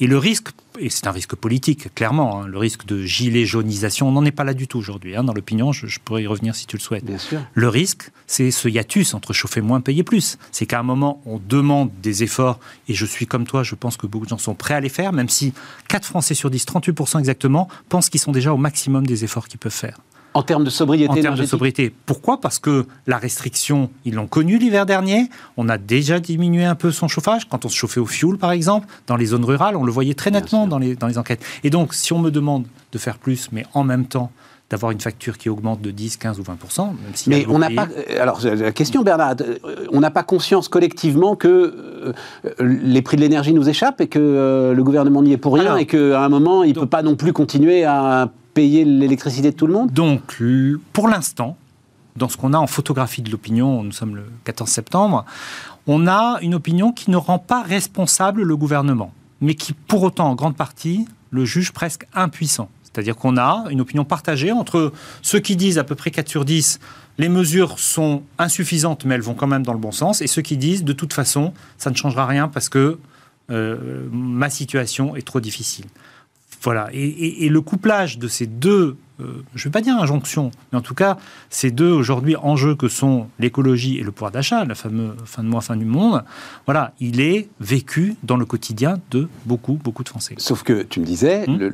Et 0.00 0.06
le 0.06 0.18
risque, 0.18 0.48
et 0.78 0.90
c'est 0.90 1.06
un 1.06 1.10
risque 1.10 1.34
politique, 1.34 1.94
clairement, 1.94 2.42
hein, 2.42 2.46
le 2.46 2.58
risque 2.58 2.84
de 2.84 3.02
gilet 3.02 3.46
jaunisation, 3.46 4.08
on 4.08 4.12
n'en 4.12 4.24
est 4.24 4.30
pas 4.32 4.44
là 4.44 4.54
du 4.54 4.68
tout 4.68 4.78
aujourd'hui. 4.78 5.16
Hein, 5.16 5.24
dans 5.24 5.32
l'opinion, 5.32 5.72
je, 5.72 5.98
pourrais 6.04 6.22
y 6.22 6.26
revenir 6.26 6.54
si 6.54 6.66
tu 6.66 6.76
le 6.76 6.82
souhaites. 6.82 7.04
Bien 7.04 7.18
sûr. 7.18 7.40
Le 7.54 7.68
risque, 7.68 8.10
c'est 8.26 8.50
ce 8.50 8.68
hiatus 8.68 9.14
entre 9.14 9.32
chauffer 9.32 9.60
moins, 9.60 9.80
payer 9.80 10.02
plus. 10.02 10.38
C'est 10.52 10.66
qu'à 10.66 10.80
un 10.80 10.82
moment, 10.82 11.22
on 11.24 11.38
demande 11.38 11.90
des 12.02 12.22
efforts, 12.22 12.60
et 12.88 12.94
je 12.94 13.06
suis 13.06 13.26
comme 13.26 13.46
toi, 13.46 13.62
je 13.62 13.74
pense 13.74 13.96
que 13.96 14.06
beaucoup 14.06 14.26
de 14.26 14.30
gens 14.30 14.38
sont 14.38 14.54
prêts 14.54 14.74
à 14.74 14.80
les 14.80 14.90
faire, 14.90 15.12
même 15.12 15.28
si 15.28 15.54
4 15.88 16.04
Français 16.04 16.34
sur 16.34 16.50
10, 16.50 16.66
38% 16.66 17.18
exactement, 17.18 17.68
pensent 17.88 18.10
qu'ils 18.10 18.20
sont 18.20 18.32
déjà 18.32 18.52
au 18.52 18.58
maximum 18.58 19.06
des 19.06 19.24
efforts 19.24 19.48
qu'ils 19.48 19.58
peuvent 19.58 19.72
faire. 19.72 19.98
En 20.38 20.44
termes 20.44 20.62
de 20.62 20.70
sobriété 20.70 21.10
En 21.10 21.14
termes 21.20 21.34
de 21.36 21.44
sobriété. 21.44 21.92
Pourquoi? 22.06 22.40
Parce 22.40 22.60
que 22.60 22.86
la 23.08 23.18
restriction, 23.18 23.90
ils 24.04 24.14
l'ont 24.14 24.28
connue 24.28 24.56
l'hiver 24.56 24.86
dernier. 24.86 25.28
On 25.56 25.68
a 25.68 25.78
déjà 25.78 26.20
diminué 26.20 26.64
un 26.64 26.76
peu 26.76 26.92
son 26.92 27.08
chauffage. 27.08 27.48
Quand 27.48 27.64
on 27.64 27.68
se 27.68 27.74
chauffait 27.74 27.98
au 27.98 28.06
fioul, 28.06 28.38
par 28.38 28.52
exemple, 28.52 28.86
dans 29.08 29.16
les 29.16 29.26
zones 29.26 29.44
rurales, 29.44 29.74
on 29.74 29.82
le 29.82 29.90
voyait 29.90 30.14
très 30.14 30.30
nettement 30.30 30.68
dans 30.68 30.78
les, 30.78 30.94
dans 30.94 31.08
les 31.08 31.18
enquêtes. 31.18 31.44
Et 31.64 31.70
donc, 31.70 31.92
si 31.92 32.12
on 32.12 32.20
me 32.20 32.30
demande 32.30 32.66
de 32.92 32.98
faire 32.98 33.18
plus, 33.18 33.48
mais 33.50 33.66
en 33.74 33.82
même 33.82 34.06
temps 34.06 34.30
d'avoir 34.70 34.92
une 34.92 35.00
facture 35.00 35.38
qui 35.38 35.48
augmente 35.48 35.80
de 35.80 35.90
10, 35.90 36.18
15 36.18 36.40
ou 36.40 36.42
20 36.42 36.58
même 36.78 36.94
si 37.14 37.30
Mais 37.30 37.46
on 37.48 37.58
n'a 37.58 37.70
pas. 37.70 37.88
Alors, 38.20 38.40
la 38.44 38.72
question, 38.72 39.02
Bernard, 39.02 39.36
on 39.92 40.00
n'a 40.00 40.10
pas 40.10 40.22
conscience 40.22 40.68
collectivement 40.68 41.36
que 41.36 41.48
euh, 41.48 42.12
les 42.60 43.00
prix 43.00 43.16
de 43.16 43.22
l'énergie 43.22 43.54
nous 43.54 43.68
échappent 43.68 44.00
et 44.00 44.08
que 44.08 44.18
euh, 44.18 44.74
le 44.74 44.84
gouvernement 44.84 45.22
n'y 45.22 45.32
est 45.32 45.38
pour 45.38 45.54
rien 45.54 45.76
et 45.76 45.86
qu'à 45.86 46.22
un 46.22 46.28
moment, 46.28 46.64
il 46.64 46.74
ne 46.74 46.80
peut 46.80 46.86
pas 46.86 47.02
non 47.02 47.16
plus 47.16 47.32
continuer 47.32 47.84
à 47.84 48.30
payer 48.52 48.84
l'électricité 48.84 49.52
de 49.52 49.56
tout 49.56 49.66
le 49.66 49.72
monde? 49.72 49.90
Donc, 49.90 50.42
pour 50.92 51.08
l'instant, 51.08 51.56
dans 52.16 52.28
ce 52.28 52.36
qu'on 52.36 52.52
a 52.52 52.58
en 52.58 52.66
photographie 52.66 53.22
de 53.22 53.30
l'opinion, 53.30 53.82
nous 53.82 53.92
sommes 53.92 54.16
le 54.16 54.24
14 54.44 54.68
septembre, 54.68 55.24
on 55.86 56.06
a 56.06 56.38
une 56.42 56.54
opinion 56.54 56.92
qui 56.92 57.10
ne 57.10 57.16
rend 57.16 57.38
pas 57.38 57.62
responsable 57.62 58.42
le 58.42 58.56
gouvernement, 58.56 59.12
mais 59.40 59.54
qui 59.54 59.72
pour 59.72 60.02
autant, 60.02 60.28
en 60.28 60.34
grande 60.34 60.56
partie, 60.56 61.06
le 61.30 61.44
juge 61.44 61.72
presque 61.72 62.06
impuissant. 62.14 62.68
C'est-à-dire 62.98 63.14
qu'on 63.14 63.36
a 63.36 63.66
une 63.70 63.80
opinion 63.80 64.04
partagée 64.04 64.50
entre 64.50 64.92
ceux 65.22 65.38
qui 65.38 65.54
disent 65.54 65.78
à 65.78 65.84
peu 65.84 65.94
près 65.94 66.10
4 66.10 66.28
sur 66.28 66.44
10, 66.44 66.80
les 67.18 67.28
mesures 67.28 67.78
sont 67.78 68.24
insuffisantes, 68.38 69.04
mais 69.04 69.14
elles 69.14 69.20
vont 69.20 69.34
quand 69.34 69.46
même 69.46 69.62
dans 69.62 69.72
le 69.72 69.78
bon 69.78 69.92
sens, 69.92 70.20
et 70.20 70.26
ceux 70.26 70.42
qui 70.42 70.56
disent, 70.56 70.82
de 70.82 70.92
toute 70.92 71.12
façon, 71.12 71.52
ça 71.76 71.90
ne 71.90 71.94
changera 71.94 72.26
rien 72.26 72.48
parce 72.48 72.68
que 72.68 72.98
euh, 73.52 74.08
ma 74.10 74.50
situation 74.50 75.14
est 75.14 75.24
trop 75.24 75.38
difficile 75.38 75.84
voilà. 76.62 76.88
Et, 76.92 77.48
le 77.48 77.60
couplage 77.60 78.18
de 78.18 78.28
ces 78.28 78.46
deux, 78.46 78.96
euh, 79.20 79.42
je 79.54 79.60
ne 79.60 79.64
vais 79.64 79.70
pas 79.70 79.80
dire 79.80 79.96
injonction, 79.96 80.50
mais 80.72 80.78
en 80.78 80.82
tout 80.82 80.94
cas, 80.94 81.16
ces 81.50 81.70
deux 81.70 81.90
aujourd'hui 81.90 82.36
enjeux 82.36 82.74
que 82.74 82.88
sont 82.88 83.28
l'écologie 83.38 83.98
et 83.98 84.02
le 84.02 84.12
pouvoir 84.12 84.30
d'achat, 84.30 84.64
la 84.64 84.74
fameuse 84.74 85.14
fin 85.24 85.42
de 85.42 85.48
mois, 85.48 85.60
fin 85.60 85.76
du 85.76 85.84
monde, 85.84 86.24
voilà, 86.66 86.92
il 87.00 87.20
est 87.20 87.48
vécu 87.60 88.16
dans 88.22 88.36
le 88.36 88.44
quotidien 88.44 88.98
de 89.10 89.28
beaucoup, 89.46 89.74
beaucoup 89.82 90.04
de 90.04 90.08
Français. 90.08 90.34
Sauf 90.38 90.62
que 90.62 90.82
tu 90.82 91.00
me 91.00 91.04
disais, 91.04 91.46
hmm 91.46 91.68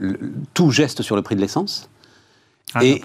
tout 0.54 0.70
geste 0.70 1.02
sur 1.02 1.16
le 1.16 1.22
prix 1.22 1.34
de 1.34 1.40
l'essence 1.40 1.88
ah, 2.74 2.84
et, 2.84 3.00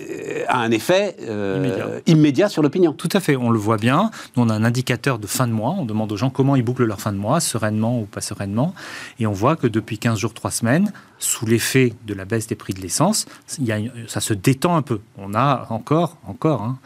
euh, 0.00 0.44
a 0.48 0.60
un 0.60 0.70
effet 0.70 1.16
euh, 1.20 2.00
immédiat. 2.06 2.48
sur 2.48 2.62
l'opinion. 2.62 2.92
Tout 2.92 3.08
à 3.12 3.20
fait, 3.20 3.36
on 3.36 3.50
le 3.50 3.58
voit 3.58 3.76
bien. 3.76 4.10
Nous, 4.36 4.42
on 4.42 4.48
a 4.48 4.54
un 4.54 4.64
indicateur 4.64 5.18
de 5.18 5.26
fin 5.26 5.46
de 5.46 5.52
mois. 5.52 5.74
On 5.78 5.84
demande 5.84 6.10
aux 6.10 6.16
gens 6.16 6.30
comment 6.30 6.56
ils 6.56 6.62
bouclent 6.62 6.84
leur 6.84 7.00
fin 7.00 7.12
de 7.12 7.18
mois, 7.18 7.40
sereinement 7.40 8.00
ou 8.00 8.06
pas 8.06 8.20
sereinement. 8.20 8.74
Et 9.20 9.26
on 9.26 9.32
voit 9.32 9.56
que 9.56 9.66
depuis 9.66 9.98
15 9.98 10.18
jours, 10.18 10.34
3 10.34 10.50
semaines, 10.50 10.92
sous 11.18 11.46
l'effet 11.46 11.92
de 12.06 12.14
la 12.14 12.24
baisse 12.24 12.46
des 12.46 12.56
prix 12.56 12.72
de 12.72 12.80
l'essence, 12.80 13.26
ça 13.46 14.20
se 14.20 14.34
détend 14.34 14.76
un 14.76 14.82
peu. 14.82 15.00
On 15.18 15.34
a 15.34 15.66
encore, 15.70 16.16
encore, 16.26 16.62
hein, 16.62 16.78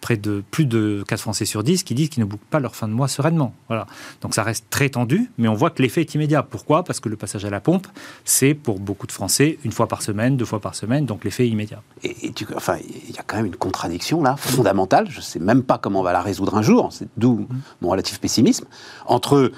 près 0.00 0.16
de 0.16 0.42
plus 0.50 0.66
de 0.66 1.02
4 1.08 1.20
Français 1.20 1.46
sur 1.46 1.62
10 1.62 1.82
qui 1.82 1.94
disent 1.94 2.10
qu'ils 2.10 2.22
ne 2.22 2.28
bouclent 2.28 2.44
pas 2.50 2.60
leur 2.60 2.76
fin 2.76 2.88
de 2.88 2.92
mois 2.92 3.08
sereinement. 3.08 3.54
Voilà. 3.68 3.86
Donc 4.20 4.34
ça 4.34 4.42
reste 4.42 4.66
très 4.68 4.90
tendu, 4.90 5.30
mais 5.38 5.48
on 5.48 5.54
voit 5.54 5.70
que 5.70 5.82
l'effet 5.82 6.02
est 6.02 6.14
immédiat. 6.14 6.42
Pourquoi? 6.42 6.84
Parce 6.84 7.00
que 7.00 7.08
le 7.08 7.16
passage 7.16 7.44
à 7.44 7.50
la 7.50 7.60
pompe, 7.60 7.86
c'est 8.24 8.54
pour 8.54 8.78
beaucoup 8.78 9.06
de 9.06 9.12
Français 9.12 9.58
une 9.64 9.72
fois 9.72 9.88
par 9.88 10.02
semaine, 10.02 10.36
deux 10.36 10.44
fois 10.44 10.60
par 10.60 10.74
semaine, 10.74 11.06
donc 11.06 11.24
l'effet 11.24 11.46
est 11.46 11.50
immédiat. 11.50 11.82
Et, 12.02 12.32
tu, 12.32 12.46
enfin, 12.54 12.76
il 13.08 13.14
y 13.14 13.18
a 13.18 13.22
quand 13.26 13.36
même 13.36 13.46
une 13.46 13.56
contradiction 13.56 14.22
là, 14.22 14.36
fondamentale. 14.36 15.06
Je 15.10 15.18
ne 15.18 15.22
sais 15.22 15.38
même 15.38 15.62
pas 15.62 15.78
comment 15.78 16.00
on 16.00 16.04
va 16.04 16.12
la 16.12 16.22
résoudre 16.22 16.56
un 16.56 16.62
jour. 16.62 16.92
C'est 16.92 17.08
d'où 17.16 17.38
mmh. 17.38 17.48
mon 17.80 17.88
relatif 17.88 18.20
pessimisme 18.20 18.66
entre 19.06 19.52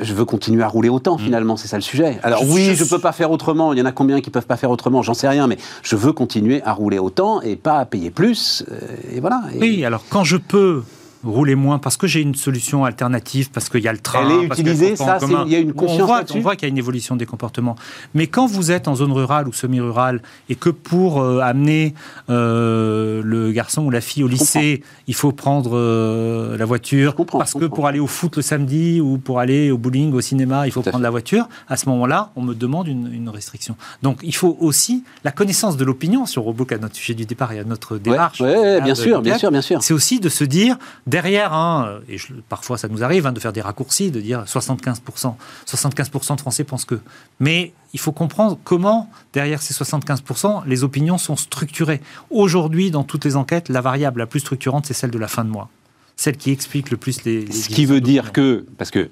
je 0.00 0.14
veux 0.14 0.24
continuer 0.24 0.62
à 0.62 0.68
rouler 0.68 0.88
autant, 0.88 1.16
mm. 1.16 1.20
finalement, 1.20 1.56
c'est 1.56 1.68
ça 1.68 1.76
le 1.76 1.82
sujet. 1.82 2.18
Alors 2.22 2.42
oui, 2.48 2.74
je 2.74 2.84
ne 2.84 2.88
peux 2.88 2.98
pas 2.98 3.12
faire 3.12 3.30
autrement, 3.30 3.72
il 3.72 3.78
y 3.78 3.82
en 3.82 3.86
a 3.86 3.92
combien 3.92 4.20
qui 4.20 4.30
ne 4.30 4.32
peuvent 4.32 4.46
pas 4.46 4.56
faire 4.56 4.70
autrement, 4.70 5.02
j'en 5.02 5.14
sais 5.14 5.28
rien, 5.28 5.46
mais 5.46 5.56
je 5.82 5.96
veux 5.96 6.12
continuer 6.12 6.62
à 6.64 6.72
rouler 6.72 6.98
autant 6.98 7.40
et 7.42 7.56
pas 7.56 7.78
à 7.78 7.84
payer 7.84 8.10
plus, 8.10 8.64
euh, 8.70 8.78
et 9.12 9.20
voilà. 9.20 9.42
Oui, 9.60 9.84
alors 9.84 10.04
quand 10.08 10.24
je 10.24 10.36
peux 10.36 10.82
rouler 11.24 11.54
moins 11.54 11.78
parce 11.78 11.96
que 11.96 12.06
j'ai 12.06 12.20
une 12.20 12.34
solution 12.34 12.84
alternative, 12.84 13.50
parce 13.50 13.68
qu'il 13.68 13.82
y 13.82 13.88
a 13.88 13.92
le 13.92 13.98
train. 13.98 14.24
Elle 14.24 14.44
est 14.44 14.46
utilisée, 14.46 14.96
ça, 14.96 15.18
il 15.46 15.52
y 15.52 15.56
a 15.56 15.58
une 15.58 15.72
conscience 15.72 16.02
On 16.02 16.06
voit, 16.06 16.24
on 16.34 16.40
voit 16.40 16.56
qu'il 16.56 16.66
y 16.66 16.70
a 16.70 16.72
une 16.72 16.78
évolution 16.78 17.16
des 17.16 17.26
comportements. 17.26 17.76
Mais 18.14 18.26
quand 18.26 18.46
vous 18.46 18.70
êtes 18.70 18.88
en 18.88 18.94
zone 18.94 19.12
rurale 19.12 19.48
ou 19.48 19.52
semi-rurale 19.52 20.22
et 20.48 20.54
que 20.54 20.70
pour 20.70 21.20
euh, 21.20 21.40
amener 21.40 21.94
euh, 22.30 23.22
le 23.24 23.52
garçon 23.52 23.84
ou 23.84 23.90
la 23.90 24.00
fille 24.00 24.22
au 24.22 24.28
lycée, 24.28 24.82
il 25.06 25.14
faut 25.14 25.32
prendre 25.32 25.72
euh, 25.74 26.56
la 26.56 26.64
voiture, 26.64 27.14
parce 27.30 27.54
que 27.54 27.64
pour 27.64 27.86
aller 27.86 28.00
au 28.00 28.06
foot 28.06 28.36
le 28.36 28.42
samedi 28.42 29.00
ou 29.00 29.18
pour 29.18 29.40
aller 29.40 29.70
au 29.70 29.78
bowling, 29.78 30.12
au 30.12 30.20
cinéma, 30.20 30.66
il 30.66 30.72
faut 30.72 30.82
prendre 30.82 31.02
la 31.02 31.10
voiture, 31.10 31.48
à 31.68 31.76
ce 31.76 31.88
moment-là, 31.88 32.30
on 32.36 32.42
me 32.42 32.54
demande 32.54 32.88
une, 32.88 33.28
restriction. 33.28 33.76
Donc 34.02 34.20
il 34.22 34.34
faut 34.34 34.56
aussi 34.58 35.04
la 35.22 35.30
connaissance 35.30 35.76
de 35.76 35.84
l'opinion, 35.84 36.24
sur 36.24 36.46
on 36.46 36.54
à 36.70 36.78
notre 36.78 36.96
sujet 36.96 37.14
du 37.14 37.26
départ 37.26 37.52
et 37.52 37.58
à 37.58 37.64
notre 37.64 37.98
démarche. 37.98 38.40
Oui, 38.40 38.80
bien, 38.82 38.94
sûr, 38.94 39.20
bien 39.20 39.36
sûr, 39.36 39.50
bien 39.50 39.60
sûr. 39.60 39.82
C'est 39.82 39.92
aussi 39.92 40.18
de 40.18 40.28
se 40.28 40.44
dire, 40.44 40.78
Derrière, 41.08 41.54
hein, 41.54 42.00
et 42.06 42.18
parfois 42.50 42.76
ça 42.76 42.86
nous 42.86 43.02
arrive 43.02 43.26
hein, 43.26 43.32
de 43.32 43.40
faire 43.40 43.54
des 43.54 43.62
raccourcis, 43.62 44.10
de 44.10 44.20
dire 44.20 44.44
75%. 44.44 45.36
75% 45.66 46.36
de 46.36 46.40
Français 46.40 46.64
pensent 46.64 46.84
que. 46.84 47.00
Mais 47.40 47.72
il 47.94 47.98
faut 47.98 48.12
comprendre 48.12 48.58
comment, 48.62 49.08
derrière 49.32 49.62
ces 49.62 49.72
75%, 49.72 50.64
les 50.66 50.84
opinions 50.84 51.16
sont 51.16 51.36
structurées. 51.36 52.02
Aujourd'hui, 52.28 52.90
dans 52.90 53.04
toutes 53.04 53.24
les 53.24 53.36
enquêtes, 53.36 53.70
la 53.70 53.80
variable 53.80 54.18
la 54.20 54.26
plus 54.26 54.40
structurante, 54.40 54.84
c'est 54.84 54.92
celle 54.92 55.10
de 55.10 55.18
la 55.18 55.28
fin 55.28 55.46
de 55.46 55.48
mois. 55.48 55.70
Celle 56.16 56.36
qui 56.36 56.50
explique 56.50 56.90
le 56.90 56.98
plus 56.98 57.24
les. 57.24 57.50
Ce 57.50 57.70
qui 57.70 57.86
veut 57.86 58.02
dire 58.02 58.32
que. 58.32 58.66
Parce 58.76 58.90
que 58.90 59.08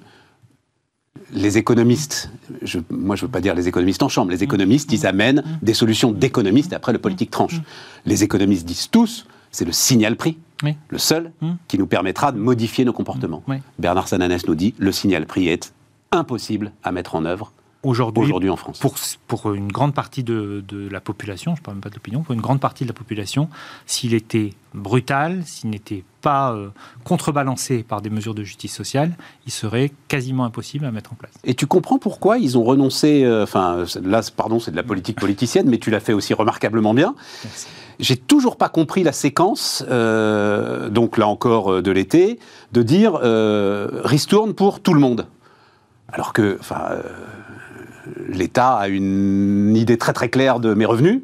les 1.33 1.57
économistes, 1.57 2.31
je, 2.61 2.79
moi 2.91 3.17
je 3.17 3.23
ne 3.23 3.29
veux 3.29 3.33
pas 3.33 3.41
dire 3.41 3.55
les 3.55 3.69
économistes 3.69 4.03
en 4.03 4.11
chambre, 4.11 4.31
les 4.31 4.43
économistes, 4.43 4.93
ils 4.93 5.07
amènent 5.07 5.43
des 5.63 5.73
solutions 5.73 6.13
d'économistes, 6.13 6.75
après 6.75 6.93
le 6.93 6.99
politique 6.99 7.31
tranche. 7.31 7.59
Les 8.05 8.23
économistes 8.23 8.67
disent 8.67 8.91
tous, 8.91 9.27
c'est 9.51 9.65
le 9.65 9.73
signal 9.73 10.17
prix 10.17 10.37
le 10.63 10.99
seul 10.99 11.33
hmm. 11.41 11.55
qui 11.69 11.79
nous 11.79 11.87
permettra 11.87 12.33
de 12.33 12.39
modifier 12.39 12.85
nos 12.85 12.93
comportements. 12.93 13.43
Bernard 13.79 14.09
Sananès 14.09 14.47
nous 14.47 14.55
dit 14.55 14.75
le 14.79 14.93
signal 14.93 15.27
prix 15.27 15.49
est 15.49 15.73
impossible 16.13 16.73
à 16.83 16.93
mettre 16.93 17.15
en 17.15 17.25
œuvre 17.25 17.53
aujourd'hui 17.87 18.51
en 18.51 18.57
France. 18.57 18.79
Pour, 18.79 18.97
pour, 19.27 19.55
une 19.55 19.71
grande 19.71 19.95
partie 19.95 20.23
de, 20.23 20.63
la 20.91 21.01
population, 21.01 21.55
je 21.55 21.61
ne 21.61 21.65
parle 21.65 21.77
même 21.77 21.83
pas 21.83 21.91
de 21.91 21.95
l'opinion, 21.95 22.23
pour 22.23 22.35
une 22.35 22.41
grande 22.41 22.61
partie 22.61 22.85
de 22.85 22.89
la 22.89 22.95
population, 22.95 23.49
s'il 23.87 24.15
était 24.15 24.51
brutal, 24.75 25.43
s'il 25.45 25.71
n'était 25.71 26.05
pas 26.21 26.53
euh, 26.53 26.69
contrebalancé 27.05 27.83
par 27.83 28.03
des 28.03 28.11
mesures 28.11 28.35
de 28.35 28.43
justice 28.43 28.75
sociale, 28.75 29.17
il 29.47 29.53
serait 29.53 29.93
quasiment 30.09 30.45
impossible 30.45 30.85
à 30.85 30.91
mettre 30.91 31.13
en 31.13 31.17
place. 31.17 31.33
Et 31.45 31.55
tu 31.55 31.67
comprends 31.67 31.99
pourquoi 31.99 32.39
ils 32.39 32.59
ont 32.59 32.65
renoncé, 32.65 33.25
euh, 33.25 33.45
enfin 33.45 33.85
là, 34.03 34.21
pardon, 34.37 34.61
c'est 34.61 34.71
de 34.71 34.77
la 34.77 34.83
politique 34.83 35.19
politicienne, 35.19 35.69
mais 35.69 35.79
tu 35.79 35.91
l'as 35.91 36.01
fait 36.01 36.13
aussi 36.13 36.35
remarquablement 36.35 36.95
bien. 36.95 37.15
J'ai 37.99 38.17
toujours 38.17 38.57
pas 38.57 38.69
compris 38.69 39.03
la 39.03 39.13
séquence, 39.13 39.85
euh, 39.89 40.91
donc 40.91 41.17
là 41.17 41.27
encore 41.27 41.81
de 41.81 41.91
l'été, 41.91 42.39
de 42.73 42.83
dire 42.83 43.15
ristourne 44.05 44.55
pour 44.55 44.81
tout 44.81 44.93
le 44.93 45.01
monde. 45.01 45.27
Alors 46.09 46.33
que, 46.33 46.57
enfin, 46.61 46.89
l'État 48.29 48.77
a 48.77 48.89
une 48.89 49.77
idée 49.77 49.99
très 49.99 50.13
très 50.13 50.29
claire 50.29 50.61
de 50.61 50.75
mes 50.75 50.85
revenus. 50.85 51.23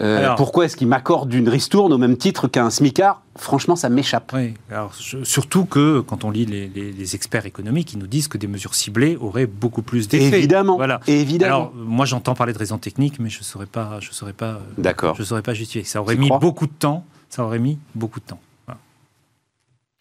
Euh, 0.00 0.34
pourquoi 0.36 0.66
est-ce 0.66 0.76
qu'il 0.76 0.86
m'accorde 0.86 1.32
une 1.34 1.48
ristourne 1.48 1.92
au 1.92 1.98
même 1.98 2.16
titre 2.16 2.48
qu'un 2.48 2.70
smicard? 2.70 3.22
Franchement, 3.36 3.76
ça 3.76 3.88
m'échappe. 3.88 4.32
Oui, 4.34 4.54
alors, 4.70 4.94
surtout 4.94 5.64
que 5.64 6.00
quand 6.00 6.24
on 6.24 6.30
lit 6.30 6.46
les, 6.46 7.14
experts 7.14 7.46
économiques, 7.46 7.92
ils 7.92 7.98
nous 7.98 8.06
disent 8.06 8.28
que 8.28 8.38
des 8.38 8.46
mesures 8.46 8.74
ciblées 8.74 9.16
auraient 9.20 9.46
beaucoup 9.46 9.82
plus 9.82 10.08
d'effet. 10.08 10.38
Évidemment. 10.38 10.76
Voilà. 10.76 11.00
Évidemment. 11.06 11.54
Alors, 11.54 11.72
moi, 11.74 12.06
j'entends 12.06 12.34
parler 12.34 12.52
de 12.52 12.58
raisons 12.58 12.78
techniques, 12.78 13.18
mais 13.18 13.28
je 13.28 13.40
ne 13.40 13.44
saurais 13.44 13.66
pas, 13.66 13.98
je 14.00 14.12
saurais 14.12 14.32
pas, 14.32 14.60
D'accord. 14.78 15.14
je 15.16 15.22
saurais 15.24 15.42
pas 15.42 15.54
justifier. 15.54 15.84
Ça 15.84 16.00
aurait 16.00 16.16
mis 16.16 16.30
beaucoup 16.40 16.66
de 16.66 16.72
temps. 16.72 17.04
Ça 17.28 17.44
aurait 17.44 17.58
mis 17.58 17.78
beaucoup 17.94 18.20
de 18.20 18.26
temps. 18.26 18.40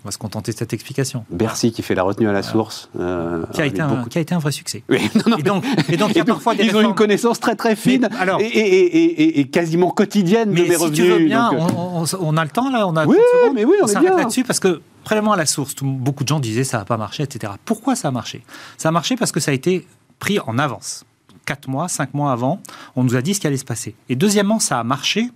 On 0.04 0.08
va 0.08 0.12
se 0.12 0.18
contenter 0.18 0.52
de 0.52 0.58
cette 0.58 0.74
explication. 0.74 1.26
Bercy 1.30 1.72
qui 1.72 1.84
fait 1.84 1.94
la 1.94 2.02
retenue 2.02 2.28
à 2.28 2.32
la 2.32 2.42
source. 2.42 2.90
Euh, 3.00 3.46
qui, 3.54 3.62
a 3.62 3.68
été 3.68 3.82
un, 3.82 4.04
qui, 4.06 4.18
a 4.18 4.22
été 4.22 4.34
un, 4.34 4.40
vrai 4.40 4.52
succès. 4.52 4.84
Oui, 4.90 4.98
et, 5.38 5.44
donc, 5.44 5.64
et 5.90 5.98
donc, 5.98 6.12
il 6.12 6.18
y 6.18 6.22
a 6.22 6.26
parfois 6.26 6.56
des 6.56 6.66
Ils 6.66 6.76
ont 6.76 6.82
une 6.82 6.96
connaissance 6.96 7.40
très 7.40 7.56
très 7.56 7.76
fine 7.76 8.10
alors, 8.20 8.40
et, 8.42 9.40
et, 9.40 9.48
quasiment 9.48 9.92
quotidienne 9.92 10.54
de 10.54 10.62
mes 10.62 10.70
si 10.70 10.76
revenus. 10.76 10.98
Tu 10.98 11.06
veux 11.06 11.26
bien, 11.26 11.52
euh, 11.54 12.06
on, 12.20 12.38
a 12.38 12.44
le 12.44 12.50
temps 12.50 12.72
là, 12.72 12.88
on 12.88 12.96
a 12.96 13.06
oui, 13.06 13.18
mais 13.54 13.64
oui, 13.64 13.76
on, 13.82 13.84
on 13.84 13.88
s'arrête 13.88 14.16
là-dessus 14.16 14.44
parce 14.44 14.60
que 14.60 14.82
prélèvement 15.04 15.34
à 15.34 15.38
la 15.38 15.46
source, 15.46 15.76
beaucoup 15.82 16.24
de 16.24 16.30
gens 16.30 16.40
disaient 16.40 16.64
ça 16.64 16.80
n'a 16.80 16.86
pas 16.86 16.98
marché, 16.98 17.22
etc. 17.24 17.54
Pourquoi 17.64 17.96
ça 17.96 18.08
a 18.08 18.12
marché? 18.12 18.44
Ça 18.78 18.90
a 18.90 18.92
marché 18.92 19.16
parce 19.16 19.32
que 19.32 19.40
ça 19.40 19.52
a 19.52 19.54
été 19.54 19.86
pris 20.20 20.40
en 20.40 20.58
avance. 20.58 21.06
Quatre 21.46 21.68
mois, 21.68 21.88
cinq 21.88 22.14
mois 22.14 22.32
avant, 22.32 22.62
on 22.96 23.04
nous 23.04 23.16
a 23.16 23.22
dit 23.22 23.34
ce 23.34 23.40
qui 23.40 23.48
allait 23.48 23.58
se 23.58 23.66
passer. 23.66 23.96
Et 24.10 24.16
deuxièmement, 24.16 24.60
ça 24.60 24.80
a 24.80 24.84
marché 24.84 25.30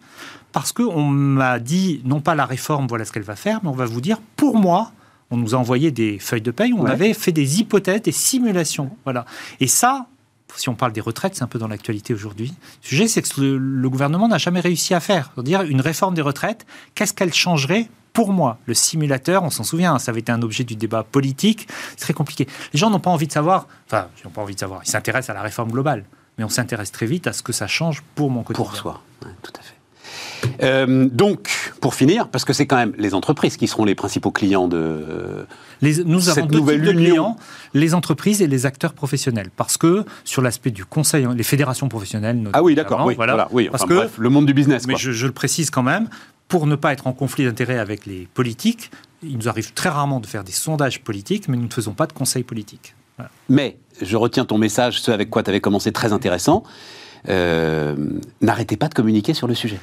parce 0.55 0.71
qu'on 0.71 1.03
m'a 1.03 1.59
dit, 1.59 1.99
non 2.05 2.21
pas 2.21 2.33
la 2.33 2.45
réforme, 2.45 2.87
voilà 2.87 3.03
ce 3.03 3.11
qu'elle 3.11 3.23
va 3.23 3.35
faire, 3.35 3.59
mais 3.61 3.67
on 3.67 3.73
va 3.73 3.83
vous 3.83 3.99
dire, 3.99 4.19
pour 4.37 4.55
moi, 4.55 4.93
on 5.29 5.35
nous 5.35 5.53
a 5.53 5.57
envoyé 5.57 5.91
des 5.91 6.17
feuilles 6.17 6.39
de 6.39 6.51
paye, 6.51 6.71
on 6.71 6.85
avait 6.85 7.13
fait 7.13 7.33
des 7.33 7.59
hypothèses, 7.59 8.03
des 8.03 8.13
simulations. 8.13 8.89
Voilà. 9.03 9.25
Et 9.59 9.67
ça, 9.67 10.05
si 10.55 10.69
on 10.69 10.75
parle 10.75 10.93
des 10.93 11.01
retraites, 11.01 11.35
c'est 11.35 11.43
un 11.43 11.47
peu 11.47 11.59
dans 11.59 11.67
l'actualité 11.67 12.13
aujourd'hui. 12.13 12.53
Le 12.83 12.87
sujet, 12.87 13.09
c'est 13.09 13.21
que 13.21 13.41
le, 13.41 13.89
gouvernement 13.89 14.29
n'a 14.29 14.37
jamais 14.37 14.61
réussi 14.61 14.93
à 14.93 15.01
faire. 15.01 15.29
C'est-à-dire, 15.35 15.63
une 15.63 15.81
réforme 15.81 16.13
des 16.15 16.21
retraites, 16.21 16.65
qu'est-ce 16.95 17.13
qu'elle 17.13 17.33
changerait 17.33 17.89
pour 18.13 18.31
moi, 18.31 18.57
le 18.65 18.73
simulateur, 18.73 19.43
on 19.43 19.49
s'en 19.49 19.65
souvient, 19.65 19.99
ça 19.99 20.11
avait 20.11 20.21
été 20.21 20.31
un 20.31 20.41
objet 20.41 20.63
du 20.63 20.77
débat 20.77 21.03
politique, 21.03 21.67
c'est 21.97 21.97
très 21.97 22.13
compliqué. 22.13 22.47
Les 22.71 22.79
gens 22.79 22.89
n'ont 22.89 23.01
pas 23.01 23.11
envie 23.11 23.27
de 23.27 23.33
savoir, 23.33 23.67
enfin, 23.87 24.07
ils 24.17 24.25
n'ont 24.25 24.31
pas 24.31 24.41
envie 24.41 24.55
de 24.55 24.59
savoir, 24.61 24.79
ils 24.85 24.89
s'intéressent 24.89 25.31
à 25.31 25.33
la 25.33 25.41
réforme 25.41 25.69
globale, 25.69 26.05
mais 26.37 26.45
on 26.45 26.49
s'intéresse 26.49 26.93
très 26.93 27.07
vite 27.07 27.27
à 27.27 27.33
ce 27.33 27.43
que 27.43 27.51
ça 27.51 27.67
change 27.67 28.03
pour 28.15 28.31
mon 28.31 28.43
quotidien. 28.43 28.69
Pour 28.69 28.77
soi, 28.77 29.01
tout 29.19 29.51
à 29.59 29.61
fait. 29.61 29.75
Euh, 30.61 31.07
donc, 31.11 31.73
pour 31.81 31.95
finir, 31.95 32.29
parce 32.29 32.45
que 32.45 32.53
c'est 32.53 32.65
quand 32.65 32.77
même 32.77 32.93
les 32.97 33.13
entreprises 33.13 33.57
qui 33.57 33.67
seront 33.67 33.85
les 33.85 33.95
principaux 33.95 34.31
clients 34.31 34.67
de 34.67 35.45
les, 35.81 36.03
nous 36.03 36.29
avons 36.29 36.45
deux 36.45 36.59
types 36.59 36.81
de 36.81 36.91
clients, 36.91 37.37
les 37.73 37.93
entreprises 37.93 38.41
et 38.41 38.47
les 38.47 38.65
acteurs 38.65 38.93
professionnels. 38.93 39.49
Parce 39.55 39.77
que 39.77 40.05
sur 40.23 40.41
l'aspect 40.41 40.71
du 40.71 40.85
conseil, 40.85 41.27
les 41.35 41.43
fédérations 41.43 41.89
professionnelles. 41.89 42.49
Ah 42.53 42.63
oui, 42.63 42.75
d'accord, 42.75 43.05
oui, 43.05 43.15
voilà, 43.15 43.47
oui, 43.51 43.69
parce 43.69 43.85
que, 43.85 43.93
bref, 43.93 44.17
le 44.17 44.29
monde 44.29 44.45
du 44.45 44.53
business. 44.53 44.87
Mais 44.87 44.95
je, 44.97 45.25
le 45.25 45.31
précise 45.31 45.69
quand 45.69 45.83
même, 45.83 46.07
pour 46.47 46.67
ne 46.67 46.75
pas 46.75 46.93
être 46.93 47.07
en 47.07 47.13
conflit 47.13 47.45
d'intérêts 47.45 47.79
avec 47.79 48.05
les 48.05 48.27
politiques, 48.33 48.91
il 49.23 49.37
nous 49.37 49.49
arrive 49.49 49.73
très 49.73 49.89
rarement 49.89 50.19
de 50.19 50.27
faire 50.27 50.43
des 50.43 50.51
sondages 50.51 51.01
politiques, 51.01 51.47
mais 51.47 51.57
nous 51.57 51.67
ne 51.67 51.73
faisons 51.73 51.93
pas 51.93 52.07
de 52.07 52.13
conseils 52.13 52.43
politiques. 52.43 52.95
Mais 53.49 53.77
je 54.01 54.17
retiens 54.17 54.45
ton 54.45 54.57
message, 54.57 55.01
ce 55.01 55.09
avec 55.09 55.29
quoi 55.29 55.41
tu 55.41 55.49
avais 55.49 55.61
commencé, 55.61 55.91
très 55.91 56.11
intéressant. 56.13 56.63
Euh, 57.29 57.95
n'arrêtez 58.41 58.77
pas 58.77 58.87
de 58.87 58.93
communiquer 58.93 59.33
sur 59.33 59.47
le 59.47 59.55
sujet 59.55 59.79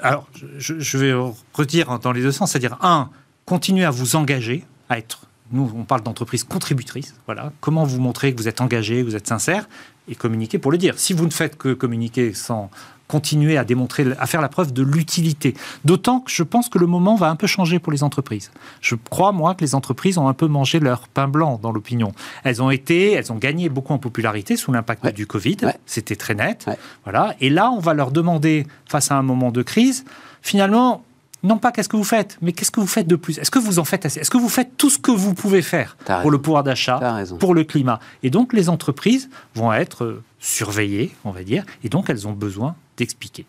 alors, 0.00 0.26
je, 0.58 0.98
vais 0.98 1.12
redire 1.52 1.98
dans 1.98 2.12
les 2.12 2.22
deux 2.22 2.32
sens, 2.32 2.52
c'est-à-dire, 2.52 2.76
un, 2.82 3.10
continuez 3.44 3.84
à 3.84 3.90
vous 3.90 4.16
engager, 4.16 4.64
à 4.88 4.98
être, 4.98 5.22
nous, 5.52 5.70
on 5.74 5.84
parle 5.84 6.02
d'entreprise 6.02 6.44
contributrice, 6.44 7.14
voilà, 7.26 7.52
comment 7.60 7.84
vous 7.84 8.00
montrer 8.00 8.34
que 8.34 8.40
vous 8.40 8.48
êtes 8.48 8.60
engagé, 8.60 9.00
que 9.00 9.06
vous 9.06 9.16
êtes 9.16 9.26
sincère, 9.26 9.68
et 10.08 10.14
communiquer 10.14 10.58
pour 10.58 10.72
le 10.72 10.78
dire. 10.78 10.98
Si 10.98 11.12
vous 11.12 11.24
ne 11.24 11.30
faites 11.30 11.56
que 11.56 11.72
communiquer 11.72 12.34
sans 12.34 12.70
continuer 13.10 13.58
à 13.58 13.64
démontrer, 13.64 14.06
à 14.20 14.26
faire 14.26 14.40
la 14.40 14.48
preuve 14.48 14.72
de 14.72 14.84
l'utilité. 14.84 15.54
D'autant 15.84 16.20
que 16.20 16.30
je 16.30 16.44
pense 16.44 16.68
que 16.68 16.78
le 16.78 16.86
moment 16.86 17.16
va 17.16 17.28
un 17.28 17.34
peu 17.34 17.48
changer 17.48 17.80
pour 17.80 17.90
les 17.90 18.04
entreprises. 18.04 18.52
Je 18.80 18.94
crois, 18.94 19.32
moi, 19.32 19.56
que 19.56 19.62
les 19.64 19.74
entreprises 19.74 20.16
ont 20.16 20.28
un 20.28 20.32
peu 20.32 20.46
mangé 20.46 20.78
leur 20.78 21.08
pain 21.08 21.26
blanc 21.26 21.58
dans 21.60 21.72
l'opinion. 21.72 22.12
Elles 22.44 22.62
ont 22.62 22.70
été, 22.70 23.12
elles 23.12 23.32
ont 23.32 23.36
gagné 23.36 23.68
beaucoup 23.68 23.92
en 23.92 23.98
popularité 23.98 24.56
sous 24.56 24.70
l'impact 24.70 25.12
du 25.12 25.26
Covid. 25.26 25.56
C'était 25.86 26.14
très 26.14 26.36
net. 26.36 26.66
Voilà. 27.02 27.34
Et 27.40 27.50
là, 27.50 27.72
on 27.72 27.80
va 27.80 27.94
leur 27.94 28.12
demander, 28.12 28.64
face 28.86 29.10
à 29.10 29.16
un 29.16 29.22
moment 29.22 29.50
de 29.50 29.62
crise, 29.62 30.04
finalement, 30.40 31.02
non 31.42 31.58
pas 31.58 31.72
qu'est-ce 31.72 31.88
que 31.88 31.96
vous 31.96 32.04
faites, 32.04 32.38
mais 32.42 32.52
qu'est-ce 32.52 32.70
que 32.70 32.80
vous 32.80 32.86
faites 32.86 33.06
de 33.06 33.16
plus? 33.16 33.38
Est-ce 33.38 33.50
que 33.50 33.58
vous 33.58 33.78
en 33.78 33.84
faites 33.84 34.06
assez? 34.06 34.20
Est-ce 34.20 34.30
que 34.30 34.38
vous 34.38 34.48
faites 34.48 34.76
tout 34.76 34.90
ce 34.90 34.98
que 34.98 35.10
vous 35.10 35.34
pouvez 35.34 35.62
faire 35.62 35.96
pour 36.22 36.30
le 36.30 36.40
pouvoir 36.40 36.62
d'achat, 36.62 37.00
pour 37.38 37.54
le 37.54 37.64
climat? 37.64 38.00
Et 38.22 38.30
donc 38.30 38.52
les 38.52 38.68
entreprises 38.68 39.30
vont 39.54 39.72
être 39.72 40.04
euh, 40.04 40.22
surveillées, 40.38 41.14
on 41.24 41.30
va 41.30 41.42
dire, 41.42 41.64
et 41.84 41.88
donc 41.88 42.10
elles 42.10 42.28
ont 42.28 42.32
besoin 42.32 42.76
d'expliquer. 42.96 43.46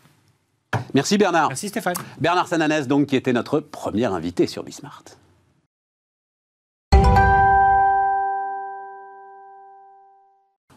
Merci 0.93 1.17
Bernard. 1.17 1.49
Merci 1.49 1.69
Stéphane. 1.69 1.95
Bernard 2.19 2.47
Sananès, 2.47 2.87
donc, 2.87 3.07
qui 3.07 3.15
était 3.15 3.33
notre 3.33 3.59
premier 3.59 4.05
invité 4.05 4.47
sur 4.47 4.63
Bismart. 4.63 5.03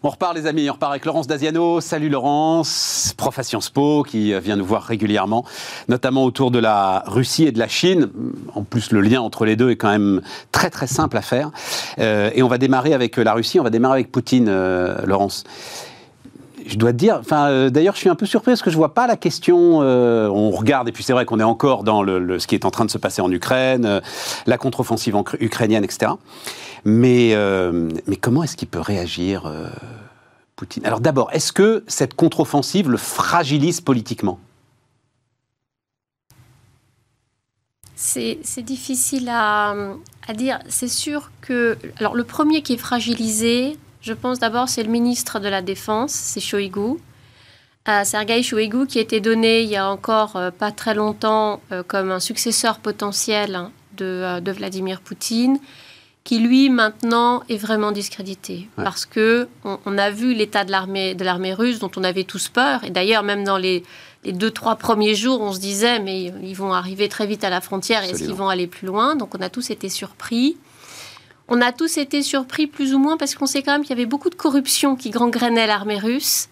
On 0.06 0.10
repart 0.10 0.34
les 0.34 0.46
amis, 0.46 0.68
on 0.68 0.74
repart 0.74 0.92
avec 0.92 1.06
Laurence 1.06 1.26
Daziano. 1.26 1.80
Salut 1.80 2.10
Laurence, 2.10 3.14
prof 3.16 3.38
à 3.38 3.42
Sciences 3.42 3.70
Po 3.70 4.02
qui 4.02 4.38
vient 4.38 4.54
nous 4.54 4.64
voir 4.66 4.82
régulièrement, 4.82 5.46
notamment 5.88 6.24
autour 6.24 6.50
de 6.50 6.58
la 6.58 7.04
Russie 7.06 7.44
et 7.44 7.52
de 7.52 7.58
la 7.58 7.68
Chine. 7.68 8.10
En 8.54 8.64
plus, 8.64 8.92
le 8.92 9.00
lien 9.00 9.22
entre 9.22 9.46
les 9.46 9.56
deux 9.56 9.70
est 9.70 9.76
quand 9.76 9.88
même 9.88 10.20
très 10.52 10.68
très 10.68 10.88
simple 10.88 11.16
à 11.16 11.22
faire. 11.22 11.52
Euh, 12.00 12.30
et 12.34 12.42
on 12.42 12.48
va 12.48 12.58
démarrer 12.58 12.92
avec 12.92 13.16
la 13.16 13.32
Russie, 13.32 13.58
on 13.58 13.62
va 13.62 13.70
démarrer 13.70 13.94
avec 13.94 14.12
Poutine, 14.12 14.48
euh, 14.50 14.98
Laurence 15.06 15.44
je 16.66 16.77
dois 16.77 16.92
te 16.92 16.98
dire, 16.98 17.16
enfin, 17.20 17.48
euh, 17.48 17.70
d'ailleurs, 17.70 17.94
je 17.94 18.00
suis 18.00 18.09
un 18.09 18.14
peu 18.14 18.27
surpris 18.27 18.53
parce 18.53 18.62
que 18.62 18.70
je 18.70 18.77
vois 18.77 18.94
pas 18.94 19.07
la 19.07 19.16
question. 19.16 19.79
on 19.79 20.50
regarde, 20.50 20.88
et 20.88 20.92
puis 20.92 21.03
c'est 21.03 21.12
vrai 21.12 21.24
qu'on 21.24 21.40
est 21.40 21.44
encore 21.44 21.85
dans 21.85 22.03
le, 22.03 22.38
ce 22.38 22.46
qui 22.46 22.55
est 22.55 22.64
en 22.64 22.70
train 22.70 22.85
de 22.85 22.90
se 22.90 22.98
passer 22.98 23.22
en 23.22 23.31
Ukraine, 23.31 24.00
la 24.46 24.59
contre-offensive 24.59 25.16
ukrainienne, 25.40 25.85
etc. 25.85 26.12
Mais, 26.85 27.35
euh, 27.35 27.88
mais 28.07 28.16
comment 28.16 28.42
est-ce 28.42 28.57
qu'il 28.57 28.68
peut 28.68 28.81
réagir, 28.81 29.46
euh, 29.46 29.68
Poutine? 30.55 30.85
Alors 30.85 31.00
d'abord, 31.00 31.31
est-ce 31.33 31.53
que 31.53 31.83
cette 31.87 32.14
contre-offensive 32.14 32.90
le 32.90 32.98
fragilise 32.98 33.81
politiquement? 33.81 34.38
C'est 37.96 38.62
difficile 38.62 39.31
à, 39.31 39.74
à 40.29 40.35
dire. 40.35 40.59
C'est 40.68 40.88
sûr 40.88 41.31
que... 41.40 41.79
Alors 41.96 42.14
le 42.14 42.24
premier 42.24 42.61
qui 42.61 42.74
est 42.74 42.79
fragilisé, 42.79 43.79
je 44.04 44.12
pense 44.12 44.38
d'abord, 44.38 44.68
c'est 44.68 44.82
le 44.82 44.90
ministre 44.90 45.40
de 45.40 45.48
la 45.48 45.62
Défense, 45.62 46.12
c'est 46.12 46.40
Shoigu. 46.40 46.98
Euh, 47.88 48.04
Sergei 48.04 48.42
Shoigu, 48.42 48.86
qui 48.86 48.98
a 48.98 49.02
été 49.02 49.20
donné 49.20 49.62
il 49.62 49.68
y 49.68 49.76
a 49.76 49.90
encore 49.90 50.36
euh, 50.36 50.50
pas 50.50 50.72
très 50.72 50.94
longtemps 50.94 51.60
comme 51.88 52.10
un 52.10 52.20
successeur 52.20 52.78
potentiel 52.78 53.54
hein, 53.56 53.72
de, 53.96 54.40
de 54.40 54.52
Vladimir 54.52 55.00
Poutine 55.00 55.58
qui 56.24 56.38
lui 56.38 56.70
maintenant 56.70 57.42
est 57.50 57.58
vraiment 57.58 57.92
discrédité. 57.92 58.68
Parce 58.76 59.04
que 59.04 59.46
on, 59.62 59.98
a 59.98 60.10
vu 60.10 60.32
l'état 60.32 60.64
de 60.64 60.70
l'armée 60.70 61.14
de 61.14 61.22
l'armée 61.22 61.52
russe 61.52 61.78
dont 61.78 61.90
on 61.96 62.02
avait 62.02 62.24
tous 62.24 62.48
peur. 62.48 62.82
Et 62.84 62.90
d'ailleurs 62.90 63.22
même 63.22 63.44
dans 63.44 63.58
les, 63.58 63.84
deux 64.24 64.50
trois 64.50 64.76
premiers 64.76 65.14
jours 65.14 65.42
on 65.42 65.52
se 65.52 65.60
disait 65.60 65.98
mais 65.98 66.32
ils 66.42 66.54
vont 66.54 66.72
arriver 66.72 67.10
très 67.10 67.26
vite 67.26 67.44
à 67.44 67.50
la 67.50 67.60
frontière 67.60 68.02
et 68.04 68.10
est-ce 68.10 68.24
qu'ils 68.24 68.34
vont 68.34 68.48
aller 68.48 68.66
plus 68.66 68.86
loin? 68.86 69.16
Donc 69.16 69.34
on 69.34 69.40
a 69.42 69.50
tous 69.50 69.68
été 69.70 69.90
surpris 69.90 70.56
on 71.48 71.61
a 71.61 71.72
tous 71.72 71.98
été 71.98 72.22
surpris 72.22 72.66
plus 72.66 72.94
ou 72.94 72.98
moins 72.98 73.16
parce 73.16 73.35
qu'on 73.35 73.46
sait 73.46 73.62
quand 73.62 73.72
même 73.72 73.83
qu'il 73.83 73.90
y 73.90 74.00
avait 74.00 74.07
beaucoup 74.07 74.30
de 74.30 74.35
corruption 74.35 74.96
qui 74.96 75.11
gangrénait 75.11 75.66
l'armée 75.66 75.98
russe 75.98 76.48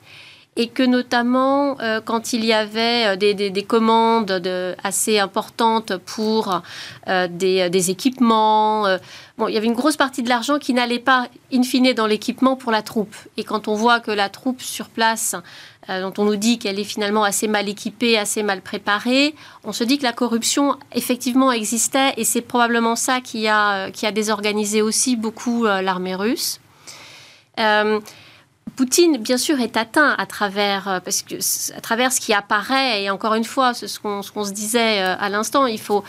et 0.56 0.68
que 0.68 0.82
notamment 0.82 1.80
euh, 1.80 2.00
quand 2.02 2.34
il 2.34 2.44
y 2.44 2.52
avait 2.52 3.06
euh, 3.06 3.16
des, 3.16 3.62
commandes 3.62 4.26
de, 4.26 4.74
assez 4.84 5.18
importantes 5.18 5.96
pour 5.96 6.60
euh, 7.08 7.26
des, 7.28 7.90
équipements, 7.90 8.84
bon, 9.38 9.48
il 9.48 9.54
y 9.54 9.56
avait 9.56 9.66
une 9.66 9.74
grosse 9.74 9.96
partie 9.96 10.22
de 10.22 10.28
l'argent 10.28 10.58
qui 10.58 10.74
n'allait 10.74 10.98
pas, 10.98 11.28
in 11.52 11.62
fine, 11.62 11.94
dans 11.94 12.06
l'équipement 12.06 12.56
pour 12.56 12.70
la 12.70 12.82
troupe. 12.82 13.16
Et 13.36 13.44
quand 13.44 13.66
on 13.66 13.74
voit 13.74 14.00
que 14.00 14.10
la 14.10 14.28
troupe 14.28 14.60
sur 14.60 14.88
place, 14.88 15.34
dont 15.88 16.12
on 16.18 16.24
nous 16.24 16.36
dit 16.36 16.58
qu'elle 16.58 16.78
est 16.78 16.84
finalement 16.84 17.24
assez 17.24 17.48
mal 17.48 17.68
équipée, 17.68 18.16
assez 18.16 18.42
mal 18.42 18.60
préparée, 18.60 19.34
on 19.64 19.72
se 19.72 19.82
dit 19.82 19.98
que 19.98 20.04
la 20.04 20.12
corruption, 20.12 20.76
effectivement, 20.94 21.50
existait 21.50 22.12
et 22.16 22.24
c'est 22.24 22.40
probablement 22.40 22.94
ça 22.94 23.20
qui 23.20 23.48
a, 23.48 23.90
qui 23.90 24.06
a 24.06 24.12
désorganisé 24.12 24.80
aussi 24.82 25.16
beaucoup 25.16 25.64
l'armée 25.64 26.14
russe. 26.14 26.60
Poutine, 28.76 29.18
bien 29.18 29.36
sûr, 29.36 29.60
est 29.60 29.76
atteint 29.76 30.14
à 30.16 30.24
travers, 30.24 30.88
euh, 30.88 31.00
parce 31.00 31.22
que, 31.22 31.34
à 31.76 31.80
travers 31.80 32.10
ce 32.10 32.20
qui 32.20 32.32
apparaît, 32.32 33.02
et 33.02 33.10
encore 33.10 33.34
une 33.34 33.44
fois, 33.44 33.74
ce 33.74 33.98
qu'on 33.98 34.22
se 34.22 34.52
disait 34.52 35.02
euh, 35.02 35.14
à 35.18 35.28
l'instant, 35.28 35.66
il 35.66 35.80
faut, 35.80 36.02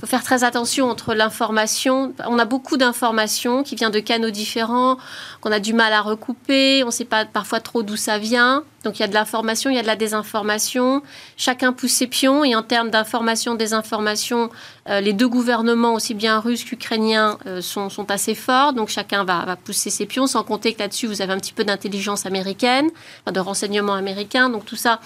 faut 0.00 0.06
faire 0.06 0.22
très 0.22 0.44
attention 0.44 0.88
entre 0.88 1.12
l'information. 1.12 2.14
On 2.24 2.38
a 2.38 2.44
beaucoup 2.44 2.76
d'informations 2.76 3.64
qui 3.64 3.74
viennent 3.74 3.90
de 3.90 3.98
canaux 3.98 4.30
différents, 4.30 4.96
qu'on 5.40 5.50
a 5.50 5.58
du 5.58 5.72
mal 5.72 5.92
à 5.92 6.02
recouper, 6.02 6.84
on 6.84 6.86
ne 6.86 6.92
sait 6.92 7.04
pas 7.04 7.24
parfois 7.24 7.58
trop 7.58 7.82
d'où 7.82 7.96
ça 7.96 8.18
vient. 8.18 8.62
Donc 8.84 8.98
il 8.98 9.02
y 9.02 9.04
a 9.04 9.08
de 9.08 9.14
l'information, 9.14 9.70
il 9.70 9.76
y 9.76 9.78
a 9.78 9.82
de 9.82 9.88
la 9.88 9.96
désinformation. 9.96 11.02
Chacun 11.36 11.72
pousse 11.72 11.90
ses 11.90 12.06
pions. 12.06 12.44
Et 12.44 12.54
en 12.54 12.62
termes 12.62 12.90
d'information, 12.90 13.56
désinformation, 13.56 14.50
euh, 14.88 15.00
les 15.00 15.12
deux 15.12 15.28
gouvernements, 15.28 15.94
aussi 15.94 16.14
bien 16.14 16.38
russes 16.38 16.62
qu'ukrainiens, 16.62 17.36
euh, 17.46 17.60
sont, 17.60 17.90
assez 18.08 18.36
forts. 18.36 18.74
Donc 18.74 18.90
chacun 18.90 19.24
va, 19.24 19.44
va, 19.44 19.56
pousser 19.56 19.90
ses 19.90 20.06
pions, 20.06 20.28
sans 20.28 20.44
compter 20.44 20.74
que 20.74 20.78
là-dessus, 20.78 21.08
vous 21.08 21.22
avez 21.22 21.32
un 21.32 21.38
petit 21.38 21.52
peu 21.52 21.64
d'intelligence 21.64 22.24
américaine, 22.24 22.88
de 23.26 23.40
renseignement 23.40 23.94
américain. 23.94 24.48
Donc 24.48 24.64
tout 24.64 24.76
ça. 24.76 25.00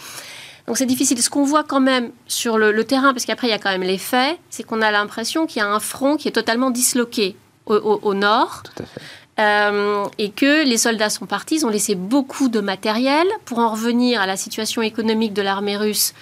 Donc 0.66 0.78
c'est 0.78 0.86
difficile. 0.86 1.20
Ce 1.20 1.30
qu'on 1.30 1.44
voit 1.44 1.64
quand 1.64 1.80
même 1.80 2.10
sur 2.26 2.58
le, 2.58 2.84
terrain, 2.84 3.12
parce 3.12 3.24
qu'après 3.24 3.48
il 3.48 3.50
y 3.50 3.54
a 3.54 3.58
quand 3.58 3.70
même 3.70 3.82
les 3.82 3.98
faits, 3.98 4.38
c'est 4.50 4.62
qu'on 4.62 4.80
a 4.82 4.90
l'impression 4.90 5.46
qu'il 5.46 5.60
y 5.60 5.64
a 5.64 5.68
un 5.68 5.80
front 5.80 6.16
qui 6.16 6.28
est 6.28 6.32
totalement 6.32 6.70
disloqué 6.70 7.36
au, 7.66 7.74
au 7.74 8.14
nord. 8.14 8.62
Tout 8.64 8.82
à 8.82 8.86
fait. 8.86 9.00
Euh, 9.40 10.04
et 10.18 10.30
que 10.30 10.64
les 10.64 10.76
soldats 10.76 11.08
sont 11.08 11.24
partis, 11.24 11.56
ils 11.56 11.66
ont 11.66 11.70
laissé 11.70 11.94
beaucoup 11.94 12.48
de 12.48 12.60
matériel. 12.60 13.26
Pour 13.44 13.58
en 13.60 13.70
revenir 13.70 14.20
à 14.20 14.26
la 14.26 14.36
situation 14.36 14.82
économique 14.82 15.32
de 15.32 15.40
l'armée 15.40 15.76
russe, 15.76 16.12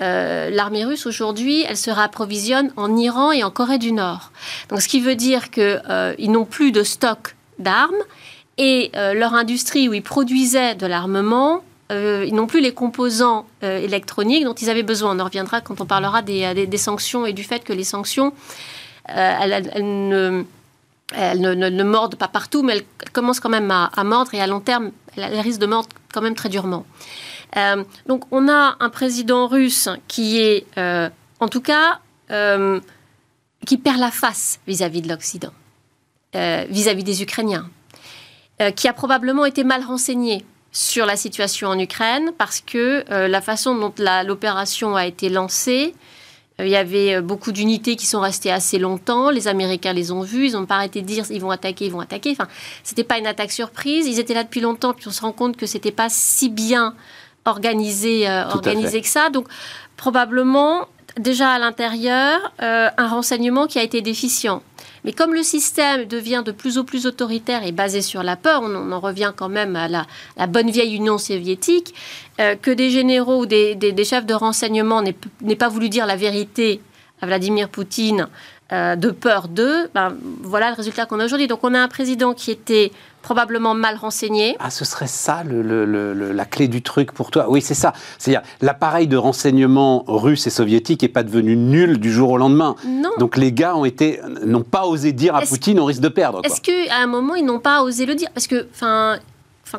euh, 0.00 0.48
l'armée 0.50 0.84
russe 0.84 1.06
aujourd'hui, 1.06 1.64
elle 1.68 1.76
se 1.76 1.90
réapprovisionne 1.90 2.72
en 2.76 2.96
Iran 2.96 3.32
et 3.32 3.42
en 3.42 3.50
Corée 3.50 3.78
du 3.78 3.92
Nord. 3.92 4.30
Donc, 4.68 4.80
ce 4.80 4.88
qui 4.88 5.00
veut 5.00 5.16
dire 5.16 5.50
qu'ils 5.50 5.82
euh, 5.90 6.14
n'ont 6.18 6.44
plus 6.44 6.70
de 6.70 6.84
stock 6.84 7.34
d'armes 7.58 7.94
et 8.58 8.90
leur 8.94 9.34
industrie 9.34 9.88
où 9.88 9.94
ils 9.94 10.02
produisaient 10.02 10.74
de 10.74 10.86
l'armement, 10.86 11.62
ils 11.92 12.34
n'ont 12.34 12.46
plus 12.46 12.60
les 12.60 12.72
composants 12.72 13.46
électroniques 13.62 14.44
dont 14.44 14.54
ils 14.54 14.70
avaient 14.70 14.82
besoin. 14.82 15.16
On 15.16 15.20
en 15.20 15.24
reviendra 15.24 15.60
quand 15.60 15.80
on 15.80 15.86
parlera 15.86 16.22
des, 16.22 16.66
des, 16.66 16.76
sanctions 16.78 17.26
et 17.26 17.32
du 17.32 17.44
fait 17.44 17.64
que 17.64 17.72
les 17.72 17.84
sanctions, 17.84 18.32
elles, 19.06 19.70
elles 19.74 20.08
ne 20.08 20.44
elle 21.14 21.40
ne, 21.40 21.84
morde 21.84 22.16
pas 22.16 22.28
partout, 22.28 22.62
mais 22.62 22.76
elle 22.76 23.10
commence 23.12 23.40
quand 23.40 23.48
même 23.48 23.70
à, 23.70 24.04
mordre 24.04 24.34
et 24.34 24.40
à 24.40 24.46
long 24.46 24.60
terme, 24.60 24.92
elle, 25.16 25.40
risque 25.40 25.60
de 25.60 25.66
mordre 25.66 25.88
quand 26.12 26.22
même 26.22 26.34
très 26.34 26.48
durement. 26.48 26.86
Euh, 27.56 27.84
donc 28.06 28.24
on 28.30 28.48
a 28.48 28.76
un 28.80 28.88
président 28.88 29.46
russe 29.46 29.88
qui 30.08 30.38
est, 30.38 30.66
euh, 30.78 31.08
en 31.40 31.48
tout 31.48 31.60
cas, 31.60 32.00
euh, 32.30 32.80
qui 33.66 33.76
perd 33.76 33.98
la 33.98 34.10
face 34.10 34.58
vis-à-vis 34.66 35.02
de 35.02 35.08
l'Occident, 35.08 35.52
vis-à-vis 36.34 37.04
des 37.04 37.22
Ukrainiens, 37.22 37.68
qui 38.74 38.88
a 38.88 38.92
probablement 38.92 39.44
été 39.44 39.64
mal 39.64 39.84
renseigné 39.84 40.44
sur 40.72 41.06
la 41.06 41.16
situation 41.16 41.68
en 41.68 41.78
Ukraine 41.78 42.32
parce 42.38 42.60
que 42.60 43.04
la 43.08 43.40
façon 43.42 43.74
dont 43.74 43.92
l'opération 44.24 44.96
a 44.96 45.06
été 45.06 45.28
lancée 45.28 45.94
euh, 46.60 46.66
il 46.66 46.70
y 46.70 46.76
avait 46.76 47.16
euh, 47.16 47.22
beaucoup 47.22 47.52
d'unités 47.52 47.96
qui 47.96 48.06
sont 48.06 48.20
restées 48.20 48.50
assez 48.50 48.78
longtemps. 48.78 49.30
Les 49.30 49.48
Américains 49.48 49.92
les 49.92 50.12
ont 50.12 50.22
vues. 50.22 50.48
Ils 50.48 50.52
n'ont 50.52 50.66
pas 50.66 50.76
arrêté 50.76 51.02
de 51.02 51.06
dire 51.06 51.24
ils 51.30 51.40
vont 51.40 51.50
attaquer, 51.50 51.86
ils 51.86 51.92
vont 51.92 52.00
attaquer. 52.00 52.30
Enfin, 52.32 52.48
c'était 52.82 53.04
pas 53.04 53.18
une 53.18 53.26
attaque 53.26 53.52
surprise. 53.52 54.06
Ils 54.06 54.18
étaient 54.18 54.34
là 54.34 54.44
depuis 54.44 54.60
longtemps. 54.60 54.92
Puis 54.92 55.08
on 55.08 55.10
se 55.10 55.22
rend 55.22 55.32
compte 55.32 55.56
que 55.56 55.66
c'était 55.66 55.92
pas 55.92 56.08
si 56.08 56.48
bien 56.48 56.94
organisé, 57.44 58.28
euh, 58.28 58.46
organisé 58.48 59.00
que 59.00 59.08
ça. 59.08 59.30
Donc 59.30 59.46
probablement 59.96 60.86
déjà 61.18 61.50
à 61.50 61.58
l'intérieur 61.58 62.52
un 62.58 63.06
renseignement 63.06 63.66
qui 63.66 63.78
a 63.78 63.82
été 63.82 64.00
déficient. 64.00 64.62
Mais 65.04 65.12
comme 65.12 65.34
le 65.34 65.42
système 65.42 66.04
devient 66.04 66.42
de 66.44 66.52
plus 66.52 66.78
en 66.78 66.84
plus 66.84 67.06
autoritaire 67.06 67.64
et 67.64 67.72
basé 67.72 68.02
sur 68.02 68.22
la 68.22 68.36
peur, 68.36 68.62
on, 68.62 68.92
en 68.92 69.00
revient 69.00 69.32
quand 69.34 69.48
même 69.48 69.74
à 69.76 69.88
la, 69.88 70.06
bonne 70.46 70.70
vieille 70.70 70.94
Union 70.94 71.18
soviétique, 71.18 71.94
euh, 72.40 72.54
que 72.54 72.70
des 72.70 72.90
généraux 72.90 73.42
ou 73.42 73.46
des, 73.46 74.04
chefs 74.04 74.26
de 74.26 74.34
renseignement 74.34 75.02
n'aient 75.02 75.56
pas 75.56 75.68
voulu 75.68 75.88
dire 75.88 76.06
la 76.06 76.16
vérité 76.16 76.80
à 77.20 77.26
Vladimir 77.26 77.68
Poutine 77.68 78.28
euh, 78.72 78.96
de 78.96 79.10
peur 79.10 79.48
d'eux, 79.48 79.88
ben, 79.94 80.16
voilà 80.40 80.70
le 80.70 80.76
résultat 80.76 81.04
qu'on 81.04 81.20
a 81.20 81.24
aujourd'hui. 81.24 81.46
Donc 81.46 81.60
on 81.62 81.74
a 81.74 81.78
un 81.78 81.88
président 81.88 82.32
qui 82.32 82.50
était 82.50 82.90
probablement 83.22 83.74
mal 83.74 83.96
renseigné. 83.96 84.56
Ah, 84.58 84.70
ce 84.70 84.84
serait 84.84 85.06
ça 85.06 85.42
la 85.44 86.44
clé 86.44 86.68
du 86.68 86.82
truc 86.82 87.12
pour 87.12 87.30
toi 87.30 87.46
Oui, 87.48 87.62
c'est 87.62 87.74
ça. 87.74 87.92
C'est-à-dire, 88.18 88.42
l'appareil 88.60 89.06
de 89.06 89.16
renseignement 89.16 90.04
russe 90.06 90.46
et 90.46 90.50
soviétique 90.50 91.02
n'est 91.02 91.08
pas 91.08 91.22
devenu 91.22 91.56
nul 91.56 91.98
du 91.98 92.12
jour 92.12 92.30
au 92.30 92.38
lendemain. 92.38 92.74
Non. 92.86 93.10
Donc 93.18 93.36
les 93.36 93.52
gars 93.52 93.76
ont 93.76 93.84
été, 93.84 94.20
n'ont 94.44 94.62
pas 94.62 94.84
osé 94.86 95.12
dire 95.12 95.34
à 95.34 95.42
Poutine, 95.42 95.80
on 95.80 95.84
risque 95.84 96.02
de 96.02 96.08
perdre. 96.08 96.40
Est-ce 96.44 96.60
qu'à 96.60 96.96
un 96.96 97.06
moment, 97.06 97.34
ils 97.34 97.44
n'ont 97.44 97.60
pas 97.60 97.82
osé 97.82 98.06
le 98.06 98.14
dire? 98.14 98.28
Parce 98.34 98.46
que, 98.46 98.66
enfin, 98.72 99.18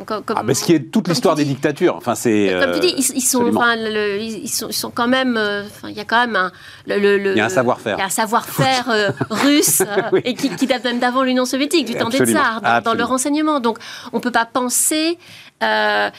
comme, 0.06 0.24
ah, 0.36 0.44
mais 0.44 0.54
ce 0.54 0.64
qui 0.64 0.74
est 0.74 0.92
toute 0.92 1.08
l'histoire 1.08 1.36
des 1.36 1.46
dictatures. 1.46 1.96
Enfin, 1.96 2.16
c'est. 2.16 2.56
Comme 2.60 2.74
tu 2.74 2.80
dis, 2.80 2.94
ils, 2.98 3.22
sont, 3.22 3.48
enfin, 3.48 3.76
ils, 3.76 4.48
sont, 4.48 4.68
ils 4.70 4.74
sont 4.74 4.92
quand 4.92 5.08
même. 5.08 5.40
il 5.84 5.96
y 5.96 6.00
a 6.00 6.06
quand 6.06 6.20
même 6.26 6.36
un. 6.36 6.52
Le, 6.88 7.32
il 7.32 7.38
y 7.38 7.42
a 7.42 7.46
un 7.46 7.50
savoir-faire. 7.50 7.98
Il 7.98 8.00
y 8.00 8.04
a 8.04 8.08
un 8.08 8.10
savoir-faire 8.10 9.14
russe 9.30 9.84
et 10.24 10.34
qui, 10.34 10.68
date 10.68 10.84
même 10.84 11.00
d'avant 11.00 11.24
l'Union 11.24 11.46
soviétique, 11.46 11.86
du 11.86 11.96
temps 11.96 12.10
des 12.10 12.26
tsars, 12.26 12.62
dans, 12.84 12.94
le 12.94 13.04
renseignement. 13.04 13.60
Donc, 13.60 13.78
on 14.12 14.18
ne 14.18 14.22
peut 14.22 14.32
pas 14.32 14.46
penser 14.46 15.18
euh, 15.64 16.10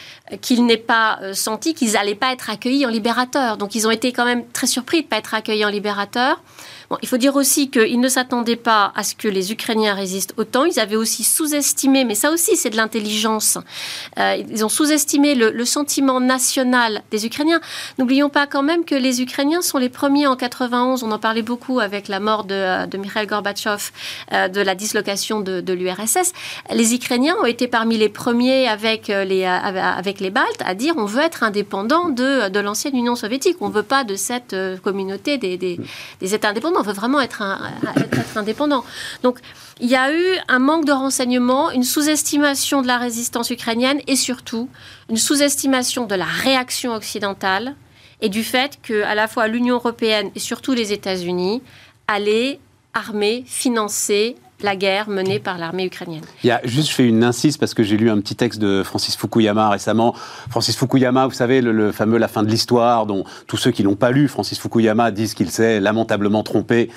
qu'ils 0.40 0.64
n'aient 0.64 0.76
pas 0.76 1.18
senti 1.32 1.74
qu'ils 1.74 1.92
n'allaient 1.92 2.14
pas 2.14 2.32
être 2.32 2.50
accueillis 2.50 2.87
en 2.87 2.88
libérateurs. 2.88 3.56
Donc 3.56 3.74
ils 3.74 3.87
ont 3.87 3.90
été 3.90 4.12
quand 4.12 4.24
même 4.24 4.44
très 4.52 4.66
surpris 4.66 5.00
de 5.00 5.06
ne 5.06 5.08
pas 5.10 5.18
être 5.18 5.34
accueillis 5.34 5.64
en 5.64 5.70
il 7.03 7.09
faut 7.09 7.16
dire 7.16 7.37
aussi 7.37 7.70
qu'ils 7.70 8.01
ne 8.01 8.09
s'attendaient 8.09 8.57
pas 8.57 8.92
à 8.94 9.03
ce 9.03 9.14
que 9.14 9.29
les 9.29 9.53
Ukrainiens 9.53 9.94
résistent 9.94 10.35
autant. 10.37 10.64
Ils 10.64 10.79
avaient 10.81 10.97
aussi 10.97 11.25
sous-estimé, 11.25 12.05
mais 12.05 12.14
ça 12.14 12.31
aussi 12.31 12.57
c'est 12.57 12.70
de 12.70 12.77
l'intelligence, 12.77 13.59
euh, 14.18 14.42
ils 14.51 14.64
ont 14.64 14.68
sous-estimé 14.68 15.35
le, 15.35 15.64
sentiment 15.64 16.20
national 16.20 17.03
des 17.11 17.25
Ukrainiens. 17.25 17.61
N'oublions 17.99 18.29
pas 18.29 18.47
quand 18.47 18.62
même 18.62 18.85
que 18.85 18.94
les 18.94 19.23
Ukrainiens 19.23 19.62
sont 19.62 19.79
les 19.79 19.88
premiers 19.88 20.27
en 20.27 20.37
91, 20.37 21.03
on 21.03 21.11
en 21.11 21.18
parlait 21.18 21.42
beaucoup 21.42 21.81
avec 21.81 22.09
la 22.09 22.20
mort 22.20 22.44
de, 22.44 22.55
euh, 22.55 22.99
Mikhail 22.99 23.27
Gorbatchev, 23.27 23.90
euh, 24.33 24.49
de 24.49 24.61
la 24.61 24.75
dislocation 24.75 25.40
de, 25.40 25.73
l'URSS. 25.73 26.33
Les 26.70 26.94
Ukrainiens 26.94 27.35
ont 27.40 27.47
été 27.47 27.66
parmi 27.66 27.97
les 27.97 28.09
premiers 28.09 28.68
avec 28.68 29.09
les, 29.09 29.44
avec 29.44 30.20
les 30.20 30.31
Baltes 30.31 30.62
à 30.64 30.75
dire 30.75 30.94
on 30.97 31.07
veut 31.07 31.23
être 31.23 31.42
indépendant 31.42 32.11
de, 32.11 32.49
de 32.49 32.61
l'ancienne 32.61 32.97
Union 32.97 33.16
soviétique, 33.16 33.57
on 33.61 33.68
ne 33.68 33.73
veut 33.75 33.83
pas 33.83 34.05
de 34.05 34.14
cette 34.14 34.55
communauté 34.83 35.38
des, 35.38 35.57
des, 35.57 35.81
des 36.20 36.35
États 36.35 36.51
indépendants 36.51 36.83
veut 36.85 36.92
vraiment 36.92 37.20
être, 37.20 37.42
indépendant. 38.37 38.85
Donc, 39.23 39.38
il 39.81 39.88
y 39.88 39.97
a 39.97 40.12
eu 40.12 40.38
un 40.49 40.59
manque 40.59 40.85
de 40.85 40.92
renseignements, 40.92 41.70
une 41.70 41.85
sous-estimation 41.85 42.83
de 42.83 42.87
la 42.87 42.99
résistance 42.99 43.51
ukrainienne 43.51 44.01
et 44.07 44.16
surtout 44.16 44.68
une 45.11 45.16
sous-estimation 45.16 46.07
de 46.07 46.14
la 46.14 46.25
réaction 46.25 46.94
occidentale 46.94 47.75
et 48.20 48.29
du 48.29 48.44
fait 48.44 48.79
que 48.83 49.03
à 49.03 49.14
la 49.14 49.29
fois 49.29 49.49
l'Union 49.49 49.75
européenne 49.75 50.31
et 50.35 50.38
surtout 50.38 50.73
les 50.73 50.92
États-Unis 50.92 51.62
allaient 52.07 52.61
armer, 52.92 53.44
financer 53.47 54.37
la 54.64 54.77
guerre 54.77 55.09
menée 55.09 55.38
par 55.38 55.59
l'armée 55.59 55.85
ukrainienne. 55.85 56.24
Il 56.42 56.48
y 56.48 56.50
a 56.50 56.61
juste, 56.64 56.88
je 56.88 56.94
fais 56.94 57.07
une 57.07 57.22
insiste 57.22 57.61
parce 57.61 57.74
que 57.74 57.83
j'ai 57.83 57.96
lu 57.96 58.11
un 58.11 58.18
petit 58.20 58.35
texte 58.35 58.61
de 58.61 58.83
Francis 58.83 59.14
Fukuyama 59.14 59.68
récemment. 59.68 60.14
Francis 60.50 60.77
Fukuyama, 60.77 61.27
vous 61.27 61.35
savez, 61.35 61.61
le, 61.61 61.92
fameux 61.92 62.18
La 62.18 62.29
fin 62.29 62.42
de 62.42 62.48
l'histoire, 62.48 63.07
dont 63.07 63.24
tous 63.46 63.57
ceux 63.57 63.70
qui 63.70 63.83
l'ont 63.83 63.94
pas 63.94 64.11
lu, 64.11 64.27
Francis 64.27 64.59
Fukuyama, 64.59 65.11
disent 65.11 65.35
qu'il 65.35 65.50
s'est 65.50 65.79
lamentablement 65.81 66.42
trompé. 66.42 66.90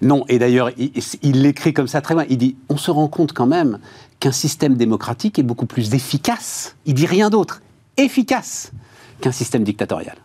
Non, 0.00 0.24
et 0.28 0.38
d'ailleurs, 0.38 0.70
il 0.76 1.42
l'écrit 1.42 1.72
comme 1.72 1.88
ça 1.88 2.00
très 2.00 2.14
bien. 2.14 2.24
Il 2.28 2.38
dit 2.38 2.56
on 2.68 2.76
se 2.76 2.90
rend 2.90 3.08
compte 3.08 3.32
quand 3.32 3.46
même 3.46 3.78
qu'un 4.20 4.32
système 4.32 4.76
démocratique 4.76 5.38
est 5.38 5.42
beaucoup 5.42 5.66
plus 5.66 5.94
efficace. 5.94 6.76
Il 6.86 6.94
dit 6.94 7.06
rien 7.06 7.30
d'autre. 7.30 7.62
Efficace 7.96 8.72
qu'un 9.20 9.32
système 9.32 9.64
dictatorial. 9.64 10.16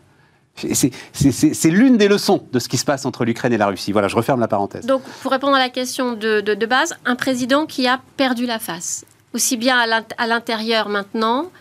C'est 0.73 1.69
l'une 1.69 1.97
des 1.97 2.07
leçons 2.07 2.43
de 2.51 2.59
ce 2.59 2.67
qui 2.67 2.77
se 2.77 2.85
passe 2.85 3.05
entre 3.05 3.25
l'Ukraine 3.25 3.53
et 3.53 3.57
la 3.57 3.67
Russie. 3.67 3.91
Voilà, 3.91 4.07
je 4.07 4.15
referme 4.15 4.39
la 4.39 4.47
parenthèse. 4.47 4.85
Donc, 4.85 5.01
pour 5.21 5.31
répondre 5.31 5.55
à 5.55 5.59
la 5.59 5.69
question 5.69 6.13
de, 6.13 6.41
de 6.41 6.65
base, 6.65 6.95
un 7.05 7.15
président 7.15 7.65
qui 7.65 7.87
a 7.87 7.99
perdu 8.17 8.45
la 8.45 8.59
face, 8.59 9.05
aussi 9.33 9.57
bien 9.57 9.77
à 10.17 10.27
l'intérieur 10.27 10.89
maintenant 10.89 11.51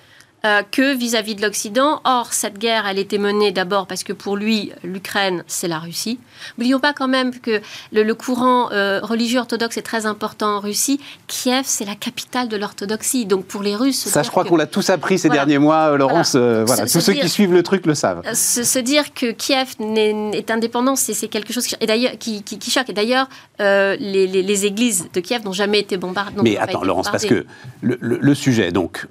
euh, 0.48 0.62
que 0.70 0.96
vis-à-vis 0.96 1.34
de 1.34 1.42
l'Occident. 1.42 2.00
Or, 2.04 2.32
cette 2.32 2.58
guerre, 2.58 2.86
elle 2.86 2.98
était 2.98 3.18
menée 3.18 3.52
d'abord 3.52 3.86
parce 3.86 4.02
que 4.02 4.12
pour 4.12 4.36
lui, 4.36 4.72
l'Ukraine, 4.82 5.44
c'est 5.46 5.68
la 5.68 5.78
Russie. 5.78 6.18
N'oublions 6.56 6.80
pas 6.80 6.92
quand 6.92 7.08
même 7.08 7.38
que 7.38 7.60
le, 7.92 8.14
courant 8.14 8.70
euh, 8.72 9.00
religieux 9.02 9.40
orthodoxe 9.40 9.76
est 9.76 9.82
très 9.82 10.06
important 10.06 10.56
en 10.56 10.60
Russie. 10.60 11.00
Kiev, 11.26 11.64
c'est 11.66 11.84
la 11.84 11.94
capitale 11.94 12.48
de 12.48 12.56
l'orthodoxie. 12.56 13.26
Donc 13.26 13.44
pour 13.44 13.62
les 13.62 13.74
Russes... 13.76 14.08
Ça, 14.08 14.22
je 14.22 14.30
crois 14.30 14.44
qu'on 14.44 14.56
l'a 14.56 14.66
tous 14.66 14.88
appris 14.90 15.18
ces 15.18 15.28
derniers 15.28 15.58
mois, 15.58 15.96
Laurence. 15.96 16.34
Voilà. 16.34 16.64
voilà. 16.64 16.86
Tous 16.86 17.00
ceux 17.00 17.12
qui 17.12 17.28
suivent 17.28 17.52
le 17.52 17.62
truc 17.62 17.84
le 17.84 17.94
savent. 17.94 18.22
Euh, 18.26 18.34
se, 18.34 18.78
dire 18.78 19.12
que 19.12 19.32
Kiev 19.32 19.74
est, 19.80 20.50
indépendant, 20.50 20.96
c'est 20.96 21.28
quelque 21.28 21.52
chose 21.52 21.66
qui, 21.66 21.74
et 21.80 22.16
qui, 22.16 22.42
qui, 22.42 22.58
qui 22.58 22.70
choque. 22.70 22.88
Et 22.88 22.94
d'ailleurs, 22.94 23.28
les, 23.58 24.26
les, 24.26 24.66
églises 24.66 25.08
de 25.12 25.20
Kiev 25.20 25.44
n'ont 25.44 25.52
jamais 25.52 25.80
été 25.80 25.96
bombardées. 25.96 26.40
Mais 26.42 26.56
attends, 26.56 26.84
Laurence, 26.84 27.10
parce 27.10 27.26
que 27.26 27.44
le, 27.82 27.98
le 28.00 28.34
sujet, 28.34 28.72
donc, 28.72 29.06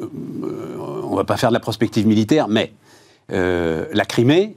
on 1.10 1.16
va 1.16 1.24
pas 1.28 1.38
faire 1.38 1.50
de 1.50 1.54
la 1.54 1.60
prospective 1.60 2.08
militaire, 2.08 2.48
mais 2.48 2.74
euh, 3.32 3.86
la 3.94 4.06
Crimée, 4.06 4.56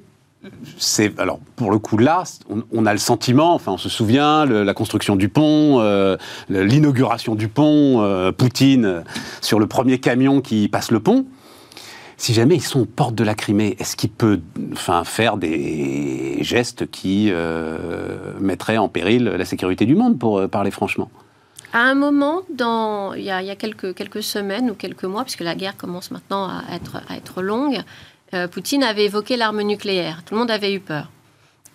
c'est 0.79 1.19
alors 1.21 1.39
pour 1.57 1.71
le 1.71 1.79
coup 1.79 1.99
là, 1.99 2.25
on, 2.73 2.87
a 2.87 2.93
le 2.93 2.99
sentiment, 2.99 3.53
enfin 3.53 3.73
on 3.73 3.79
se 3.79 3.91
souvient, 3.91 4.47
la 4.47 4.73
construction 4.73 5.17
du 5.17 5.29
pont, 5.29 5.81
euh, 5.81 6.17
l'inauguration 6.49 7.35
du 7.35 7.49
pont, 7.49 8.01
euh, 8.01 8.33
Poutine 8.33 9.05
sur 9.43 9.59
le 9.59 9.67
premier 9.67 9.99
camion 9.99 10.41
qui 10.41 10.69
passe 10.69 10.91
le 10.91 11.01
pont. 11.01 11.27
Si 12.17 12.33
jamais 12.35 12.55
ils 12.55 12.63
sont 12.63 12.81
aux 12.81 12.87
portes 12.87 13.15
de 13.15 13.25
la 13.25 13.35
Crimée, 13.35 13.77
est-ce 13.79 13.97
qu'il 13.97 14.11
peut 14.11 14.41
enfin, 14.73 15.05
faire 15.05 15.39
des 15.39 16.39
gestes 16.43 16.91
qui 16.91 17.33
mettraient 18.39 18.77
en 18.77 18.89
péril 18.89 19.25
la 19.25 19.45
sécurité 19.47 19.87
du 19.87 19.95
monde, 19.95 20.19
pour 20.19 20.47
parler 20.51 20.71
franchement? 20.71 21.11
À 21.73 21.81
un 21.81 21.95
moment, 21.95 22.43
dans, 22.51 23.15
il, 23.15 23.23
y 23.23 23.31
a, 23.31 23.57
quelques, 23.57 23.95
quelques 23.95 24.23
semaines 24.23 24.71
ou 24.71 24.75
quelques 24.75 25.05
mois, 25.05 25.23
puisque 25.23 25.41
la 25.41 25.55
guerre 25.55 25.77
commence 25.77 26.11
maintenant 26.11 26.49
à 26.49 26.75
être, 26.75 27.03
à 27.09 27.17
être 27.17 27.43
longue, 27.43 27.83
euh, 28.35 28.49
Poutine 28.49 28.83
avait 28.83 29.05
évoqué 29.05 29.37
l'arme 29.37 29.63
nucléaire. 29.63 30.23
Tout 30.25 30.35
le 30.35 30.41
monde 30.41 30.51
avait 30.51 30.73
eu 30.73 30.81
peur. 30.81 31.11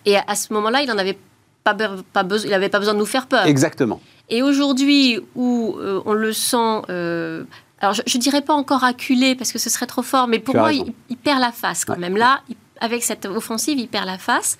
Et 0.04 0.16
à, 0.16 0.34
ce 0.34 0.52
moment-là, 0.52 0.82
il 0.82 0.92
n'avait 0.92 1.18
pas, 1.64 1.74
pas, 1.74 2.24
il 2.44 2.54
avait 2.54 2.68
pas 2.68 2.78
besoin 2.78 2.94
de 2.94 2.98
nous 2.98 3.06
faire 3.06 3.26
peur. 3.26 3.46
Exactement. 3.46 4.00
Et 4.28 4.42
aujourd'hui, 4.42 5.20
où 5.34 5.76
euh, 5.78 6.02
on 6.04 6.12
le 6.12 6.32
sent... 6.32 6.82
Euh, 6.90 7.44
alors, 7.80 7.94
je 7.94 8.16
ne 8.16 8.22
dirais 8.22 8.40
pas 8.40 8.54
encore 8.54 8.84
acculé, 8.84 9.34
parce 9.34 9.52
que 9.52 9.58
ce 9.58 9.68
serait 9.68 9.86
trop 9.86 10.02
fort, 10.02 10.28
mais 10.28 10.38
pour 10.38 10.56
moi, 10.56 10.72
il, 10.72 11.16
perd 11.16 11.40
la 11.40 11.52
face 11.52 11.84
quand 11.84 11.98
même. 11.98 12.16
Là, 12.16 12.40
avec 12.80 13.02
cette 13.02 13.26
offensive, 13.26 13.78
il 13.78 13.88
perd 13.88 14.06
la 14.06 14.16
face. 14.18 14.56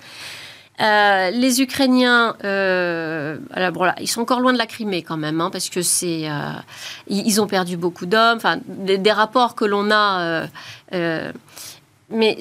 Euh, 0.79 1.31
les 1.31 1.61
Ukrainiens, 1.61 2.35
euh, 2.43 3.37
ils 3.99 4.07
sont 4.07 4.21
encore 4.21 4.39
loin 4.39 4.53
de 4.53 4.57
la 4.57 4.67
Crimée 4.67 5.01
quand 5.01 5.17
même, 5.17 5.41
hein, 5.41 5.49
parce 5.49 5.69
que 5.69 5.81
c'est, 5.81 6.29
euh, 6.29 6.51
ils, 7.07 7.41
ont 7.41 7.47
perdu 7.47 7.77
beaucoup 7.77 8.05
d'hommes. 8.05 8.37
Enfin, 8.37 8.59
des, 8.67 9.11
rapports 9.11 9.55
que 9.55 9.65
l'on 9.65 9.89
a. 9.91 10.47
mais 10.91 12.37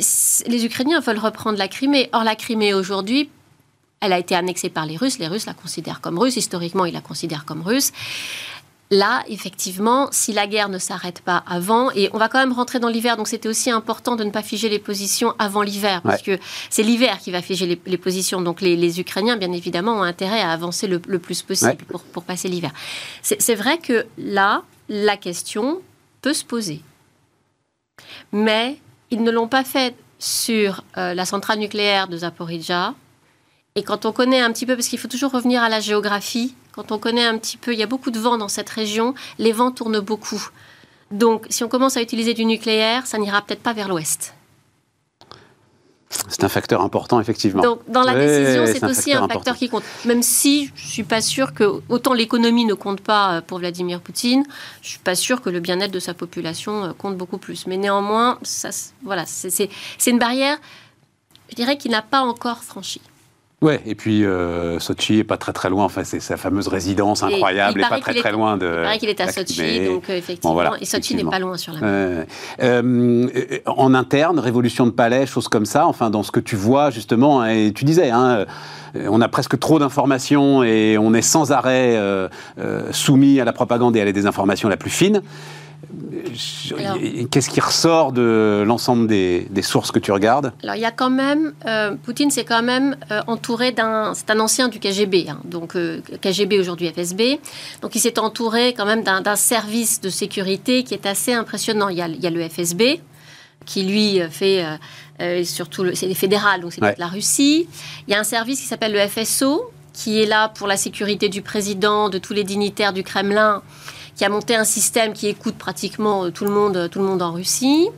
les 0.47 0.65
Ukrainiens 0.65 1.01
veulent 1.01 1.19
reprendre 1.19 1.59
la 1.59 1.69
Crimée. 1.69 2.11
Or, 2.13 2.25
la 2.25 2.37
Crimée 2.37 2.75
aujourd'hui, 2.75 3.31
elle 4.01 4.13
a 4.13 4.19
été 4.19 4.35
annexée 4.35 4.69
par 4.69 4.85
les 4.85 4.97
Russes. 4.97 5.19
Les 5.19 5.29
Russes 5.29 5.47
la 5.47 5.55
considèrent 5.55 6.03
comme 6.03 6.19
russe. 6.19 6.37
Historiquement, 6.37 6.85
ils 6.85 6.93
la 6.93 7.01
considèrent 7.01 7.47
comme 7.47 7.63
russe. 7.63 7.93
Là, 8.91 9.25
effectivement, 9.29 10.09
si 10.13 10.33
la 10.33 10.47
guerre 10.47 10.69
ne 10.69 10.79
s'arrête 10.79 11.21
pas 11.21 11.43
avant, 11.49 11.91
et 11.91 12.09
on 12.13 12.19
va 12.19 12.29
quand 12.29 12.39
même 12.39 12.53
rentrer 12.53 12.79
dans 12.79 12.89
l'hiver, 12.89 13.17
donc 13.17 13.27
c'était 13.27 13.49
aussi 13.49 13.69
important 13.69 14.15
de 14.15 14.23
ne 14.23 14.31
pas 14.31 14.43
figer 14.43 14.69
les 14.69 14.79
positions 14.79 15.35
avant 15.41 15.63
l'hiver, 15.63 16.03
parce 16.03 16.23
que 16.23 16.39
c'est 16.71 16.85
l'hiver 16.85 17.19
qui 17.19 17.33
va 17.33 17.43
figer 17.43 17.81
les, 17.85 17.99
positions. 17.99 18.41
Donc 18.41 18.61
les, 18.61 19.01
Ukrainiens, 19.01 19.37
bien 19.37 19.51
évidemment, 19.51 19.95
ont 19.95 20.03
intérêt 20.03 20.41
à 20.41 20.53
avancer 20.53 20.87
le, 20.87 21.01
plus 21.01 21.43
possible 21.43 21.79
pour, 22.13 22.23
passer 22.23 22.49
l'hiver. 22.49 22.71
C'est 23.23 23.57
vrai 23.57 23.79
que 23.79 24.07
là, 24.19 24.63
la 24.89 25.17
question 25.17 25.81
peut 26.23 26.35
se 26.35 26.45
poser. 26.45 26.81
Mais 28.31 28.79
ils 29.11 29.23
ne 29.23 29.31
l'ont 29.33 29.49
pas 29.49 29.65
fait 29.65 29.97
sur 30.19 30.85
euh, 30.97 31.13
la 31.15 31.25
centrale 31.25 31.59
nucléaire 31.59 32.09
de 32.09 32.19
Zaporizhia. 32.19 32.95
Et 33.75 33.83
quand 33.83 34.07
on 34.07 34.13
connaît 34.13 34.41
un 34.41 34.53
petit 34.53 34.65
peu, 34.65 34.75
parce 34.77 34.89
qu'il 34.89 34.99
faut 34.99 35.09
toujours 35.09 35.33
revenir 35.33 35.63
à 35.63 35.69
la 35.69 35.81
géographie, 35.81 36.55
quand 36.77 36.93
on 36.93 36.99
connaît 36.99 37.25
un 37.25 37.39
petit 37.39 37.57
peu, 37.57 37.73
il 37.73 37.79
y 37.79 37.83
a 37.83 37.87
beaucoup 37.87 38.11
de 38.11 38.19
vent 38.19 38.37
dans 38.37 38.49
cette 38.49 38.69
région, 38.69 39.15
les 39.39 39.53
vents 39.53 39.73
tournent 39.73 40.01
beaucoup. 40.01 40.51
Donc, 41.11 41.47
si 41.49 41.65
on 41.65 41.69
commence 41.69 41.97
à 41.97 42.03
utiliser 42.03 42.35
du 42.35 42.45
nucléaire, 42.45 43.07
ça 43.07 43.17
n'ira 43.19 43.41
peut-être 43.41 43.63
pas 43.63 43.73
vers 43.73 43.89
l'ouest. 43.89 44.35
C'est 46.29 46.45
un 46.45 46.49
facteur 46.49 46.83
important, 46.83 47.21
effectivement. 47.21 47.63
Donc, 47.63 47.81
dans 47.89 48.03
la 48.03 48.15
décision, 48.15 48.67
c'est 48.67 48.85
aussi 48.85 49.13
un 49.13 49.27
facteur, 49.27 49.57
qui 49.57 49.69
compte. 49.69 49.83
Même 50.05 50.23
si 50.23 50.71
je 50.77 50.85
ne 50.85 50.89
suis 50.89 51.03
pas 51.03 51.21
sûr 51.21 51.53
que, 51.55 51.81
autant 51.89 52.13
l'économie 52.13 52.65
ne 52.65 52.75
compte 52.75 53.01
pas 53.01 53.37
euh, 53.37 53.41
pour 53.41 53.59
Vladimir 53.59 54.01
Poutine, 54.01 54.45
je 54.83 54.87
ne 54.87 54.91
suis 54.91 54.99
pas 54.99 55.15
sûr 55.15 55.41
que 55.43 55.51
le 55.51 55.61
bien-être 55.61 55.91
de 55.91 55.99
sa 55.99 56.15
population 56.15 56.85
euh, 56.85 56.93
compte 56.93 57.17
beaucoup 57.17 57.39
plus. 57.39 57.67
Mais 57.67 57.77
néanmoins, 57.77 58.39
ça, 58.43 58.71
voilà, 59.03 59.25
c'est 59.27 59.71
une 60.07 60.19
barrière, 60.19 60.59
je 61.51 61.57
dirais, 61.57 61.77
qui 61.77 61.89
n'a 61.89 62.03
pas 62.03 62.21
encore 62.21 62.63
franchi. 62.63 63.01
Ouais, 63.63 63.81
et 63.87 63.95
puis 63.95 64.23
euh, 64.23 64.79
Sochi 64.79 65.21
est 65.21 65.25
pas 65.25 65.39
très 65.39 65.55
très 65.55 65.71
loin. 65.71 65.85
Enfin, 65.85 66.05
c'est 66.05 66.21
sa 66.21 66.37
fameuse 66.37 66.69
résidence 66.69 67.23
incroyable 67.23 67.81
et, 67.81 67.89
pas 67.89 68.01
très 68.01 68.13
très 68.13 68.31
loin 68.31 68.59
de. 68.59 68.67
Il 68.67 68.83
paraît 68.83 68.99
qu'il 68.99 69.09
est 69.09 69.21
à 69.21 69.33
Sochi, 69.33 69.87
donc 69.87 70.11
euh, 70.11 70.17
effectivement. 70.17 70.75
et 70.77 70.85
Sochi 70.85 71.15
n'est 71.15 71.25
pas 71.25 71.39
loin 71.39 71.57
sur 71.57 71.73
la 71.73 71.81
mer. 71.81 72.27
Euh, 72.63 73.59
en 73.65 73.95
interne, 73.95 74.39
révolution 74.41 74.85
de 74.85 74.91
palais, 74.91 75.25
choses 75.25 75.49
comme 75.49 75.65
ça. 75.65 75.87
Enfin, 75.87 76.11
dans 76.11 76.23
ce 76.23 76.31
que 76.31 76.41
tu 76.41 76.55
vois 76.55 76.91
justement, 76.91 77.41
hein, 77.41 77.49
et 77.49 77.73
tu 77.73 77.87
disais, 77.87 78.11
hein, 78.11 78.45
on 78.95 79.23
a 79.23 79.29
presque 79.29 79.59
trop 79.59 79.79
d'informations 79.79 80.63
et 80.63 80.99
on 80.99 81.15
est 81.15 81.23
sans 81.23 81.51
arrêt 81.51 81.99
soumis 82.91 83.41
à 83.41 83.47
la 83.47 83.55
propagande 83.55 83.97
et 83.97 84.03
à 84.03 84.05
la 84.05 84.13
désinformation 84.13 84.69
la 84.69 84.77
plus 84.77 84.91
fine. 84.91 85.23
Qu'est-ce 87.31 87.49
qui 87.49 87.61
ressort 87.61 88.13
de 88.13 88.65
l'ensemble 88.67 89.07
des, 89.07 89.63
sources 89.63 89.91
que 89.91 89.99
tu 89.99 90.13
regardes 90.13 90.53
Alors, 90.63 90.77
il 90.77 90.81
y 90.81 90.87
a 90.87 90.91
quand 90.91 91.11
même. 91.11 91.55
Euh, 91.67 91.95
Poutine 92.03 92.31
s'est 92.31 92.45
quand 92.45 92.63
même 92.63 92.97
euh, 93.11 93.23
entouré 93.27 93.73
d'un. 93.73 94.13
C'est 94.15 94.31
un 94.31 94.41
ancien 94.41 94.69
du 94.69 94.79
KGB, 94.79 95.29
hein, 95.29 95.41
donc 95.45 95.77
euh, 95.77 96.01
KGB 96.21 96.59
aujourd'hui 96.59 96.89
FSB. 96.89 97.39
Donc, 97.83 97.95
il 97.95 98.01
s'est 98.01 98.19
entouré 98.19 98.75
quand 98.75 98.87
même 98.87 99.03
d'un 99.03 99.37
service 99.37 100.01
de 100.01 100.11
sécurité 100.11 100.83
qui 100.83 100.95
est 100.95 101.07
assez 101.07 101.33
impressionnant. 101.33 101.89
Il 101.89 101.97
y 101.97 102.03
a, 102.03 102.09
il 102.09 102.21
y 102.21 102.27
a 102.27 102.31
le 102.31 102.47
FSB, 102.49 103.01
qui 103.65 103.83
lui 103.85 104.21
fait. 104.31 104.65
surtout, 105.45 105.87
c'est 105.95 106.13
fédéral, 106.15 106.61
donc 106.61 106.73
c'est 106.73 106.99
la 106.99 107.09
Russie. 107.09 107.69
Il 108.07 108.13
y 108.13 108.15
a 108.15 108.21
un 108.21 108.25
service 108.25 108.61
qui 108.61 108.67
s'appelle 108.67 108.93
le 108.93 109.07
FSO, 109.07 109.71
qui 109.93 110.21
est 110.21 110.27
là 110.27 110.49
pour 110.51 110.67
la 110.67 110.77
sécurité 110.77 111.29
du 111.29 111.43
président, 111.43 112.09
de 112.09 112.19
tous 112.19 112.33
les 112.33 112.45
dignitaires 112.45 112.93
du 112.93 113.03
Kremlin 113.03 113.63
qui 114.17 114.25
a 114.25 114.29
monté 114.29 114.57
un 114.57 114.65
système 114.65 115.13
qui 115.13 115.29
écoute 115.29 115.57
pratiquement 115.57 116.25
euh, 116.25 116.31
tout 116.31 116.45
le 116.45 116.51
monde, 116.51 116.89
tout 116.91 116.99
le 116.99 117.05
monde 117.05 117.23
en 117.23 117.33
Russie. 117.33 117.89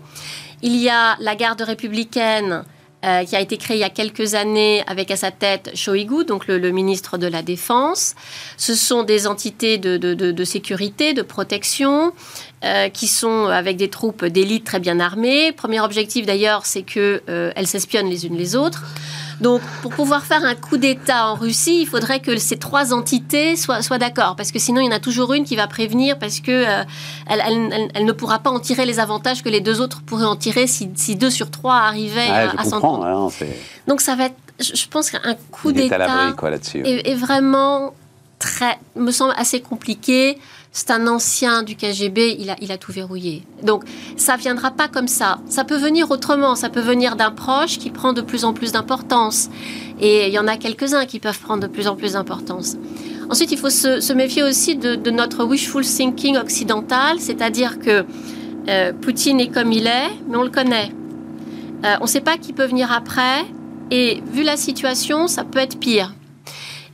Il 0.62 0.76
y 0.76 0.88
a 0.88 1.16
la 1.20 1.36
garde 1.36 1.62
républicaine 1.62 2.64
euh, 3.04 3.24
qui 3.24 3.36
a 3.36 3.40
été 3.40 3.56
créée 3.56 3.76
il 3.76 3.80
y 3.80 3.84
a 3.84 3.90
quelques 3.90 4.34
années 4.34 4.82
avec 4.88 5.12
à 5.12 5.16
sa 5.16 5.30
tête 5.30 5.70
Shoigu, 5.74 6.24
donc 6.24 6.48
le, 6.48 6.58
ministre 6.72 7.16
de 7.16 7.28
la 7.28 7.42
Défense. 7.42 8.16
Ce 8.56 8.74
sont 8.74 9.04
des 9.04 9.28
entités 9.28 9.78
de, 9.78 10.44
sécurité, 10.44 11.14
de 11.14 11.22
protection, 11.22 12.12
euh, 12.64 12.88
qui 12.88 13.06
sont 13.06 13.46
avec 13.46 13.76
des 13.76 13.88
troupes 13.88 14.24
d'élite 14.24 14.64
très 14.64 14.80
bien 14.80 14.98
armées. 14.98 15.52
Premier 15.52 15.78
objectif 15.78 16.26
d'ailleurs, 16.26 16.66
c'est 16.66 16.82
qu'elles 16.82 17.66
s'espionnent 17.66 18.10
les 18.10 18.26
unes 18.26 18.36
les 18.36 18.56
autres. 18.56 18.82
Donc, 19.40 19.60
pour 19.82 19.92
pouvoir 19.92 20.24
faire 20.24 20.44
un 20.44 20.54
coup 20.54 20.76
d'État 20.76 21.28
en 21.28 21.34
Russie, 21.34 21.82
il 21.82 21.86
faudrait 21.86 22.20
que 22.20 22.36
ces 22.38 22.56
trois 22.56 22.92
entités 22.92 23.56
soient, 23.56 23.98
d'accord, 23.98 24.34
parce 24.36 24.50
que 24.50 24.58
sinon, 24.58 24.80
il 24.80 24.86
y 24.86 24.88
en 24.88 24.96
a 24.96 25.00
toujours 25.00 25.32
une 25.32 25.44
qui 25.44 25.56
va 25.56 25.66
prévenir, 25.66 26.18
parce 26.18 26.40
que 26.40 26.50
euh, 26.50 26.84
elle, 27.28 28.04
ne 28.04 28.12
pourra 28.12 28.40
pas 28.40 28.50
en 28.50 28.58
tirer 28.58 28.84
les 28.84 28.98
avantages 28.98 29.42
que 29.42 29.48
les 29.48 29.60
deux 29.60 29.80
autres 29.80 30.02
pourraient 30.02 30.24
en 30.24 30.36
tirer 30.36 30.66
si, 30.66 30.88
deux 31.16 31.30
sur 31.30 31.50
trois 31.50 31.76
arrivaient 31.76 32.28
à, 32.28 32.64
s'entendre. 32.64 33.04
Hein, 33.06 33.28
Donc, 33.86 34.00
ça 34.00 34.16
va 34.16 34.26
être, 34.26 34.36
je 34.60 34.86
pense 34.88 35.10
qu'un 35.10 35.36
coup 35.50 35.72
d'État 35.72 36.34
est, 36.74 37.10
est 37.10 37.14
vraiment 37.14 37.94
très, 38.38 38.78
me 38.96 39.10
semble 39.10 39.34
assez 39.36 39.60
compliqué 39.60 40.38
c'est 40.72 40.90
un 40.90 41.06
ancien 41.06 41.62
du 41.62 41.76
KGB, 41.76 42.36
il 42.38 42.72
a, 42.72 42.78
tout 42.78 42.92
verrouillé. 42.92 43.42
Donc 43.62 43.84
ça 44.16 44.36
viendra 44.36 44.70
pas 44.70 44.88
comme 44.88 45.08
ça. 45.08 45.38
Ça 45.48 45.64
peut 45.64 45.76
venir 45.76 46.10
autrement, 46.10 46.54
ça 46.54 46.68
peut 46.68 46.80
venir 46.80 47.16
d'un 47.16 47.30
proche 47.30 47.78
qui 47.78 47.90
prend 47.90 48.12
de 48.12 48.20
plus 48.20 48.44
en 48.44 48.52
plus 48.52 48.72
d'importance. 48.72 49.48
Et 50.00 50.28
il 50.28 50.32
y 50.32 50.38
en 50.38 50.46
a 50.46 50.56
quelques-uns 50.56 51.06
qui 51.06 51.18
peuvent 51.18 51.38
prendre 51.40 51.62
de 51.62 51.66
plus 51.66 51.88
en 51.88 51.96
plus 51.96 52.12
d'importance. 52.12 52.76
Ensuite, 53.30 53.52
il 53.52 53.58
faut 53.58 53.70
se, 53.70 54.12
méfier 54.12 54.42
aussi 54.42 54.76
de, 54.76 55.10
notre 55.10 55.44
wishful 55.44 55.84
thinking 55.84 56.36
occidental, 56.36 57.18
c'est-à-dire 57.20 57.78
que 57.78 58.04
euh, 58.68 58.92
Poutine 58.92 59.40
est 59.40 59.48
comme 59.48 59.72
il 59.72 59.86
est, 59.86 60.10
mais 60.28 60.36
on 60.36 60.42
le 60.42 60.50
connaît. 60.50 60.92
Euh, 61.84 61.96
on 62.00 62.04
ne 62.04 62.08
sait 62.08 62.20
pas 62.20 62.38
qui 62.38 62.52
peut 62.52 62.64
venir 62.64 62.90
après, 62.90 63.44
et 63.90 64.22
vu 64.32 64.42
la 64.42 64.56
situation, 64.56 65.28
ça 65.28 65.44
peut 65.44 65.58
être 65.58 65.78
pire. 65.78 66.14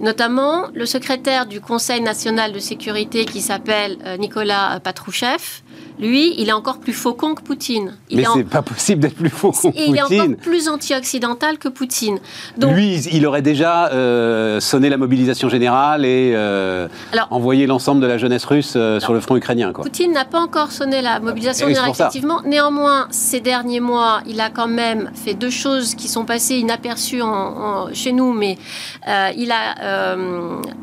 Notamment, 0.01 0.69
le 0.75 0.87
secrétaire 0.87 1.47
du 1.47 1.61
Conseil 1.61 2.01
national 2.01 2.53
de 2.53 2.59
sécurité 2.59 3.25
qui 3.25 3.41
s'appelle 3.41 3.99
euh, 4.05 4.17
Nicolas 4.17 4.81
Patrouchev, 4.81 5.63
lui, 5.99 6.35
il 6.39 6.49
est 6.49 6.53
encore 6.53 6.79
plus 6.79 6.93
faucon 6.93 7.35
que 7.35 7.43
Poutine. 7.43 7.97
Il 8.11 8.19
Mais 8.19 8.25
c'est 8.35 8.45
pas 8.45 8.63
possible 8.63 9.03
d'être 9.03 9.15
plus 9.15 9.31
faucon 9.31 9.71
que 9.71 9.77
Poutine. 9.77 9.95
Il 9.95 9.97
est 9.97 10.21
encore 10.21 10.37
plus 10.43 10.69
anti-occidental 10.69 11.59
que 11.59 11.69
Poutine. 11.69 12.19
Donc, 12.59 12.75
lui, 12.75 12.97
il 13.13 13.27
aurait 13.27 13.43
déjà 13.43 13.89
euh, 13.89 14.61
sonné 14.61 14.89
la 14.89 14.97
mobilisation 14.97 15.49
générale 15.49 16.05
et 16.05 16.33
euh, 16.35 16.89
envoyé 17.31 17.67
l'ensemble 17.67 18.01
de 18.01 18.07
la 18.07 18.19
jeunesse 18.19 18.45
russe 18.45 18.77
sur 18.99 19.13
le 19.13 19.21
front 19.21 19.37
ukrainien. 19.37 19.73
Quoi. 19.73 19.85
Poutine 19.85 20.13
n'a 20.13 20.25
pas 20.25 20.41
encore 20.41 20.73
sonné 20.73 21.01
la 21.01 21.21
mobilisation 21.21 21.69
générale, 21.69 21.91
effectivement. 21.91 22.43
Néanmoins, 22.45 23.07
ces 23.11 23.41
derniers 23.41 23.81
mois, 23.81 24.21
il 24.27 24.41
a 24.41 24.51
quand 24.51 24.69
même 24.69 25.11
fait 25.15 25.35
deux 25.35 25.51
choses 25.51 25.95
qui 25.95 26.09
sont 26.09 26.25
passées 26.25 26.57
inaperçues 26.57 27.23
chez 27.93 28.13
nous, 28.13 28.33
mais 28.33 28.59
il 29.37 29.53
a 29.53 30.17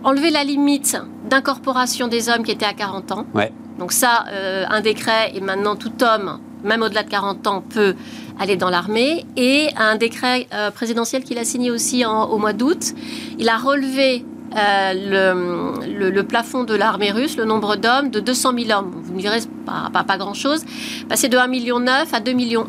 enlevé 0.03 0.29
la 0.29 0.43
limite 0.43 0.97
d'incorporation 1.29 2.07
des 2.07 2.29
hommes 2.29 2.43
qui 2.43 2.51
étaient 2.51 2.65
à 2.65 2.73
40 2.73 3.11
ans. 3.11 3.25
Ouais. 3.33 3.51
Donc 3.79 3.91
ça, 3.91 4.25
euh, 4.29 4.65
un 4.69 4.81
décret, 4.81 5.31
et 5.33 5.41
maintenant 5.41 5.75
tout 5.75 5.91
homme, 6.03 6.39
même 6.63 6.81
au-delà 6.81 7.03
de 7.03 7.09
40 7.09 7.47
ans, 7.47 7.61
peut 7.61 7.95
aller 8.39 8.55
dans 8.55 8.69
l'armée. 8.69 9.25
Et 9.37 9.69
un 9.77 9.95
décret 9.95 10.47
euh, 10.53 10.71
présidentiel 10.71 11.23
qu'il 11.23 11.37
a 11.37 11.45
signé 11.45 11.71
aussi 11.71 12.05
au 12.05 12.37
mois 12.37 12.53
d'août, 12.53 12.93
il 13.39 13.49
a 13.49 13.57
relevé 13.57 14.25
euh, 14.55 16.11
le, 16.11 16.21
plafond 16.23 16.63
de 16.63 16.75
l'armée 16.75 17.11
russe, 17.11 17.37
le 17.37 17.45
nombre 17.45 17.75
d'hommes, 17.75 18.09
de 18.09 18.19
200 18.19 18.53
000 18.65 18.79
hommes. 18.79 18.91
Vous 19.03 19.13
me 19.13 19.19
direz, 19.19 19.39
pas, 19.65 19.89
pas, 19.91 20.03
pas 20.03 20.17
grand-chose. 20.17 20.63
Passer 21.09 21.29
de 21.29 21.37
1,9 21.37 21.49
million 21.49 21.77
à 21.87 22.03
2,1 22.03 22.33
millions 22.35 22.67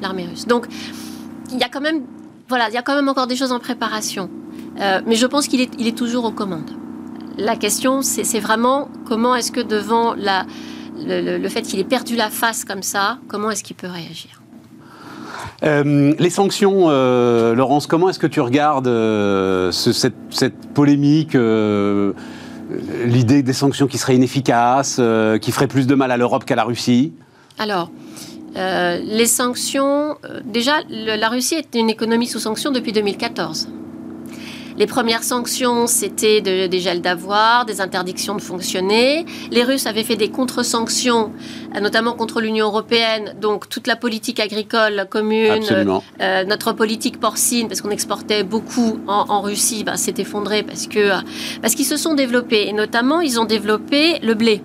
l'armée 0.00 0.26
russe. 0.26 0.46
Donc, 0.46 0.66
il 1.52 1.58
y 1.58 1.62
a 1.62 1.68
quand 1.68 1.80
même, 1.80 2.02
voilà, 2.48 2.68
il 2.68 2.74
y 2.74 2.78
a 2.78 2.82
quand 2.82 2.94
même 2.94 3.08
encore 3.08 3.26
des 3.26 3.36
choses 3.36 3.52
en 3.52 3.60
préparation. 3.60 4.28
mais 5.06 5.14
je 5.14 5.26
pense 5.26 5.46
qu'il 5.46 5.60
est, 5.60 5.70
il 5.78 5.86
est 5.86 5.96
toujours 5.96 6.24
aux 6.24 6.32
commandes 6.32 6.81
la 7.38 7.56
question, 7.56 8.02
c'est 8.02 8.40
vraiment 8.40 8.88
comment 9.06 9.34
est-ce 9.34 9.52
que 9.52 9.60
devant 9.60 10.14
le, 10.14 11.48
fait 11.48 11.62
qu'il 11.62 11.80
ait 11.80 11.84
perdu 11.84 12.16
la 12.16 12.30
face 12.30 12.64
comme 12.64 12.82
ça, 12.82 13.18
comment 13.28 13.50
est-ce 13.50 13.64
qu'il 13.64 13.76
peut 13.76 13.88
réagir? 13.88 14.42
Euh, 15.64 16.14
les 16.18 16.30
sanctions, 16.30 16.86
euh, 16.88 17.54
Laurence, 17.54 17.86
comment 17.86 18.08
est-ce 18.08 18.18
que 18.18 18.26
tu 18.26 18.40
regardes 18.40 18.88
euh, 18.88 19.70
cette, 19.72 20.72
polémique 20.74 21.36
L'idée 23.04 23.42
des 23.42 23.52
sanctions 23.52 23.86
qui 23.86 23.98
seraient 23.98 24.16
inefficaces, 24.16 25.00
qui 25.40 25.52
feraient 25.52 25.66
plus 25.66 25.86
de 25.86 25.94
mal 25.94 26.10
à 26.10 26.16
l'Europe 26.16 26.44
qu'à 26.44 26.56
la 26.56 26.64
Russie? 26.64 27.12
Alors, 27.58 27.90
les 28.54 29.26
sanctions, 29.26 30.16
déjà, 30.44 30.76
la 30.88 31.28
Russie 31.28 31.54
est 31.54 31.74
une 31.74 31.90
économie 31.90 32.26
sous 32.26 32.38
sanctions 32.38 32.70
depuis 32.70 32.92
2014. 32.92 33.68
Les 34.76 34.86
premières 34.86 35.22
sanctions, 35.22 35.86
c'était 35.86 36.40
des 36.40 36.80
gels 36.80 37.02
d'avoir, 37.02 37.66
des 37.66 37.80
interdictions 37.80 38.34
de 38.34 38.40
fonctionner. 38.40 39.26
Les 39.50 39.62
Russes 39.62 39.86
avaient 39.86 40.04
fait 40.04 40.16
des 40.16 40.30
contre-sanctions, 40.30 41.32
euh, 41.74 41.80
notamment 41.80 42.14
contre 42.14 42.40
l'Union 42.40 42.66
européenne. 42.66 43.34
Donc 43.40 43.68
toute 43.68 43.86
la 43.86 43.96
politique 43.96 44.40
agricole 44.40 45.06
commune, 45.10 45.64
euh, 46.20 46.44
notre 46.44 46.72
politique 46.72 47.20
porcine, 47.20 47.68
parce 47.68 47.80
qu'on 47.80 47.90
exportait 47.90 48.44
beaucoup 48.44 48.98
en, 49.06 49.40
Russie, 49.42 49.84
bah, 49.84 49.96
s'est 49.96 50.14
effondrée 50.18 50.62
parce 50.62 50.86
que 50.86 50.98
euh, 50.98 51.20
parce 51.60 51.74
qu'ils 51.74 51.86
se 51.86 51.96
sont 51.96 52.14
développés. 52.14 52.68
Et 52.68 52.72
notamment, 52.72 53.20
ils 53.20 53.40
ont 53.40 53.44
développé 53.44 54.18
le 54.20 54.34
blé. 54.34 54.62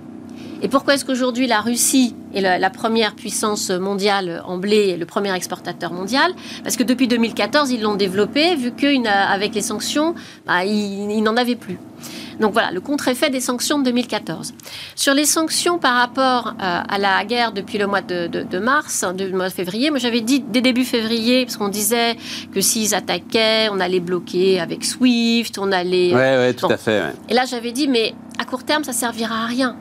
Et 0.62 0.68
pourquoi 0.68 0.95
est-ce 0.95 1.05
qu'aujourd'hui 1.05 1.47
la 1.47 1.62
Russie 1.62 2.16
est 2.34 2.41
la, 2.41 2.70
première 2.70 3.16
puissance 3.16 3.70
mondiale 3.70 4.41
en 4.45 4.58
blé, 4.58 4.97
le 4.97 5.05
premier 5.05 5.34
exportateur 5.36 5.93
mondial? 5.93 6.32
Parce 6.64 6.76
que 6.76 6.84
depuis 6.84 7.08
2014, 7.08 7.72
ils 7.72 7.82
l'ont 7.82 7.95
développé, 7.95 8.55
vu 8.55 8.72
qu'avec 8.72 9.53
les 9.53 9.62
sanctions, 9.62 10.16
bah, 10.45 10.66
ils, 10.66 11.22
n'en 11.22 11.38
avaient 11.38 11.55
plus. 11.55 11.78
Donc 12.39 12.53
voilà, 12.53 12.72
le 12.72 12.82
contre-effet 12.82 13.30
des 13.30 13.39
sanctions 13.39 13.80
de 13.80 13.86
2014. 13.86 14.53
Sur 14.95 15.16
les 15.16 15.26
sanctions 15.26 15.80
par 15.80 15.95
rapport 15.95 16.53
euh, 16.62 16.82
à 16.88 16.97
la 16.99 17.26
guerre 17.26 17.51
depuis 17.51 17.80
le 17.80 17.88
mois 17.88 18.01
de, 18.01 18.60
mars, 18.60 19.03
du 19.16 19.34
mois 19.34 19.49
de 19.49 19.53
février, 19.53 19.89
moi 19.89 19.97
j'avais 19.99 20.22
dit 20.22 20.41
dès 20.41 20.62
début 20.62 20.86
février, 20.86 21.45
parce 21.45 21.58
qu'on 21.58 21.70
disait 21.70 22.16
que 22.53 22.62
s'ils 22.62 22.93
attaquaient, 22.93 23.70
on 23.72 23.80
allait 23.80 23.99
bloquer 23.99 24.60
avec 24.60 24.86
SWIFT, 24.86 25.58
on 25.58 25.72
allait... 25.72 26.10
Oui, 26.10 26.14
ouais, 26.14 26.53
tout 26.53 26.68
à 26.68 26.78
fait. 26.78 27.01
Et 27.30 27.34
là 27.34 27.45
j'avais 27.45 27.72
dit, 27.72 27.88
mais 27.88 28.14
à 28.39 28.45
court 28.45 28.64
terme, 28.64 28.84
ça 28.84 28.93
servira 28.93 29.43
à 29.43 29.45
rien 29.47 29.76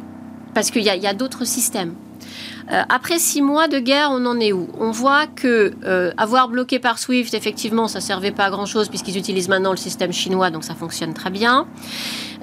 parce 0.57 0.71
qu'il 0.71 0.85
y 0.85 0.89
a, 0.89 1.13
d'autres 1.13 1.45
systèmes. 1.45 1.93
Euh, 2.73 2.81
après 2.89 3.19
six 3.19 3.43
mois 3.43 3.69
de 3.69 3.79
guerre, 3.79 4.09
on 4.11 4.25
en 4.25 4.41
est 4.41 4.53
où? 4.53 4.69
On 4.81 4.91
voit 4.91 5.27
que 5.27 5.75
euh, 5.85 6.13
avoir 6.17 6.49
bloqué 6.49 6.79
par 6.79 6.99
SWIFT, 6.99 7.35
effectivement, 7.35 7.89
ça 7.89 8.01
servait 8.01 8.31
pas 8.31 8.45
à 8.45 8.51
grand 8.51 8.65
chose 8.65 8.89
puisqu'ils 8.89 9.19
utilisent 9.19 9.51
maintenant 9.51 9.73
le 9.73 9.77
système 9.77 10.15
chinois, 10.15 10.49
donc 10.49 10.65
ça 10.65 10.75
fonctionne 10.75 11.13
très 11.13 11.29
bien. 11.29 11.67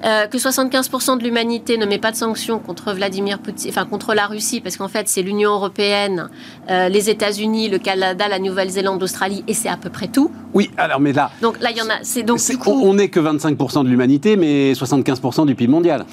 Euh, 0.06 0.28
que 0.28 0.38
75% 0.38 1.18
de 1.18 1.24
l'humanité 1.24 1.80
ne 1.80 1.88
met 1.88 1.98
pas 1.98 2.12
de 2.12 2.16
sanctions 2.16 2.60
contre 2.60 2.94
Vladimir 2.94 3.40
Poutine, 3.40 3.72
enfin 3.72 3.86
contre 3.86 4.14
la 4.14 4.28
Russie, 4.28 4.62
parce 4.62 4.78
qu'en 4.78 4.90
fait 4.90 5.10
c'est 5.10 5.24
l'Union 5.24 5.50
européenne, 5.50 6.30
les 6.70 7.10
États-Unis, 7.10 7.70
le 7.70 7.80
Canada, 7.80 8.28
la 8.28 8.38
Nouvelle-Zélande, 8.38 9.02
l'Australie, 9.02 9.44
et 9.48 9.56
c'est 9.56 9.70
à 9.70 9.78
peu 9.78 9.90
près 9.90 10.08
tout. 10.08 10.30
Oui, 10.54 10.70
alors 10.78 11.00
mais 11.00 11.14
là. 11.14 11.32
Donc 11.42 11.60
là 11.62 11.72
il 11.72 11.78
y 11.78 11.82
en 11.82 11.90
a. 11.90 12.04
C'est 12.04 12.22
donc 12.22 12.40
On 12.68 12.94
n'est 12.94 13.10
que 13.10 13.20
25% 13.20 13.86
de 13.86 13.90
l'humanité, 13.90 14.38
mais 14.38 14.74
75% 14.74 15.48
du 15.48 15.56
PIB 15.56 15.72
mondial. 15.72 16.06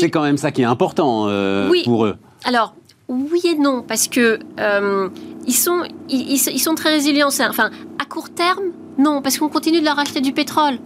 C'est 0.00 0.10
quand 0.10 0.22
même 0.22 0.38
ça 0.38 0.50
qui 0.50 0.62
est 0.62 0.66
important 0.66 1.26
euh, 1.28 1.70
pour 1.84 2.04
eux. 2.04 2.16
Alors, 2.44 2.74
oui 3.08 3.40
et 3.44 3.54
non, 3.54 3.82
parce 3.86 4.08
que 4.08 4.38
euh, 4.60 5.08
ils, 5.46 5.54
sont, 5.54 5.82
ils, 6.08 6.38
sont 6.38 6.74
très 6.74 6.90
résilients. 6.90 7.28
Enfin, 7.28 7.70
à 8.00 8.04
court 8.04 8.30
terme, 8.30 8.72
non, 8.98 9.22
parce 9.22 9.38
qu'on 9.38 9.48
continue 9.48 9.80
de 9.80 9.84
leur 9.84 9.98
acheter 9.98 10.20
du 10.20 10.32
pétrole. 10.32 10.78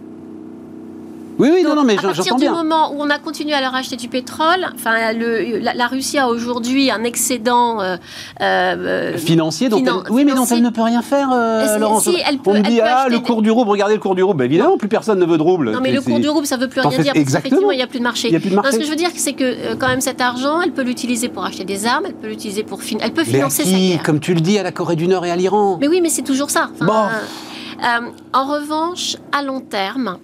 Oui, 1.39 1.49
oui, 1.53 1.63
non, 1.63 1.75
non, 1.75 1.83
mais 1.83 1.97
à 1.97 2.01
partir 2.01 2.23
j'entends 2.23 2.35
du 2.37 2.41
bien. 2.43 2.51
moment 2.53 2.91
où 2.93 2.97
on 2.99 3.09
a 3.09 3.17
continué 3.19 3.53
à 3.53 3.61
leur 3.61 3.73
acheter 3.75 3.95
du 3.95 4.07
pétrole, 4.07 4.67
enfin, 4.75 5.13
le, 5.13 5.59
la, 5.59 5.73
la 5.73 5.87
Russie 5.87 6.17
a 6.17 6.27
aujourd'hui 6.29 6.91
un 6.91 7.03
excédent 7.03 7.81
euh, 7.81 7.97
euh, 8.41 9.17
Financier, 9.17 9.69
dont 9.69 9.77
finan- 9.79 10.03
elle, 10.05 10.11
oui, 10.11 10.23
mais 10.25 10.31
dont 10.31 10.37
financier. 10.45 10.57
elle 10.57 10.63
ne 10.63 10.69
peut 10.69 10.81
rien 10.81 11.01
faire, 11.01 11.29
euh, 11.33 11.77
Laurence. 11.79 12.03
si, 12.03 12.15
elle 12.27 12.37
peut- 12.37 12.51
On 12.51 12.53
me 12.53 12.61
dit, 12.61 12.79
ah, 12.81 13.07
le 13.09 13.17
des- 13.17 13.23
cours 13.23 13.41
du 13.41 13.49
rouble, 13.51 13.69
regardez 13.71 13.95
le 13.95 13.99
cours 13.99 14.15
du 14.15 14.23
rouble. 14.23 14.43
Évidemment, 14.43 14.77
plus 14.77 14.87
personne 14.87 15.19
ne 15.19 15.25
veut 15.25 15.37
de 15.37 15.43
rouble. 15.43 15.71
Non, 15.71 15.79
mais 15.81 15.91
le 15.91 16.01
cours 16.01 16.19
du 16.19 16.29
rouble, 16.29 16.45
ça 16.47 16.57
ne 16.57 16.61
veut 16.61 16.67
plus 16.69 16.81
rien 16.81 16.89
dire, 16.89 16.97
parce 17.13 17.17
exactement. 17.17 17.41
qu'effectivement, 17.49 17.71
il 17.71 17.77
n'y 17.77 17.83
a 17.83 17.87
plus 17.87 17.99
de 17.99 18.03
marché. 18.03 18.27
Il 18.27 18.33
y 18.33 18.37
a 18.37 18.39
plus 18.39 18.49
de 18.49 18.55
Non, 18.55 18.61
marché. 18.61 18.73
ce 18.75 18.79
que 18.79 18.85
je 18.85 18.89
veux 18.91 18.95
dire, 18.95 19.09
c'est 19.15 19.33
que 19.33 19.43
euh, 19.43 19.75
quand 19.79 19.87
même 19.87 20.01
cet 20.01 20.21
argent, 20.21 20.61
elle 20.61 20.71
peut 20.71 20.83
l'utiliser 20.83 21.29
pour 21.29 21.43
acheter 21.45 21.63
des 21.65 21.85
armes, 21.85 22.03
elle 22.07 22.15
peut 22.15 22.27
l'utiliser 22.27 22.63
pour 22.63 22.81
fin- 22.83 22.97
elle 23.01 23.11
peut 23.13 23.23
Mais 23.25 23.29
à 23.33 23.35
financer 23.49 23.63
sa 23.63 23.69
qui 23.69 23.89
guerre. 23.89 24.03
Comme 24.03 24.19
tu 24.19 24.33
le 24.33 24.41
dis, 24.41 24.57
à 24.59 24.63
la 24.63 24.71
Corée 24.71 24.95
du 24.95 25.07
Nord 25.07 25.25
et 25.25 25.31
à 25.31 25.35
l'Iran. 25.35 25.77
Mais 25.81 25.87
oui, 25.87 25.99
mais 26.01 26.09
c'est 26.09 26.21
toujours 26.21 26.49
ça. 26.49 26.69
Enfin, 26.79 26.85
Bon. 26.85 28.03
en 28.33 28.45
revanche, 28.45 29.17
à 29.31 29.41
long 29.43 29.59
terme, 29.61 30.17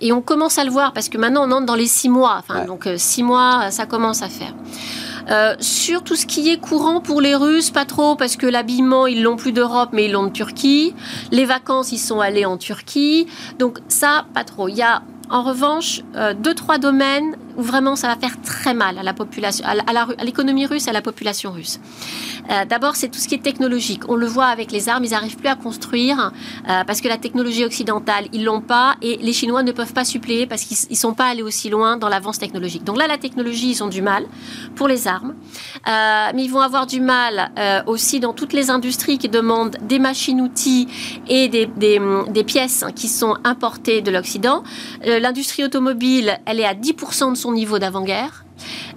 et 0.00 0.12
on 0.12 0.20
commence 0.20 0.58
à 0.58 0.64
le 0.64 0.70
voir 0.70 0.92
parce 0.92 1.08
que 1.08 1.18
maintenant 1.18 1.46
on 1.48 1.52
entre 1.52 1.66
dans 1.66 1.74
les 1.74 1.86
six 1.86 2.08
mois. 2.08 2.36
Enfin, 2.38 2.60
Ouais. 2.60 2.66
donc 2.66 2.86
euh, 2.86 2.94
six 2.96 3.22
mois, 3.22 3.62
euh, 3.64 3.70
ça 3.70 3.86
commence 3.86 4.22
à 4.22 4.28
faire. 4.28 4.52
Euh, 5.30 5.54
sur 5.60 6.02
tout 6.02 6.16
ce 6.16 6.26
qui 6.26 6.48
est 6.50 6.56
courant 6.58 7.00
pour 7.00 7.20
les 7.20 7.34
Russes, 7.36 7.70
pas 7.70 7.84
trop, 7.84 8.16
parce 8.16 8.36
que 8.36 8.46
l'habillement, 8.46 9.06
ils 9.06 9.22
l'ont 9.22 9.36
plus 9.36 9.52
d'Europe, 9.52 9.90
mais 9.92 10.06
ils 10.06 10.12
l'ont 10.12 10.24
de 10.24 10.30
Turquie. 10.32 10.94
Les 11.30 11.44
vacances, 11.44 11.92
ils 11.92 11.98
sont 11.98 12.20
allés 12.20 12.44
en 12.46 12.56
Turquie. 12.56 13.26
Donc 13.58 13.78
ça, 13.88 14.24
pas 14.34 14.44
trop. 14.44 14.68
Il 14.68 14.76
y 14.76 14.82
a 14.82 15.02
en 15.28 15.42
revanche 15.42 16.00
euh, 16.16 16.34
deux, 16.34 16.54
trois 16.54 16.78
domaines 16.78 17.36
où 17.60 17.62
vraiment 17.62 17.94
ça 17.94 18.08
va 18.08 18.16
faire 18.16 18.40
très 18.42 18.72
mal 18.72 18.98
à 18.98 19.02
la 19.02 19.12
population, 19.12 19.64
à 19.66 20.24
l'économie 20.24 20.64
russe, 20.66 20.88
à 20.88 20.92
la 20.92 21.02
population 21.02 21.52
russe. 21.52 21.78
Euh, 22.50 22.64
D'abord, 22.64 22.96
c'est 22.96 23.08
tout 23.08 23.18
ce 23.18 23.28
qui 23.28 23.34
est 23.34 23.42
technologique. 23.42 24.02
On 24.08 24.16
le 24.16 24.26
voit 24.26 24.46
avec 24.46 24.72
les 24.72 24.88
armes, 24.88 25.04
ils 25.04 25.10
n'arrivent 25.10 25.36
plus 25.36 25.48
à 25.48 25.56
construire 25.56 26.32
euh, 26.68 26.84
parce 26.84 27.00
que 27.02 27.08
la 27.08 27.18
technologie 27.18 27.64
occidentale, 27.64 28.26
ils 28.32 28.44
l'ont 28.44 28.62
pas 28.62 28.96
et 29.02 29.18
les 29.18 29.32
Chinois 29.34 29.62
ne 29.62 29.72
peuvent 29.72 29.92
pas 29.92 30.04
suppléer 30.04 30.46
parce 30.46 30.62
qu'ils 30.64 30.78
ne 30.90 30.96
sont 30.96 31.12
pas 31.12 31.26
allés 31.26 31.42
aussi 31.42 31.68
loin 31.68 31.98
dans 31.98 32.08
l'avance 32.08 32.38
technologique. 32.38 32.84
Donc 32.84 32.96
là, 32.96 33.06
la 33.06 33.18
technologie, 33.18 33.70
ils 33.70 33.84
ont 33.84 33.88
du 33.88 34.02
mal 34.02 34.24
pour 34.74 34.88
les 34.88 35.06
armes, 35.06 35.34
Euh, 35.88 36.30
mais 36.34 36.44
ils 36.44 36.50
vont 36.50 36.60
avoir 36.60 36.86
du 36.86 37.00
mal 37.00 37.50
aussi 37.86 38.20
dans 38.20 38.32
toutes 38.32 38.52
les 38.52 38.70
industries 38.70 39.18
qui 39.18 39.28
demandent 39.28 39.76
des 39.82 39.98
machines-outils 39.98 40.88
et 41.28 41.48
des, 41.48 41.66
des, 41.66 41.98
hum, 41.98 42.32
pièces 42.46 42.84
qui 42.94 43.08
sont 43.08 43.36
importées 43.44 44.00
de 44.02 44.10
l'Occident. 44.10 44.62
L'industrie 45.04 45.64
automobile, 45.64 46.38
elle 46.46 46.60
est 46.60 46.64
à 46.64 46.74
10% 46.74 47.30
de 47.32 47.36
son 47.36 47.49
niveau 47.52 47.78
d'avant-guerre. 47.78 48.44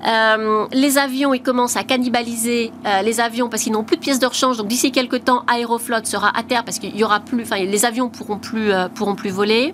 Euh, 0.06 0.68
les 0.74 0.97
avions, 0.97 1.34
ils 1.34 1.41
commencent 1.41 1.78
à 1.78 1.84
cannibaliser 1.84 2.72
euh, 2.86 3.01
les 3.01 3.20
avions 3.20 3.49
parce 3.49 3.64
qu'ils 3.64 3.74
n'ont 3.74 3.84
plus 3.84 3.97
de 3.97 4.01
pièces 4.01 4.20
de 4.20 4.26
rechange. 4.26 4.58
Donc 4.58 4.68
d'ici 4.68 4.91
quelques 4.91 5.24
temps, 5.24 5.43
Aeroflot 5.47 6.04
sera 6.04 6.38
à 6.38 6.43
terre 6.43 6.64
parce 6.64 6.80
qu'il 6.80 6.95
y 6.95 7.04
aura 7.04 7.20
plus, 7.20 7.43
enfin 7.43 7.58
les 7.58 7.86
avions 7.86 8.10
pourront 8.10 8.38
plus 8.38 8.72
euh, 8.72 8.89
pourront 8.89 9.16
plus 9.16 9.30
voler. 9.30 9.74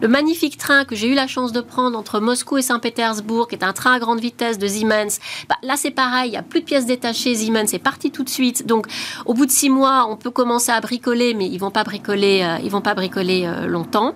Le 0.00 0.08
magnifique 0.08 0.56
train 0.56 0.84
que 0.84 0.94
j'ai 0.94 1.08
eu 1.08 1.14
la 1.14 1.26
chance 1.26 1.52
de 1.52 1.60
prendre 1.60 1.98
entre 1.98 2.20
Moscou 2.20 2.58
et 2.58 2.62
Saint-Pétersbourg, 2.62 3.48
qui 3.48 3.54
est 3.54 3.64
un 3.64 3.72
train 3.72 3.92
à 3.92 3.98
grande 3.98 4.20
vitesse 4.20 4.58
de 4.58 4.66
Siemens, 4.66 5.18
bah, 5.48 5.56
là 5.62 5.74
c'est 5.76 5.90
pareil, 5.90 6.30
il 6.30 6.34
y 6.34 6.38
a 6.38 6.42
plus 6.42 6.60
de 6.60 6.64
pièces 6.64 6.86
détachées. 6.86 7.34
Siemens 7.34 7.72
est 7.72 7.78
parti 7.78 8.10
tout 8.10 8.24
de 8.24 8.30
suite. 8.30 8.66
Donc 8.66 8.86
au 9.26 9.34
bout 9.34 9.46
de 9.46 9.50
six 9.50 9.70
mois, 9.70 10.06
on 10.08 10.16
peut 10.16 10.30
commencer 10.30 10.72
à 10.72 10.80
bricoler, 10.80 11.34
mais 11.34 11.46
ils 11.46 11.58
vont 11.58 11.70
pas 11.70 11.84
bricoler, 11.84 12.58
ils 12.62 12.70
vont 12.70 12.80
pas 12.80 12.94
bricoler 12.94 13.48
longtemps. 13.66 14.14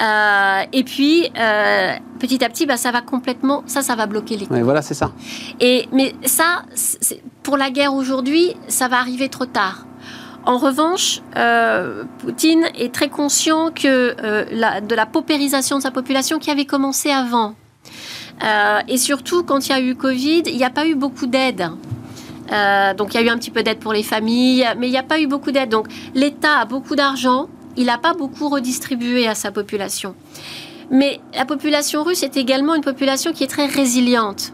Euh, 0.00 0.60
et 0.72 0.84
puis, 0.84 1.28
euh, 1.38 1.92
petit 2.18 2.44
à 2.44 2.48
petit, 2.48 2.66
bah, 2.66 2.76
ça 2.76 2.90
va 2.90 3.00
complètement, 3.00 3.62
ça, 3.66 3.82
ça 3.82 3.94
va 3.96 4.06
bloquer 4.06 4.36
les 4.36 4.46
Ouais, 4.46 4.62
voilà, 4.62 4.82
c'est 4.82 4.94
ça. 4.94 5.12
et, 5.60 5.88
mais 5.92 6.14
ça, 6.24 6.62
pour 7.42 7.56
la 7.56 7.70
guerre 7.70 7.94
aujourd'hui, 7.94 8.54
ça 8.68 8.88
va 8.88 8.98
arriver 8.98 9.28
trop 9.28 9.46
tard. 9.46 9.84
En 10.44 10.56
revanche, 10.58 11.20
euh, 11.36 12.04
Poutine 12.18 12.64
est 12.78 12.94
très 12.94 13.08
conscient 13.08 13.70
que 13.70 14.14
la- 14.52 14.80
de 14.80 14.94
la 14.94 15.04
paupérisation 15.04 15.76
de 15.78 15.82
sa 15.82 15.90
population 15.90 16.38
qui 16.38 16.50
avait 16.50 16.64
commencé 16.64 17.10
avant. 17.10 17.54
Et 18.86 18.96
surtout, 18.98 19.42
quand 19.42 19.66
il 19.68 19.72
y 19.72 19.74
a 19.74 19.80
eu 19.80 19.94
Covid, 19.96 20.42
il 20.46 20.56
n'y 20.56 20.64
a 20.64 20.70
pas 20.70 20.86
eu 20.86 20.94
beaucoup 20.94 21.26
d'aide. 21.26 21.70
Donc, 22.96 23.12
il 23.12 23.14
y 23.14 23.18
a 23.18 23.22
eu 23.22 23.28
un 23.28 23.36
petit 23.36 23.50
peu 23.50 23.62
d'aide 23.62 23.78
pour 23.80 23.92
les 23.92 24.02
familles, 24.04 24.66
mais 24.78 24.86
il 24.88 24.90
n'y 24.90 24.96
a 24.96 25.02
pas 25.02 25.20
eu 25.20 25.26
beaucoup 25.26 25.50
d'aide. 25.50 25.68
Donc, 25.70 25.88
l'État 26.14 26.60
a 26.60 26.64
beaucoup 26.64 26.94
d'argent, 26.94 27.48
il 27.78 27.86
n'a 27.86 27.96
pas 27.96 28.12
beaucoup 28.12 28.48
redistribué 28.48 29.26
à 29.26 29.34
sa 29.34 29.50
population. 29.50 30.14
Mais 30.90 31.20
la 31.34 31.44
population 31.44 32.02
russe 32.02 32.22
est 32.22 32.36
également 32.36 32.74
une 32.74 32.82
population 32.82 33.32
qui 33.32 33.44
est 33.44 33.48
très 33.48 33.66
résiliente. 33.66 34.52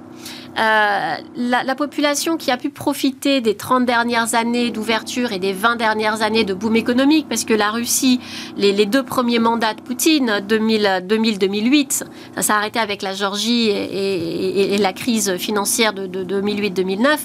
Euh, 0.56 1.14
la, 1.36 1.64
la 1.64 1.74
population 1.74 2.36
qui 2.36 2.52
a 2.52 2.56
pu 2.56 2.70
profiter 2.70 3.40
des 3.40 3.56
30 3.56 3.86
dernières 3.86 4.36
années 4.36 4.70
d'ouverture 4.70 5.32
et 5.32 5.40
des 5.40 5.52
20 5.52 5.74
dernières 5.76 6.22
années 6.22 6.44
de 6.44 6.54
boom 6.54 6.76
économique, 6.76 7.26
parce 7.28 7.44
que 7.44 7.54
la 7.54 7.70
Russie, 7.70 8.20
les, 8.56 8.86
deux 8.86 9.02
premiers 9.02 9.40
mandats 9.40 9.74
de 9.74 9.80
Poutine, 9.80 10.40
2000 10.46 11.02
2000-2008, 11.08 12.04
ça 12.36 12.42
s'est 12.42 12.52
arrêté 12.52 12.78
avec 12.78 13.02
la 13.02 13.14
Géorgie 13.14 13.70
et, 13.70 14.78
la 14.78 14.92
crise 14.92 15.36
financière 15.38 15.92
de 15.92 16.06
2008-2009, 16.24 17.18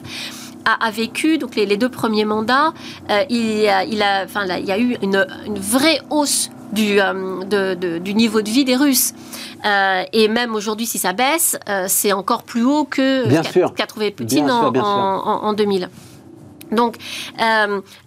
a, 0.66 0.86
a 0.86 0.92
vécu, 0.92 1.38
donc 1.38 1.56
les, 1.56 1.66
les 1.66 1.78
deux 1.78 1.90
premiers 1.90 2.26
mandats, 2.26 2.74
euh, 3.10 3.24
il, 3.30 3.60
y 3.60 3.68
a, 3.68 3.84
il, 3.84 4.02
a, 4.02 4.24
enfin, 4.26 4.46
là, 4.46 4.60
il 4.60 4.66
y 4.66 4.72
a 4.72 4.80
eu 4.80 4.98
une, 5.02 5.26
une 5.46 5.58
vraie 5.60 6.00
hausse 6.10 6.50
du, 6.74 7.00
euh, 7.02 7.44
de- 7.46 7.74
de- 7.74 7.98
du 7.98 8.14
niveau 8.14 8.42
de 8.42 8.50
vie 8.50 8.66
des 8.66 8.76
Russes. 8.76 9.14
Euh, 9.66 10.04
et 10.14 10.28
même 10.28 10.54
aujourd'hui, 10.56 10.86
si 10.86 10.98
ça 11.00 11.14
baisse, 11.14 11.58
euh, 11.68 11.86
c'est 11.88 12.14
encore 12.14 12.44
plus 12.44 12.64
haut 12.64 12.84
que 12.86 13.28
Bien 13.28 13.42
qu'a 13.76 13.88
trouvé 13.88 14.12
Poutine 14.12 14.50
en, 14.52 14.68
en- 14.68 15.28
en- 15.28 15.44
en 15.46 15.54
2000. 15.54 15.90
Donc, 16.72 16.98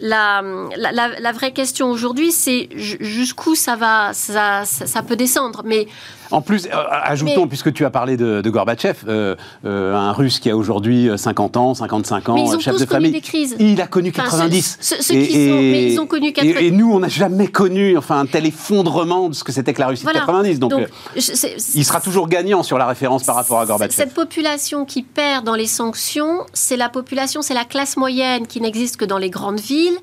la, 0.01 1.09
la, 1.19 1.33
vraie 1.33 1.53
question 1.53 1.91
aujourd'hui, 1.91 2.31
c'est 2.33 2.69
ju- 2.77 2.99
jusqu'où 3.01 3.55
ça 3.57 3.75
va, 3.77 4.13
ça, 4.13 4.65
ça, 4.65 4.87
ça 4.87 5.03
peut 5.03 5.17
descendre. 5.17 5.63
Mais 5.65 5.89
En 6.33 6.41
plus, 6.41 6.67
euh, 6.67 6.71
ajoutons, 7.05 7.43
Mais- 7.43 7.47
puisque 7.47 7.73
tu 7.73 7.85
as 7.85 7.91
parlé 7.91 8.17
de, 8.17 8.41
de 8.41 8.51
Gorbatchev, 8.51 8.99
euh, 9.07 9.37
euh, 9.65 9.95
un 9.95 10.13
Russe 10.13 10.41
qui 10.41 10.51
a 10.51 10.57
aujourd'hui 10.57 11.11
50 11.17 11.57
ans, 11.57 11.75
55 11.75 12.29
ans, 12.31 12.35
Mais 12.35 12.43
ils 12.43 12.57
ont 12.57 12.59
chef 12.59 12.75
tous 12.75 12.81
de 12.81 12.85
connu 12.87 12.97
famille. 13.07 13.13
des 13.13 13.21
crises. 13.21 13.55
Il 13.59 13.81
a 13.81 13.87
connu 13.87 14.11
Enfin, 14.15 14.25
90. 14.25 14.79
ceux- 14.81 14.97
ceux- 14.97 15.03
ceux 15.03 15.15
qui 15.15 15.33
sont- 15.33 15.39
mais 15.61 15.93
ils 15.93 15.99
ont 16.01 16.07
connu 16.07 16.29
et- 16.29 16.33
80. 16.33 16.61
Et, 16.61 16.71
nous, 16.71 16.93
on 16.93 17.01
n'a 17.01 17.09
jamais 17.09 17.49
connu 17.49 17.97
enfin, 17.99 18.19
un 18.21 18.27
tel 18.27 18.47
effondrement 18.47 19.29
de 19.29 19.35
ce 19.35 19.45
que 19.45 19.53
c'était 19.53 19.73
que 19.75 19.81
la 19.81 19.89
Russie 19.89 20.03
Voilà. 20.05 20.21
de 20.21 20.25
90. 20.27 20.59
Donc, 20.59 20.73
euh, 20.73 20.87
je- 21.17 21.33
il 21.75 21.85
sera 21.85 22.01
toujours 22.01 22.29
gagnant 22.29 22.63
sur 22.63 22.79
la 22.79 22.87
référence 22.87 23.23
par 23.25 23.37
rapport 23.37 23.61
à 23.61 23.67
Gorbatchev. 23.67 23.95
Cette 23.95 24.15
population 24.15 24.85
qui 24.85 25.03
perd 25.03 25.45
dans 25.45 25.55
les 25.55 25.67
sanctions, 25.67 26.39
c'est 26.53 26.77
la 26.77 26.89
population, 26.89 27.43
c'est 27.43 27.55
la 27.55 27.65
classe 27.65 27.97
moyenne 27.97 28.47
qui 28.47 28.61
n'existe 28.61 28.97
que 28.97 29.05
dans 29.05 29.19
les 29.19 29.31
grandes 29.31 29.61
villes. 29.61 29.97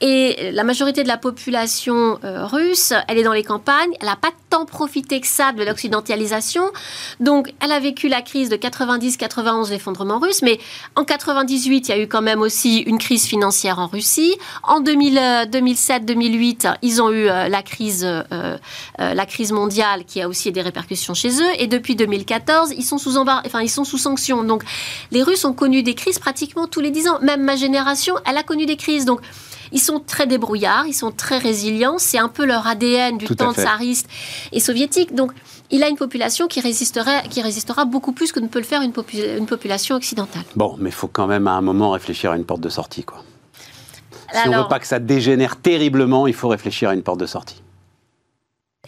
Et 0.00 0.50
la 0.52 0.64
majorité 0.64 1.02
de 1.02 1.08
la 1.08 1.16
population 1.16 2.18
euh, 2.24 2.44
russe, 2.46 2.92
elle 3.08 3.18
est 3.18 3.22
dans 3.22 3.32
les 3.32 3.44
campagnes. 3.44 3.90
Elle 4.00 4.06
n'a 4.08 4.16
pas 4.16 4.30
tant 4.50 4.66
profité 4.66 5.20
que 5.20 5.26
ça 5.26 5.52
de 5.52 5.61
l'occidentalisation. 5.64 6.64
Donc, 7.20 7.52
elle 7.60 7.72
a 7.72 7.80
vécu 7.80 8.08
la 8.08 8.22
crise 8.22 8.48
de 8.48 8.56
90-91, 8.56 9.70
l'effondrement 9.70 10.18
russe. 10.18 10.42
Mais 10.42 10.58
en 10.96 11.04
98, 11.04 11.88
il 11.88 11.90
y 11.90 11.94
a 11.94 11.98
eu 11.98 12.06
quand 12.08 12.22
même 12.22 12.40
aussi 12.40 12.78
une 12.78 12.98
crise 12.98 13.24
financière 13.26 13.78
en 13.78 13.86
Russie. 13.86 14.34
En 14.62 14.80
2007-2008, 14.80 16.74
ils 16.82 17.02
ont 17.02 17.10
eu 17.10 17.28
euh, 17.28 17.48
la 17.48 17.62
crise, 17.62 18.04
euh, 18.04 18.22
euh, 18.32 19.14
la 19.14 19.26
crise 19.26 19.52
mondiale 19.52 20.04
qui 20.04 20.20
a 20.20 20.28
aussi 20.28 20.52
des 20.52 20.62
répercussions 20.62 21.14
chez 21.14 21.40
eux. 21.42 21.50
Et 21.58 21.66
depuis 21.66 21.96
2014, 21.96 22.72
ils 22.76 22.84
sont 22.84 22.98
sous 22.98 23.12
embar- 23.16 23.42
enfin 23.46 23.60
ils 23.60 23.68
sont 23.70 23.84
sous 23.84 23.98
sanctions. 23.98 24.44
Donc 24.44 24.62
les 25.10 25.22
Russes 25.22 25.44
ont 25.44 25.52
connu 25.52 25.82
des 25.82 25.94
crises 25.94 26.18
pratiquement 26.18 26.66
tous 26.66 26.80
les 26.80 26.90
10 26.90 27.08
ans. 27.08 27.18
Même 27.20 27.42
ma 27.42 27.56
génération, 27.56 28.14
elle 28.26 28.36
a 28.36 28.42
connu 28.42 28.66
des 28.66 28.76
crises. 28.76 29.04
Donc 29.04 29.20
ils 29.72 29.80
sont 29.80 30.00
très 30.00 30.26
débrouillards, 30.26 30.86
ils 30.86 30.94
sont 30.94 31.10
très 31.10 31.38
résilients. 31.38 31.96
C'est 31.98 32.18
un 32.18 32.28
peu 32.28 32.44
leur 32.44 32.66
ADN 32.66 33.18
du 33.18 33.24
Tout 33.26 33.34
temps 33.34 33.52
tsariste 33.54 34.06
et 34.52 34.60
soviétique. 34.60 35.14
Donc 35.14 35.32
il 35.72 35.82
a 35.82 35.88
une 35.88 35.96
population 35.96 36.46
qui 36.46 36.60
résisterait, 36.60 37.24
qui 37.28 37.42
résistera 37.42 37.84
beaucoup 37.84 38.12
plus 38.12 38.30
que 38.30 38.38
ne 38.38 38.46
peut 38.46 38.60
le 38.60 38.64
faire 38.64 38.82
une, 38.82 38.92
popu- 38.92 39.36
une 39.36 39.46
population 39.46 39.96
occidentale. 39.96 40.44
Bon, 40.54 40.76
mais 40.78 40.90
il 40.90 40.94
faut 40.94 41.08
quand 41.08 41.26
même 41.26 41.48
à 41.48 41.52
un 41.52 41.62
moment 41.62 41.90
réfléchir 41.90 42.30
à 42.30 42.36
une 42.36 42.44
porte 42.44 42.60
de 42.60 42.68
sortie. 42.68 43.02
Quoi. 43.02 43.24
Si 44.32 44.48
on 44.48 44.52
ne 44.52 44.56
veut 44.58 44.68
pas 44.68 44.78
que 44.78 44.86
ça 44.86 44.98
dégénère 44.98 45.56
terriblement, 45.56 46.26
il 46.26 46.34
faut 46.34 46.48
réfléchir 46.48 46.90
à 46.90 46.94
une 46.94 47.02
porte 47.02 47.18
de 47.20 47.26
sortie. 47.26 47.60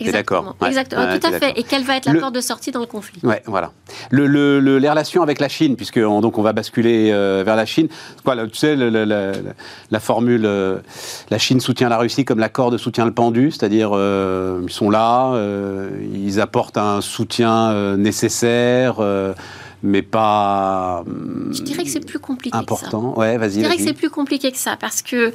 D'accord 0.01 0.11
Exactement, 0.11 0.57
Ouais. 0.61 0.69
Exactement, 0.69 1.03
Ouais, 1.05 1.19
tout 1.21 1.27
à 1.29 1.39
fait. 1.39 1.53
Et 1.57 1.63
quelle 1.63 1.85
va 1.85 1.97
être 1.97 2.07
la 2.07 2.15
Le- 2.15 2.19
porte 2.21 2.35
de 2.35 2.41
sortie 2.41 2.73
dans 2.73 2.81
le 2.81 2.87
conflit? 2.87 3.21
Ouais, 3.23 3.45
voilà. 3.47 3.71
Le, 4.11 4.27
le- 4.27 4.59
le- 4.59 4.79
les 4.79 4.91
relations 4.91 5.23
avec 5.23 5.39
la 5.39 5.49
Chine, 5.49 5.77
puisque 5.77 5.99
on, 6.05 6.21
donc 6.21 6.37
on 6.37 6.43
va 6.43 6.53
basculer 6.53 7.13
euh, 7.13 7.45
vers 7.47 7.55
la 7.55 7.65
Chine. 7.65 7.87
Quoi, 8.25 8.35
tu 8.49 8.57
sais, 8.57 8.75
la 8.75 10.01
formule, 10.01 10.47
euh, 10.47 10.81
la 11.31 11.39
Chine 11.39 11.61
soutient 11.61 11.89
la 11.89 11.99
Russie 11.99 12.25
comme 12.25 12.41
la 12.41 12.49
corde 12.49 12.77
soutient 12.77 13.05
le 13.05 13.13
pendu, 13.15 13.53
c'est-à-dire 13.53 13.91
euh, 13.93 14.63
ils 14.65 14.73
sont 14.73 14.91
là, 14.91 15.33
ils 16.13 16.41
apportent 16.41 16.77
un 16.77 17.01
soutien 17.01 17.97
nécessaire, 17.97 18.97
mais 19.85 20.03
pas 20.03 21.05
Je 21.53 21.63
dirais 21.63 21.85
que 21.85 21.91
c'est 21.91 22.05
plus 22.05 22.19
compliqué 22.19 22.51
que 22.51 22.57
ça. 22.57 22.63
important. 22.63 23.17
Ouais, 23.17 23.37
vas-y. 23.39 23.53
Je 23.53 23.59
dirais 23.61 23.77
que 23.77 23.83
c'est 23.83 23.93
plus 23.93 24.11
compliqué 24.11 24.51
que 24.51 24.59
ça 24.59 24.77
parce 24.77 25.03
que 25.03 25.33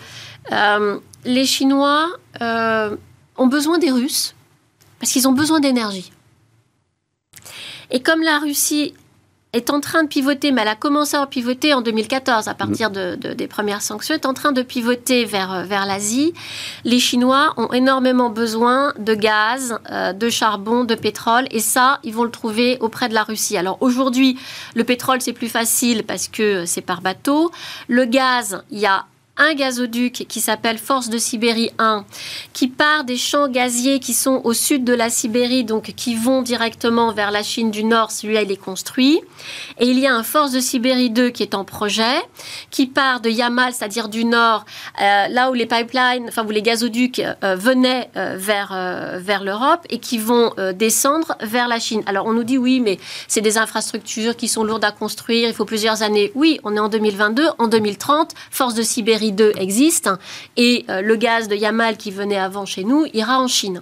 euh, 0.51 0.97
les 1.23 1.45
Chinois 1.45 2.07
euh, 2.41 2.97
ont 3.37 3.47
besoin 3.47 3.77
des 3.77 3.91
Russes 3.91 4.35
parce 4.99 5.11
qu'ils 5.11 5.27
ont 5.27 5.33
besoin 5.33 5.59
d'énergie. 5.59 6.11
Et 7.91 8.01
comme 8.01 8.21
la 8.21 8.39
Russie 8.39 8.93
est 9.51 9.71
en 9.71 9.79
train 9.79 10.03
de 10.03 10.07
pivoter, 10.07 10.51
mais 10.51 10.61
elle 10.61 10.67
a 10.67 10.75
commencé 10.75 11.17
à 11.17 11.25
pivoter 11.25 11.73
en 11.73 11.81
2014 11.81 12.47
à 12.47 12.53
partir 12.53 12.91
de, 12.91 13.15
des 13.15 13.47
premières 13.47 13.81
sanctions, 13.81 14.13
est 14.13 14.27
en 14.27 14.33
train 14.33 14.51
de 14.51 14.61
pivoter 14.61 15.25
vers, 15.25 15.65
vers 15.65 15.87
l'Asie. 15.87 16.33
Les 16.83 16.99
Chinois 16.99 17.53
ont 17.57 17.73
énormément 17.73 18.29
besoin 18.29 18.93
de 18.99 19.15
gaz, 19.15 19.79
euh, 19.89 20.13
de 20.13 20.29
charbon, 20.29 20.83
de 20.83 20.93
pétrole, 20.93 21.47
et 21.49 21.59
ça, 21.59 21.99
ils 22.03 22.13
vont 22.13 22.25
le 22.25 22.31
trouver 22.31 22.77
auprès 22.79 23.09
de 23.09 23.15
la 23.15 23.23
Russie. 23.23 23.57
Alors 23.57 23.77
aujourd'hui, 23.81 24.37
le 24.75 24.83
pétrole, 24.83 25.19
c'est 25.19 25.33
plus 25.33 25.49
facile 25.49 26.03
parce 26.03 26.27
que 26.27 26.65
c'est 26.65 26.81
par 26.81 27.01
bateau. 27.01 27.51
Le 27.87 28.05
gaz, 28.05 28.61
il 28.69 28.77
y 28.77 28.85
a 28.85 29.05
un 29.39 29.53
gazoduc 29.53 30.25
qui 30.27 30.41
s'appelle 30.41 30.77
Force 30.77 31.09
de 31.09 31.17
Sibérie 31.17 31.71
1, 31.79 32.05
qui 32.53 32.67
part 32.67 33.05
des 33.05 33.17
champs 33.17 33.47
gaziers 33.47 33.99
qui 33.99 34.13
sont 34.13 34.41
au 34.43 34.53
sud 34.53 34.83
de 34.83 34.93
la 34.93 35.09
Sibérie, 35.09 35.63
donc 35.63 35.93
qui 35.95 36.15
vont 36.15 36.41
directement 36.41 37.13
vers 37.13 37.31
la 37.31 37.41
Chine 37.41 37.71
du 37.71 37.83
Nord. 37.83 38.11
Celui-là, 38.11 38.43
il 38.43 38.51
est 38.51 38.57
construit. 38.57 39.21
Et 39.79 39.87
il 39.87 39.97
y 39.97 40.07
a 40.07 40.13
un 40.13 40.23
Force 40.23 40.51
de 40.51 40.59
Sibérie 40.59 41.09
2 41.09 41.29
qui 41.29 41.43
est 41.43 41.55
en 41.55 41.63
projet, 41.63 42.17
qui 42.69 42.85
part 42.85 43.21
de 43.21 43.29
Yamal, 43.29 43.73
c'est-à-dire 43.73 44.09
du 44.09 44.25
Nord, 44.25 44.65
euh, 45.01 45.27
là 45.29 45.49
où 45.49 45.53
les 45.53 45.65
pipelines, 45.65 46.25
enfin 46.27 46.45
où 46.45 46.51
les 46.51 46.61
gazoducs 46.61 47.19
euh, 47.19 47.55
venaient 47.55 48.09
euh, 48.17 48.35
vers, 48.37 48.69
vers 49.19 49.43
l'Europe 49.43 49.85
et 49.89 49.99
qui 49.99 50.17
vont 50.17 50.53
descendre 50.73 51.35
vers 51.41 51.67
la 51.67 51.79
Chine. 51.79 52.03
Alors 52.05 52.25
on 52.25 52.33
nous 52.33 52.43
dit 52.43 52.57
oui, 52.57 52.79
mais 52.79 52.99
c'est 53.27 53.41
des 53.41 53.57
infrastructures 53.57 54.35
qui 54.35 54.47
sont 54.47 54.63
lourdes 54.63 54.83
à 54.83 54.91
construire, 54.91 55.47
il 55.47 55.53
faut 55.53 55.65
plusieurs 55.65 56.03
années. 56.03 56.31
Oui, 56.35 56.59
on 56.63 56.75
est 56.75 56.79
en 56.79 56.89
2022, 56.89 57.47
en 57.57 57.67
2030, 57.67 58.33
Force 58.51 58.73
de 58.73 58.81
Sibérie 58.81 59.28
2 59.31 59.53
existe 59.57 60.09
et 60.57 60.85
euh, 60.89 61.01
le 61.01 61.15
gaz 61.15 61.47
de 61.47 61.55
Yamal 61.55 61.97
qui 61.97 62.11
venait 62.11 62.37
avant 62.37 62.65
chez 62.65 62.83
nous 62.83 63.05
ira 63.13 63.39
en 63.39 63.47
Chine. 63.47 63.81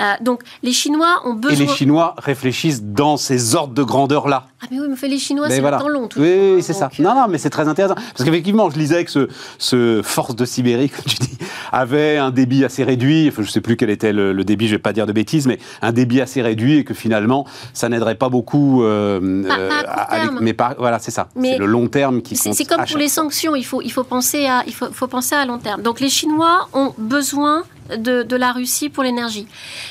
Euh, 0.00 0.12
donc 0.20 0.42
les 0.62 0.72
Chinois 0.72 1.22
ont 1.24 1.34
besoin. 1.34 1.64
Et 1.64 1.68
les 1.68 1.74
Chinois 1.74 2.14
réfléchissent 2.18 2.82
dans 2.82 3.16
ces 3.16 3.54
ordres 3.54 3.74
de 3.74 3.82
grandeur-là. 3.82 4.46
Ah 4.62 4.66
mais 4.70 4.78
oui, 4.78 4.86
mais 4.88 5.08
les 5.08 5.18
Chinois, 5.18 5.50
c'est 5.50 5.60
voilà. 5.60 5.82
long. 5.88 6.06
Tout 6.06 6.20
oui, 6.20 6.54
oui 6.54 6.62
c'est 6.62 6.72
ça. 6.72 6.88
Non, 7.00 7.16
non, 7.16 7.26
mais 7.28 7.38
c'est 7.38 7.50
très 7.50 7.66
intéressant. 7.66 7.96
Parce 7.96 8.24
qu'effectivement, 8.24 8.70
je 8.70 8.78
lisais 8.78 9.04
que 9.04 9.10
ce, 9.10 9.28
ce, 9.58 10.02
force 10.04 10.36
de 10.36 10.44
Sibérie, 10.44 10.88
comme 10.90 11.04
tu 11.04 11.16
dis, 11.16 11.36
avait 11.72 12.16
un 12.16 12.30
débit 12.30 12.64
assez 12.64 12.84
réduit. 12.84 13.26
Enfin, 13.28 13.42
je 13.42 13.48
ne 13.48 13.52
sais 13.52 13.60
plus 13.60 13.76
quel 13.76 13.90
était 13.90 14.12
le, 14.12 14.44
débit, 14.44 14.68
je 14.68 14.74
ne 14.74 14.76
vais 14.76 14.82
pas 14.82 14.92
dire 14.92 15.06
de 15.06 15.12
bêtises, 15.12 15.48
mais 15.48 15.58
un 15.82 15.90
débit 15.90 16.20
assez 16.20 16.42
réduit 16.42 16.78
et 16.78 16.84
que 16.84 16.94
finalement, 16.94 17.44
ça 17.74 17.88
n'aiderait 17.88 18.14
pas 18.14 18.28
beaucoup. 18.28 18.84
Euh, 18.84 19.42
à, 19.48 20.30
mais 20.40 20.52
pas, 20.52 20.76
voilà, 20.78 21.00
c'est 21.00 21.10
ça. 21.10 21.28
C'est 21.40 21.58
le 21.58 21.66
long 21.66 21.88
terme 21.88 22.22
qui 22.22 22.36
C'est 22.36 22.64
comme 22.64 22.84
pour 22.84 22.98
les 22.98 23.08
sanctions. 23.08 23.56
Il 23.56 23.64
faut, 23.64 23.82
il 23.82 23.90
faut 23.90 24.04
penser 24.04 24.46
à, 24.46 24.62
il 24.68 24.74
faut, 24.74 24.92
faut 24.92 25.08
penser 25.08 25.34
à 25.34 25.44
long 25.44 25.58
terme. 25.58 25.82
Donc 25.82 25.98
les 25.98 26.08
Chinois 26.08 26.68
ont 26.72 26.94
besoin 26.98 27.64
de, 27.90 28.22
de 28.22 28.36
la 28.36 28.52
Russie 28.52 28.90
pour 28.90 29.02
l'énergie. 29.02 29.48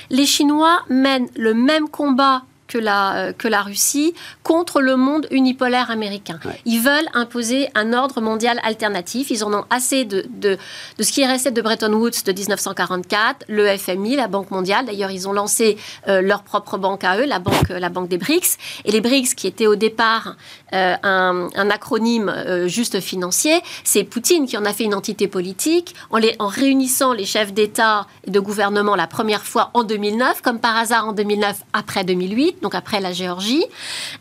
Les 0.10 0.26
Chinois 0.26 0.80
mènent 0.90 1.28
le 1.36 1.54
même 1.54 1.90
combat 1.90 2.44
que 2.72 2.78
la, 2.78 3.16
euh, 3.16 3.34
que 3.34 3.50
la 3.50 3.62
Russie 3.62 4.14
contre 4.44 4.80
le 4.80 4.96
monde 4.96 5.28
unipolaire 5.30 5.92
américain. 5.92 6.40
Ils 6.66 6.80
veulent 6.80 7.10
imposer 7.14 7.70
un 7.76 7.92
ordre 7.92 8.22
mondial 8.22 8.60
alternatif. 8.64 9.30
Ils 9.30 9.44
en 9.44 9.54
ont 9.54 9.66
assez 9.70 10.06
de, 10.06 10.26
de, 10.30 10.58
de, 10.98 11.04
ce 11.04 11.12
qui 11.12 11.22
est 11.22 11.28
resté 11.28 11.52
de 11.52 11.62
Bretton 11.62 11.92
Woods 11.92 12.24
de 12.26 12.32
1944, 12.32 13.46
le 13.50 13.78
FMI, 13.78 14.16
la 14.16 14.28
Banque 14.28 14.52
mondiale. 14.52 14.86
D'ailleurs, 14.86 15.12
ils 15.12 15.28
ont 15.28 15.34
lancé 15.34 15.78
euh, 16.08 16.22
leur 16.22 16.44
propre 16.44 16.78
banque 16.78 17.04
à 17.04 17.18
eux, 17.18 17.26
la 17.26 17.40
banque, 17.40 17.70
la 17.70 17.90
banque 17.90 18.08
des 18.08 18.18
BRICS. 18.18 18.58
Et 18.86 18.92
les 18.92 19.02
BRICS, 19.02 19.36
qui 19.36 19.48
étaient 19.48 19.68
au 19.68 19.76
départ 19.76 20.38
euh, 20.74 20.96
un, 21.04 21.50
un, 21.54 21.70
acronyme 21.70 22.34
juste 22.68 23.02
financier, 23.02 23.62
c'est 23.84 24.06
Poutine 24.06 24.46
qui 24.46 24.58
en 24.58 24.66
a 24.66 24.72
fait 24.72 24.86
une 24.86 24.96
entité 24.96 25.28
politique 25.28 25.94
en, 26.10 26.18
les, 26.18 26.36
en 26.40 26.48
réunissant 26.48 27.12
les 27.12 27.26
chefs 27.26 27.54
d'État 27.54 28.08
et 28.26 28.32
de 28.32 28.40
gouvernement 28.40 28.96
la 28.96 29.08
première 29.08 29.44
fois 29.44 29.72
en 29.74 29.84
2009, 29.84 30.42
comme 30.42 30.60
par 30.60 30.78
hasard 30.78 31.08
en 31.10 31.14
2009 31.14 31.62
après 31.74 32.04
2008 32.04 32.61
donc 32.62 32.76
après 32.76 33.00
la 33.00 33.12
Géorgie, 33.14 33.66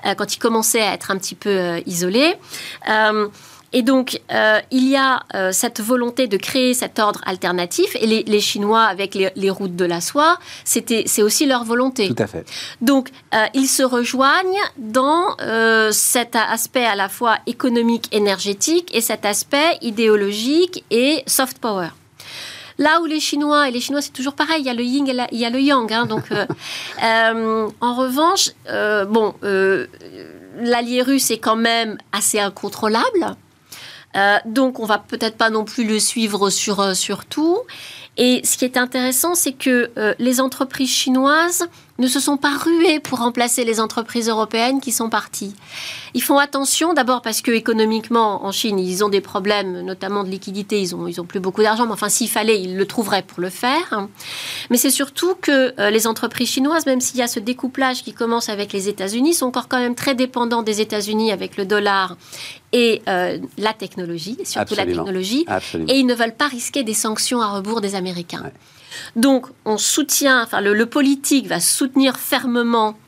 euh, 0.06 0.14
quand 0.14 0.34
il 0.34 0.38
commençait 0.38 0.82
à 0.82 0.94
être 0.94 1.10
un 1.10 1.18
petit 1.18 1.34
peu 1.34 1.50
euh, 1.50 1.80
isolé. 1.86 2.34
Euh, 2.88 3.28
et 3.72 3.82
donc, 3.82 4.20
il 4.72 4.88
y 4.88 4.96
a 4.96 5.22
cette 5.52 5.80
volonté 5.80 6.26
de 6.26 6.36
créer 6.36 6.74
cet 6.74 6.98
ordre 6.98 7.20
alternatif. 7.24 7.94
Et 8.00 8.24
les, 8.24 8.40
Chinois, 8.40 8.82
avec 8.82 9.14
les, 9.14 9.50
routes 9.50 9.76
de 9.76 9.84
la 9.84 10.00
soie, 10.00 10.40
c'est 10.64 11.22
aussi 11.22 11.46
leur 11.46 11.62
volonté. 11.62 12.08
Tout 12.08 12.20
à 12.20 12.26
fait. 12.26 12.44
Donc, 12.80 13.10
ils 13.54 13.68
se 13.68 13.84
rejoignent 13.84 14.58
dans 14.76 15.36
cet 15.92 16.34
aspect 16.34 16.84
à 16.84 16.96
la 16.96 17.08
fois 17.08 17.36
économique, 17.46 18.08
énergétique 18.10 18.90
et 18.92 19.00
cet 19.00 19.24
aspect 19.24 19.78
idéologique 19.82 20.84
et 20.90 21.22
soft 21.28 21.60
power. 21.60 21.90
Là 22.80 23.02
où 23.02 23.04
les 23.04 23.20
Chinois, 23.20 23.68
et 23.68 23.70
les 23.70 23.80
Chinois 23.80 24.00
c'est 24.00 24.12
toujours 24.12 24.32
pareil, 24.32 24.60
il 24.60 24.66
y 24.66 24.70
a 24.70 24.74
le 24.74 24.82
yin 24.82 25.06
et 25.06 25.14
il 25.32 25.38
y 25.38 25.44
a 25.44 25.50
le 25.50 25.60
yang. 25.60 25.92
Hein, 25.92 26.06
donc, 26.06 26.32
euh, 26.32 26.46
euh, 27.04 27.68
en 27.82 27.94
revanche, 27.94 28.52
euh, 28.70 29.04
bon, 29.04 29.34
l'allié 30.58 31.02
russe 31.02 31.30
est 31.30 31.38
quand 31.38 31.56
même 31.56 31.98
assez 32.10 32.40
incontrôlable. 32.40 33.36
donc 34.46 34.80
on 34.80 34.86
va 34.86 34.96
peut-être 34.98 35.36
pas 35.36 35.50
non 35.50 35.64
plus 35.64 35.84
le 35.84 36.00
suivre 36.00 36.48
sur, 36.48 36.96
sur 36.96 37.26
tout. 37.26 37.58
Et 38.16 38.40
ce 38.44 38.56
qui 38.56 38.64
est 38.64 38.78
intéressant, 38.78 39.34
c'est 39.34 39.52
que 39.52 39.90
les 40.18 40.40
entreprises 40.40 40.90
chinoises 40.90 41.68
ne 42.00 42.08
se 42.08 42.18
sont 42.18 42.36
pas 42.36 42.56
rués 42.56 42.98
pour 42.98 43.18
remplacer 43.18 43.64
les 43.64 43.78
entreprises 43.78 44.28
européennes 44.28 44.80
qui 44.80 44.90
sont 44.90 45.10
parties. 45.10 45.54
Ils 46.14 46.22
font 46.22 46.38
attention, 46.38 46.94
d'abord 46.94 47.22
parce 47.22 47.42
que 47.42 47.50
économiquement, 47.50 48.44
en 48.44 48.52
Chine, 48.52 48.78
ils 48.78 49.04
ont 49.04 49.08
des 49.08 49.20
problèmes, 49.20 49.82
notamment 49.82 50.24
de 50.24 50.30
liquidité, 50.30 50.80
ils 50.80 50.94
ont, 50.96 51.06
ils 51.06 51.20
ont 51.20 51.24
plus 51.24 51.40
beaucoup 51.40 51.62
d'argent, 51.62 51.86
mais 51.86 51.92
enfin, 51.92 52.08
s'il 52.08 52.28
fallait, 52.28 52.60
ils 52.60 52.76
le 52.76 52.86
trouveraient 52.86 53.22
pour 53.22 53.40
le 53.40 53.50
faire. 53.50 54.08
Mais 54.70 54.76
c'est 54.76 54.90
surtout 54.90 55.34
que 55.40 55.78
euh, 55.78 55.90
les 55.90 56.06
entreprises 56.06 56.48
chinoises, 56.48 56.86
même 56.86 57.00
s'il 57.00 57.18
y 57.18 57.22
a 57.22 57.28
ce 57.28 57.38
découplage 57.38 58.02
qui 58.02 58.12
commence 58.12 58.48
avec 58.48 58.72
les 58.72 58.88
États-Unis, 58.88 59.34
sont 59.34 59.46
encore 59.46 59.68
quand 59.68 59.78
même 59.78 59.94
très 59.94 60.14
dépendants 60.14 60.62
des 60.62 60.80
États-Unis 60.80 61.32
avec 61.32 61.56
le 61.56 61.66
dollar 61.66 62.16
et 62.72 63.02
euh, 63.08 63.38
la 63.58 63.72
technologie, 63.72 64.38
surtout 64.44 64.74
la 64.74 64.86
technologie, 64.86 65.44
et 65.88 65.98
ils 65.98 66.06
ne 66.06 66.14
veulent 66.14 66.36
pas 66.36 66.46
risquer 66.46 66.82
des 66.82 66.94
sanctions 66.94 67.40
à 67.40 67.48
rebours 67.48 67.80
des 67.80 67.94
Américains. 67.94 68.50
Donc, 69.16 69.46
on 69.64 69.78
soutient, 69.78 70.42
enfin, 70.42 70.60
le, 70.60 70.86
politique 70.86 71.46
va 71.46 71.60
soutenir 71.60 72.16
fermement 72.18 72.98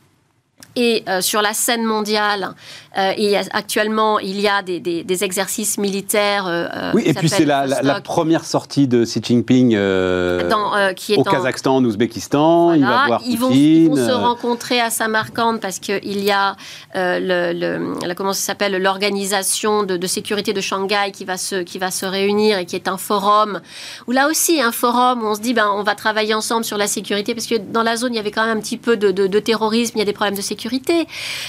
et 0.75 1.05
euh, 1.09 1.20
sur 1.20 1.43
la 1.43 1.53
scène 1.53 1.85
mondiale, 1.85 2.55
euh, 2.97 3.43
actuellement, 3.53 4.18
il 4.18 4.41
y 4.41 4.49
a 4.49 4.62
des, 4.62 4.81
des, 4.81 5.25
exercices 5.25 5.79
militaires. 5.79 6.47
Euh, 6.47 6.93
oui, 6.95 7.03
et 7.05 7.14
puis 7.14 7.29
c'est 7.29 7.45
la, 7.45 7.66
la, 7.66 8.01
première 8.01 8.45
sortie 8.45 8.89
de 8.89 9.05
Xi 9.05 9.20
Jinping 9.23 9.75
Dans, 9.75 10.95
qui 10.95 11.14
est 11.14 11.18
au 11.18 11.25
Kazakhstan, 11.25 11.77
en 11.77 11.85
Ouzbékistan. 11.85 12.75
il 12.75 12.85
va 12.85 13.07
voir 13.07 13.23
ils 13.27 13.39
vont, 13.39 13.51
ils 13.51 13.89
vont, 13.89 13.97
se 13.97 14.12
rencontrer 14.12 14.81
à 14.81 14.91
Samarkand 14.91 15.59
parce 15.59 15.79
qu'il 15.79 16.23
y 16.23 16.31
a 16.31 16.57
le, 16.95 17.53
le, 17.53 18.14
comment 18.14 18.33
ça 18.33 18.43
s'appelle 18.43 18.77
l'organisation 18.77 19.83
de, 19.85 19.97
de, 19.97 20.07
sécurité 20.07 20.53
de 20.53 20.61
Shanghai 20.61 21.12
qui 21.12 21.25
va 21.25 21.37
se 21.37 21.62
qui 21.62 21.79
va 21.79 21.91
se 21.91 22.05
réunir 22.07 22.59
et 22.59 22.66
qui 22.66 22.77
est 22.77 22.89
un 22.89 22.99
forum 22.99 23.61
où 24.07 24.12
là 24.12 24.29
aussi 24.29 24.61
un 24.61 24.73
forum 24.73 25.23
où 25.23 25.27
on 25.27 25.35
se 25.35 25.41
dit 25.41 25.55
ben 25.55 25.70
on 25.75 25.83
va 25.83 25.95
travailler 25.95 26.35
ensemble 26.35 26.64
sur 26.64 26.77
la 26.77 26.87
sécurité 26.87 27.35
parce 27.35 27.47
que 27.47 27.57
dans 27.57 27.83
la 27.83 27.97
zone 27.97 28.14
il 28.14 28.16
y 28.16 28.20
avait 28.20 28.31
quand 28.31 28.45
même 28.45 28.59
un 28.59 28.61
petit 28.61 28.77
peu 28.77 28.97
de, 28.97 29.11
de 29.11 29.39
terrorisme, 29.39 29.93
il 29.97 30.01
y 30.01 30.03
a 30.03 30.07
des 30.07 30.12
problèmes 30.12 30.37
de 30.37 30.43
sécurité 30.43 30.62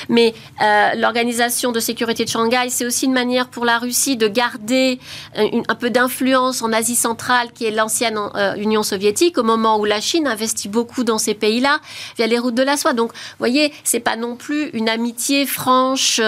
mais 0.09 0.34
euh, 0.61 0.89
l'organisation 0.95 1.72
de 1.72 1.80
sécurité 1.80 2.26
de 2.26 2.30
Shanghai, 2.30 2.68
c'est 2.70 2.86
aussi 2.86 3.05
une 3.05 3.14
manière 3.14 3.47
pour 3.47 3.66
la 3.66 3.78
Russie 3.78 4.18
de 4.18 4.28
garder 4.28 4.99
euh, 5.38 5.61
un 5.68 5.76
peu 5.76 5.89
d'influence 5.89 6.61
en 6.61 6.72
Asie 6.72 6.95
centrale, 6.95 7.49
qui 7.53 7.66
est 7.66 7.72
l'ancienne 7.72 8.18
euh, 8.36 8.55
Union 8.55 8.84
soviétique, 8.84 9.38
au 9.38 9.43
moment 9.43 9.80
où 9.80 9.86
la 9.86 10.01
Chine 10.01 10.28
investit 10.28 10.70
beaucoup 10.70 11.03
dans 11.03 11.18
ces 11.18 11.34
pays-là 11.34 11.80
via 12.18 12.28
les 12.28 12.39
routes 12.39 12.55
de 12.55 12.64
la 12.64 12.78
soie. 12.78 12.93
Donc, 12.93 13.11
vous 13.14 13.39
voyez, 13.39 13.74
c'est 13.84 13.99
pas 13.99 14.16
non 14.16 14.36
plus 14.36 14.70
une 14.74 14.89
amitié 14.89 15.45
franche 15.45 16.20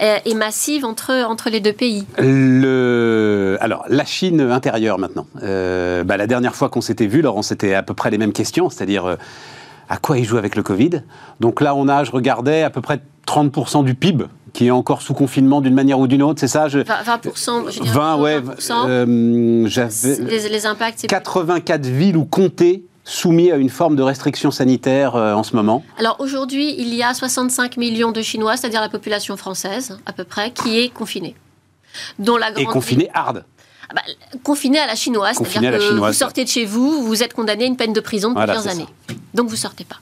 et 0.00 0.34
massive 0.34 0.84
entre, 0.84 1.50
les 1.50 1.60
deux 1.60 1.72
pays. 1.72 2.04
Alors, 3.60 3.84
la 3.88 4.04
Chine 4.04 4.40
intérieure 4.40 4.98
maintenant. 4.98 5.26
Bah, 5.34 6.16
la 6.16 6.26
dernière 6.26 6.54
fois 6.54 6.68
qu'on 6.68 6.80
s'était 6.80 7.06
vu, 7.06 7.22
Laurent, 7.22 7.42
c'était 7.42 7.74
à 7.74 7.82
peu 7.82 7.94
près 7.94 8.10
les 8.10 8.18
mêmes 8.18 8.32
questions, 8.32 8.70
c'est-à-dire 8.70 9.16
à 9.88 9.96
quoi 9.96 10.18
ils 10.18 10.24
jouent 10.24 10.38
avec 10.38 10.56
le 10.56 10.62
Covid. 10.62 11.02
Donc 11.40 11.60
là, 11.60 11.74
on 11.74 11.88
a, 11.88 12.04
je 12.04 12.10
regardais, 12.10 12.62
à 12.62 12.70
peu 12.70 12.80
près 12.80 13.00
30% 13.26 13.84
du 13.84 13.94
PIB 13.94 14.24
qui 14.52 14.66
est 14.66 14.70
encore 14.70 15.02
sous 15.02 15.14
confinement 15.14 15.60
d'une 15.60 15.74
manière 15.74 16.00
ou 16.00 16.06
d'une 16.06 16.22
autre, 16.22 16.40
c'est 16.40 16.48
ça 16.48 16.68
je... 16.68 16.80
20%, 16.80 17.70
je 17.70 17.80
dirais 17.80 17.94
20, 17.94 18.16
ouais. 18.16 18.40
20%. 18.40 18.72
Euh, 18.88 19.68
les, 20.26 20.48
les, 20.48 20.66
impacts, 20.66 21.06
84 21.06 21.86
villes 21.86 22.16
ou 22.16 22.24
comtés 22.24 22.84
soumis 23.04 23.50
à 23.50 23.56
une 23.56 23.68
forme 23.70 23.96
de 23.96 24.02
restriction 24.02 24.50
sanitaire 24.50 25.16
euh, 25.16 25.34
en 25.34 25.42
ce 25.42 25.56
moment 25.56 25.84
Alors 25.98 26.16
aujourd'hui, 26.18 26.74
il 26.78 26.94
y 26.94 27.02
a 27.02 27.14
65 27.14 27.76
millions 27.76 28.12
de 28.12 28.22
Chinois, 28.22 28.56
c'est-à-dire 28.56 28.80
la 28.80 28.88
population 28.88 29.36
française 29.36 29.98
à 30.06 30.12
peu 30.12 30.24
près, 30.24 30.50
qui 30.50 30.78
est 30.78 30.88
confinée. 30.88 31.34
Dont 32.18 32.36
la 32.36 32.50
grande 32.50 32.64
Et 32.64 32.66
confinée 32.66 33.10
hard 33.14 33.44
bah, 33.94 34.02
confiné 34.42 34.78
à 34.78 34.86
la 34.86 34.94
chinoise, 34.94 35.36
c'est-à-dire 35.36 35.78
que 35.78 35.94
vous 35.94 36.12
sortez 36.12 36.44
de 36.44 36.48
chez 36.48 36.64
vous, 36.64 37.02
vous 37.02 37.22
êtes 37.22 37.32
condamné 37.32 37.64
à 37.64 37.66
une 37.66 37.76
peine 37.76 37.92
de 37.92 38.00
prison 38.00 38.30
de 38.30 38.34
plusieurs 38.36 38.68
années. 38.68 38.86
Donc 39.34 39.48
vous 39.48 39.56
sortez 39.56 39.84
pas. 39.84 39.96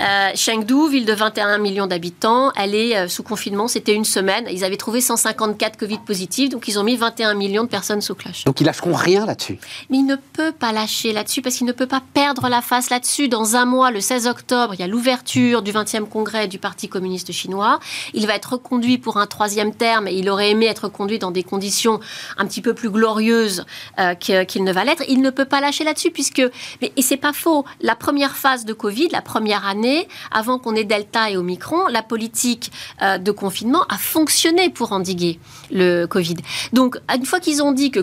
Euh, 0.00 0.30
Chengdu, 0.34 0.88
ville 0.90 1.06
de 1.06 1.12
21 1.12 1.58
millions 1.58 1.86
d'habitants, 1.86 2.52
elle 2.56 2.74
est 2.74 2.96
euh, 2.96 3.08
sous 3.08 3.22
confinement, 3.22 3.68
c'était 3.68 3.94
une 3.94 4.04
semaine. 4.04 4.46
Ils 4.50 4.64
avaient 4.64 4.76
trouvé 4.76 5.00
154 5.00 5.78
Covid 5.78 5.98
positifs, 5.98 6.48
donc 6.50 6.68
ils 6.68 6.78
ont 6.78 6.84
mis 6.84 6.96
21 6.96 7.34
millions 7.34 7.64
de 7.64 7.68
personnes 7.68 8.00
sous 8.00 8.14
cloche. 8.14 8.44
Donc 8.44 8.60
ils 8.60 8.64
lâcheront 8.64 8.94
rien 8.94 9.26
là-dessus. 9.26 9.58
Mais 9.88 9.98
il 9.98 10.06
ne 10.06 10.16
peut 10.16 10.52
pas 10.52 10.72
lâcher 10.72 11.12
là-dessus 11.12 11.42
parce 11.42 11.56
qu'il 11.56 11.66
ne 11.66 11.72
peut 11.72 11.86
pas 11.86 12.02
perdre 12.14 12.48
la 12.48 12.62
face 12.62 12.90
là-dessus. 12.90 13.28
Dans 13.28 13.56
un 13.56 13.64
mois, 13.64 13.90
le 13.90 14.00
16 14.00 14.26
octobre, 14.26 14.74
il 14.74 14.80
y 14.80 14.82
a 14.82 14.86
l'ouverture 14.86 15.62
du 15.62 15.72
20e 15.72 16.06
congrès 16.06 16.48
du 16.48 16.58
Parti 16.58 16.88
communiste 16.88 17.32
chinois. 17.32 17.80
Il 18.14 18.26
va 18.26 18.34
être 18.34 18.52
reconduit 18.52 18.98
pour 18.98 19.16
un 19.16 19.26
troisième 19.26 19.74
terme 19.74 20.08
et 20.08 20.14
il 20.14 20.28
aurait 20.28 20.50
aimé 20.50 20.66
être 20.66 20.88
conduit 20.88 21.18
dans 21.18 21.30
des 21.30 21.42
conditions 21.42 22.00
un 22.38 22.46
petit 22.46 22.60
peu 22.60 22.74
plus 22.74 22.90
glorieuses 22.90 23.64
euh, 23.98 24.14
qu'il 24.14 24.64
ne 24.64 24.72
va 24.72 24.84
l'être. 24.84 25.02
Il 25.08 25.20
ne 25.20 25.30
peut 25.30 25.44
pas 25.44 25.60
lâcher 25.60 25.84
là-dessus 25.84 26.10
puisque, 26.10 26.42
mais, 26.80 26.92
et 26.96 27.02
c'est 27.02 27.16
pas 27.16 27.32
faux, 27.32 27.64
la 27.80 27.94
première 27.94 28.36
phase 28.36 28.64
de 28.64 28.72
Covid, 28.72 29.08
la 29.08 29.22
première 29.30 29.64
année, 29.64 30.08
avant 30.32 30.58
qu'on 30.58 30.74
ait 30.74 30.82
Delta 30.82 31.30
et 31.30 31.36
Omicron, 31.36 31.86
la 31.86 32.02
politique 32.02 32.72
euh, 33.00 33.16
de 33.16 33.30
confinement 33.30 33.84
a 33.88 33.96
fonctionné 33.96 34.70
pour 34.70 34.90
endiguer 34.90 35.38
le 35.70 36.06
Covid. 36.06 36.38
Donc, 36.72 36.98
une 37.14 37.24
fois 37.24 37.38
qu'ils 37.38 37.62
ont 37.62 37.70
dit 37.70 37.92
que, 37.92 38.02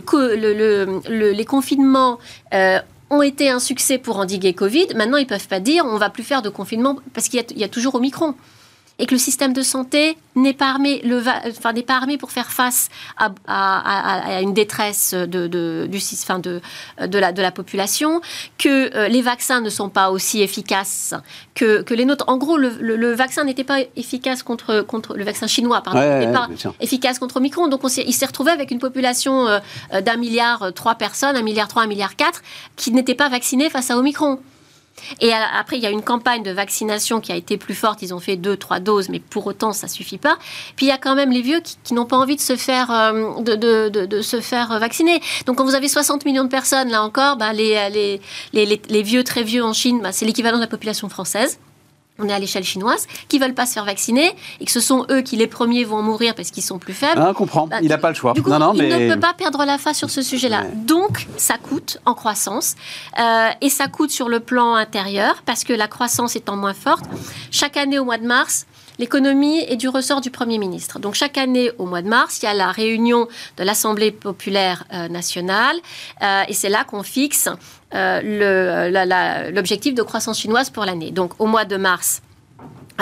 les 1.10 1.46
confinements 1.46 2.18
euh, 2.54 2.80
ont 3.10 3.22
été 3.22 3.50
un 3.50 3.60
succès 3.60 3.98
pour 3.98 4.20
endiguer 4.20 4.54
Covid, 4.54 4.88
maintenant 4.96 5.18
ils 5.18 5.28
ne 5.30 5.34
peuvent 5.36 5.50
pas 5.50 5.60
dire 5.60 5.84
on 5.86 5.98
va 5.98 6.10
plus 6.10 6.24
faire 6.24 6.42
de 6.42 6.50
confinement 6.50 6.96
parce 7.14 7.28
qu'il 7.28 7.44
y, 7.56 7.60
y, 7.60 7.64
a 7.66 7.68
toujours 7.68 7.96
Omicron 7.96 8.36
et 9.00 9.06
que 9.06 9.14
le 9.14 9.20
système 9.20 9.54
de 9.54 9.62
santé 9.62 10.18
n'est 10.36 10.54
pas 10.54 10.70
armé, 10.70 11.02
le 11.04 11.20
enfin, 11.20 11.74
n'est 11.74 11.84
pas 11.84 11.96
armé 11.96 12.18
pour 12.18 12.32
faire 12.32 12.52
face 12.52 12.90
à, 13.18 13.32
à, 13.48 14.38
à 14.38 14.42
une 14.42 14.54
détresse 14.54 15.14
de, 15.14 15.48
de, 15.48 15.88
du, 15.90 15.98
enfin, 15.98 16.40
de, 16.40 16.62
de, 17.06 17.20
la, 17.20 17.32
de 17.32 17.42
la 17.42 17.52
population, 17.52 18.22
que 18.58 18.96
euh, 18.96 19.08
les 19.08 19.22
vaccins 19.22 19.62
ne 19.62 19.70
sont 19.70 19.90
pas 19.90 20.12
aussi 20.12 20.42
efficaces 20.42 21.14
que, 21.56 21.82
que 21.82 21.94
les 21.94 22.06
nôtres. 22.06 22.26
En 22.28 22.38
gros, 22.38 22.58
le, 22.58 22.70
le, 22.70 23.14
vaccin 23.14 23.44
n'était 23.44 23.64
pas 23.64 23.80
efficace 23.96 24.44
contre, 24.44 24.82
contre 24.82 25.16
le 25.16 25.24
vaccin 25.24 25.48
chinois, 25.48 25.82
pardon, 25.82 26.00
n'était 26.00 26.32
pas 26.32 26.48
efficace 26.80 27.20
contre 27.20 27.38
Omicron. 27.38 27.68
Donc, 27.68 27.84
on 27.84 27.88
il 27.88 28.14
s'est 28.14 28.26
retrouvé 28.26 28.52
avec 28.52 28.72
une 28.72 28.80
population 28.80 29.48
euh, 29.48 29.60
d'un 30.02 30.18
milliard 30.18 30.64
euh, 30.64 30.72
trois 30.72 30.96
personnes, 30.96 31.36
un 31.36 31.42
milliard 31.42 31.68
trois, 31.68 31.84
un 31.84 31.88
milliard 31.88 32.16
quatre, 32.16 32.42
qui 32.76 32.92
n'étaient 32.92 33.16
pas 33.16 33.30
vaccinées 33.30 33.70
face 33.70 33.90
à 33.92 33.98
Omicron. 33.98 34.40
Et 35.22 35.32
après, 35.34 35.78
il 35.78 35.84
y 35.84 35.86
a 35.86 35.90
une 35.90 36.02
campagne 36.02 36.44
de 36.44 36.52
vaccination 36.52 37.22
qui 37.22 37.32
a 37.32 37.36
été 37.36 37.58
plus 37.58 37.76
forte. 37.76 38.02
Ils 38.02 38.14
ont 38.14 38.20
fait 38.20 38.36
deux, 38.36 38.58
trois 38.58 38.80
doses, 38.80 39.10
mais 39.10 39.20
pour 39.20 39.46
autant, 39.48 39.74
ça 39.74 39.88
suffit 39.88 40.18
pas. 40.18 40.38
Puis 40.76 40.88
il 40.88 40.90
y 40.90 40.92
a 40.92 40.98
quand 40.98 41.16
même 41.16 41.32
les 41.32 41.42
vieux 41.42 41.62
qui, 41.84 41.94
n'ont 41.94 42.06
pas 42.06 42.18
envie 42.18 42.36
de 42.36 42.42
se 42.42 42.56
faire 42.56 42.92
euh, 42.92 43.42
de, 43.42 44.22
se 44.22 44.42
faire 44.42 44.80
vacciner. 44.80 45.22
Donc 45.46 45.58
quand 45.58 45.66
vous 45.66 45.76
avez 45.76 45.88
60 45.88 46.26
millions 46.26 46.44
de 46.44 46.50
personnes, 46.50 46.90
là 46.90 47.04
encore, 47.04 47.38
ben, 47.38 47.54
les, 47.54 48.20
les, 48.54 49.04
vieux 49.04 49.24
très 49.24 49.44
vieux 49.44 49.64
en 49.64 49.74
Chine, 49.74 50.02
ben, 50.02 50.12
c'est 50.12 50.26
l'équivalent 50.26 50.58
de 50.58 50.62
la 50.62 50.68
population 50.68 51.10
française 51.10 51.60
on 52.20 52.28
est 52.30 52.34
à 52.34 52.40
l'échelle 52.40 52.64
chinoise, 52.64 53.08
qui 53.28 53.40
veulent 53.40 53.54
pas 53.54 53.66
se 53.66 53.74
faire 53.74 53.86
vacciner 53.86 54.32
et 54.60 54.66
que 54.66 54.72
ce 54.72 54.80
sont 54.80 55.06
eux 55.12 55.22
qui 55.22 55.36
les 55.36 55.48
premiers 55.48 55.84
vont 55.84 56.02
mourir 56.02 56.36
parce 56.36 56.52
qu'ils 56.52 56.64
sont 56.64 56.80
plus 56.80 56.94
faibles. 56.94 57.22
Ah, 57.22 57.30
on 57.30 57.34
comprend. 57.34 57.68
Bah, 57.68 57.78
il 57.82 57.90
n'a 57.90 57.98
pas 57.98 58.10
le 58.10 58.16
choix. 58.16 58.34
Du 58.34 58.42
coup, 58.42 58.50
non, 58.50 58.60
non, 58.60 58.74
il 58.74 58.88
ne 58.88 59.14
peut 59.14 59.20
pas 59.20 59.34
perdre 59.34 59.64
la 59.66 59.78
face 59.78 59.98
sur 59.98 60.10
ce 60.10 60.22
sujet-là. 60.22 60.64
Donc, 60.74 61.28
ça 61.38 61.58
coûte 61.58 62.00
en 62.06 62.14
croissance 62.14 62.76
euh, 63.20 63.50
et 63.62 63.70
ça 63.70 63.88
coûte 63.88 64.12
sur 64.12 64.30
le 64.30 64.40
plan 64.40 64.76
intérieur 64.76 65.44
parce 65.46 65.64
que 65.64 65.74
la 65.74 65.88
croissance 65.88 66.36
étant 66.36 66.56
moins 66.56 66.74
forte, 66.74 67.06
chaque 67.52 67.78
année 67.78 68.00
au 68.00 68.06
mois 68.06 68.18
de 68.18 68.26
mars, 68.26 68.66
L'économie 69.00 69.60
est 69.60 69.76
du 69.76 69.90
ressort 69.90 70.22
du 70.22 70.32
Premier 70.32 70.58
ministre. 70.58 71.00
Donc 71.00 71.14
chaque 71.14 71.38
année, 71.38 71.72
au 71.78 71.86
mois 71.86 72.02
de 72.02 72.08
mars, 72.08 72.40
il 72.42 72.46
y 72.46 72.48
a 72.48 72.54
la 72.54 72.72
réunion 72.72 73.28
de 73.58 73.64
l'Assemblée 73.64 74.12
populaire 74.12 74.86
euh, 74.94 75.08
nationale 75.08 75.76
euh, 76.24 76.44
et 76.48 76.54
c'est 76.54 76.70
là 76.70 76.84
qu'on 76.84 77.04
fixe 77.04 77.50
euh, 77.94 79.52
l'objectif 79.52 79.94
de 79.94 80.02
croissance 80.02 80.40
chinoise 80.40 80.70
pour 80.70 80.86
l'année. 80.86 81.12
Donc 81.12 81.40
au 81.40 81.46
mois 81.46 81.66
de 81.66 81.78
mars, 81.78 82.22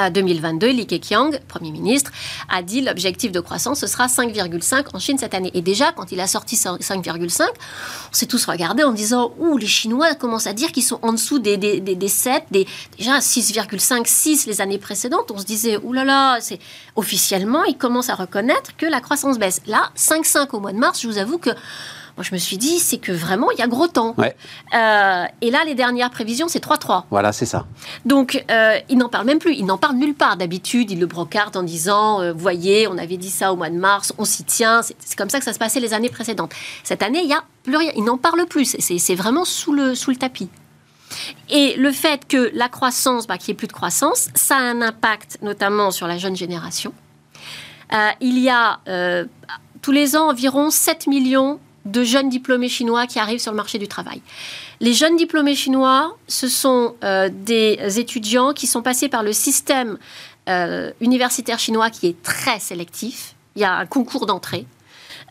2022, 0.09 0.67
Li 0.67 0.87
Keqiang, 0.87 1.39
Premier 1.47 1.71
ministre, 1.71 2.11
a 2.49 2.61
dit 2.61 2.81
l'objectif 2.81 3.31
de 3.31 3.39
croissance, 3.39 3.79
ce 3.79 3.87
sera 3.87 4.07
5,5 4.07 4.85
en 4.93 4.99
Chine 4.99 5.17
cette 5.17 5.33
année. 5.33 5.51
Et 5.53 5.61
déjà, 5.61 5.91
quand 5.91 6.11
il 6.11 6.19
a 6.19 6.27
sorti 6.27 6.55
5,5, 6.55 7.43
on 7.43 8.13
s'est 8.13 8.25
tous 8.25 8.45
regardés 8.45 8.83
en 8.83 8.91
disant 8.91 9.33
Ouh, 9.39 9.57
les 9.57 9.67
Chinois 9.67 10.15
commencent 10.15 10.47
à 10.47 10.53
dire 10.53 10.71
qu'ils 10.71 10.83
sont 10.83 10.99
en 11.01 11.13
dessous 11.13 11.39
des, 11.39 11.57
des, 11.57 11.79
des, 11.79 12.07
7, 12.07 12.43
des, 12.51 12.67
déjà 12.97 13.19
6,5, 13.19 14.05
6 14.05 14.47
les 14.47 14.61
années 14.61 14.77
précédentes. 14.77 15.31
On 15.31 15.37
se 15.37 15.45
disait 15.45 15.77
Ouh 15.77 15.93
là 15.93 16.03
là, 16.03 16.37
c'est... 16.41 16.59
officiellement, 16.95 17.63
ils 17.63 17.77
commencent 17.77 18.09
à 18.09 18.15
reconnaître 18.15 18.75
que 18.77 18.85
la 18.85 19.01
croissance 19.01 19.39
baisse. 19.39 19.61
Là, 19.67 19.91
5,5 19.97 20.49
au 20.53 20.59
mois 20.59 20.73
de 20.73 20.77
mars, 20.77 21.01
je 21.01 21.07
vous 21.07 21.17
avoue 21.17 21.37
que 21.37 21.51
moi, 22.17 22.23
je 22.23 22.33
me 22.33 22.37
suis 22.37 22.57
dit, 22.57 22.79
c'est 22.79 22.97
que 22.97 23.11
vraiment, 23.11 23.51
il 23.51 23.59
y 23.59 23.61
a 23.61 23.67
gros 23.67 23.87
temps. 23.87 24.15
Euh, 24.17 25.25
et 25.41 25.51
là, 25.51 25.65
les 25.65 25.75
dernières 25.75 26.09
prévisions, 26.09 26.47
c'est 26.47 26.63
3-3. 26.63 27.03
Voilà, 27.11 27.33
c'est 27.33 27.45
ça. 27.45 27.65
Donc, 28.05 28.45
euh, 28.49 28.79
il 28.87 28.97
n'en 28.97 29.09
parle 29.09 29.25
même 29.25 29.39
plus. 29.39 29.53
Il 29.53 29.65
n'en 29.65 29.77
parle 29.77 29.97
nulle 29.97 30.15
part. 30.15 30.37
D'habitude, 30.37 30.91
il 30.91 30.99
le 30.99 31.07
brocarde 31.07 31.57
en 31.57 31.63
disant, 31.63 32.21
euh, 32.21 32.31
voyez, 32.31 32.87
on 32.87 32.97
avait 32.97 33.17
dit 33.17 33.29
ça 33.29 33.51
au 33.51 33.57
mois 33.57 33.69
de 33.69 33.75
mars, 33.75 34.13
on 34.17 34.23
s'y 34.23 34.45
tient. 34.45 34.81
C'est 34.81 35.17
comme 35.17 35.29
ça 35.29 35.39
que 35.39 35.45
ça 35.45 35.51
se 35.51 35.59
passait 35.59 35.81
les 35.81 35.93
années 35.93 36.09
précédentes. 36.09 36.53
Cette 36.85 37.03
année, 37.03 37.19
il 37.19 37.27
n'y 37.27 37.33
a 37.33 37.43
plus 37.63 37.75
rien. 37.75 37.91
Il 37.97 38.05
n'en 38.05 38.17
parle 38.17 38.45
plus. 38.45 38.77
C'est 38.79 39.15
vraiment 39.15 39.43
sous 39.43 39.73
le, 39.73 39.93
sous 39.93 40.11
le 40.11 40.15
tapis. 40.15 40.49
Et 41.49 41.75
le 41.75 41.91
fait 41.91 42.25
que 42.25 42.49
la 42.53 42.69
croissance, 42.69 43.27
bah, 43.27 43.37
qu'il 43.37 43.51
n'y 43.51 43.55
ait 43.55 43.57
plus 43.57 43.67
de 43.67 43.73
croissance, 43.73 44.29
ça 44.35 44.55
a 44.55 44.61
un 44.61 44.81
impact 44.81 45.39
notamment 45.41 45.91
sur 45.91 46.07
la 46.07 46.17
jeune 46.17 46.35
génération. 46.35 46.93
il 48.21 48.39
y 48.39 48.49
a 48.49 48.79
tous 49.81 49.91
les 49.91 50.15
ans 50.15 50.29
environ 50.29 50.69
7 50.69 51.07
millions 51.07 51.59
de 51.85 52.03
jeunes 52.03 52.29
diplômés 52.29 52.69
chinois 52.69 53.07
qui 53.07 53.19
arrivent 53.19 53.39
sur 53.39 53.51
le 53.51 53.57
marché 53.57 53.77
du 53.77 53.87
travail. 53.87 54.21
Les 54.79 54.93
jeunes 54.93 55.15
diplômés 55.15 55.55
chinois, 55.55 56.17
ce 56.27 56.47
sont 56.47 56.95
euh, 57.03 57.29
des 57.31 57.99
étudiants 57.99 58.53
qui 58.53 58.67
sont 58.67 58.81
passés 58.81 59.07
par 59.07 59.23
le 59.23 59.33
système 59.33 59.97
euh, 60.49 60.91
universitaire 60.99 61.59
chinois 61.59 61.89
qui 61.89 62.07
est 62.07 62.21
très 62.21 62.59
sélectif. 62.59 63.35
Il 63.55 63.61
y 63.61 63.65
a 63.65 63.73
un 63.73 63.85
concours 63.85 64.25
d'entrée. 64.25 64.65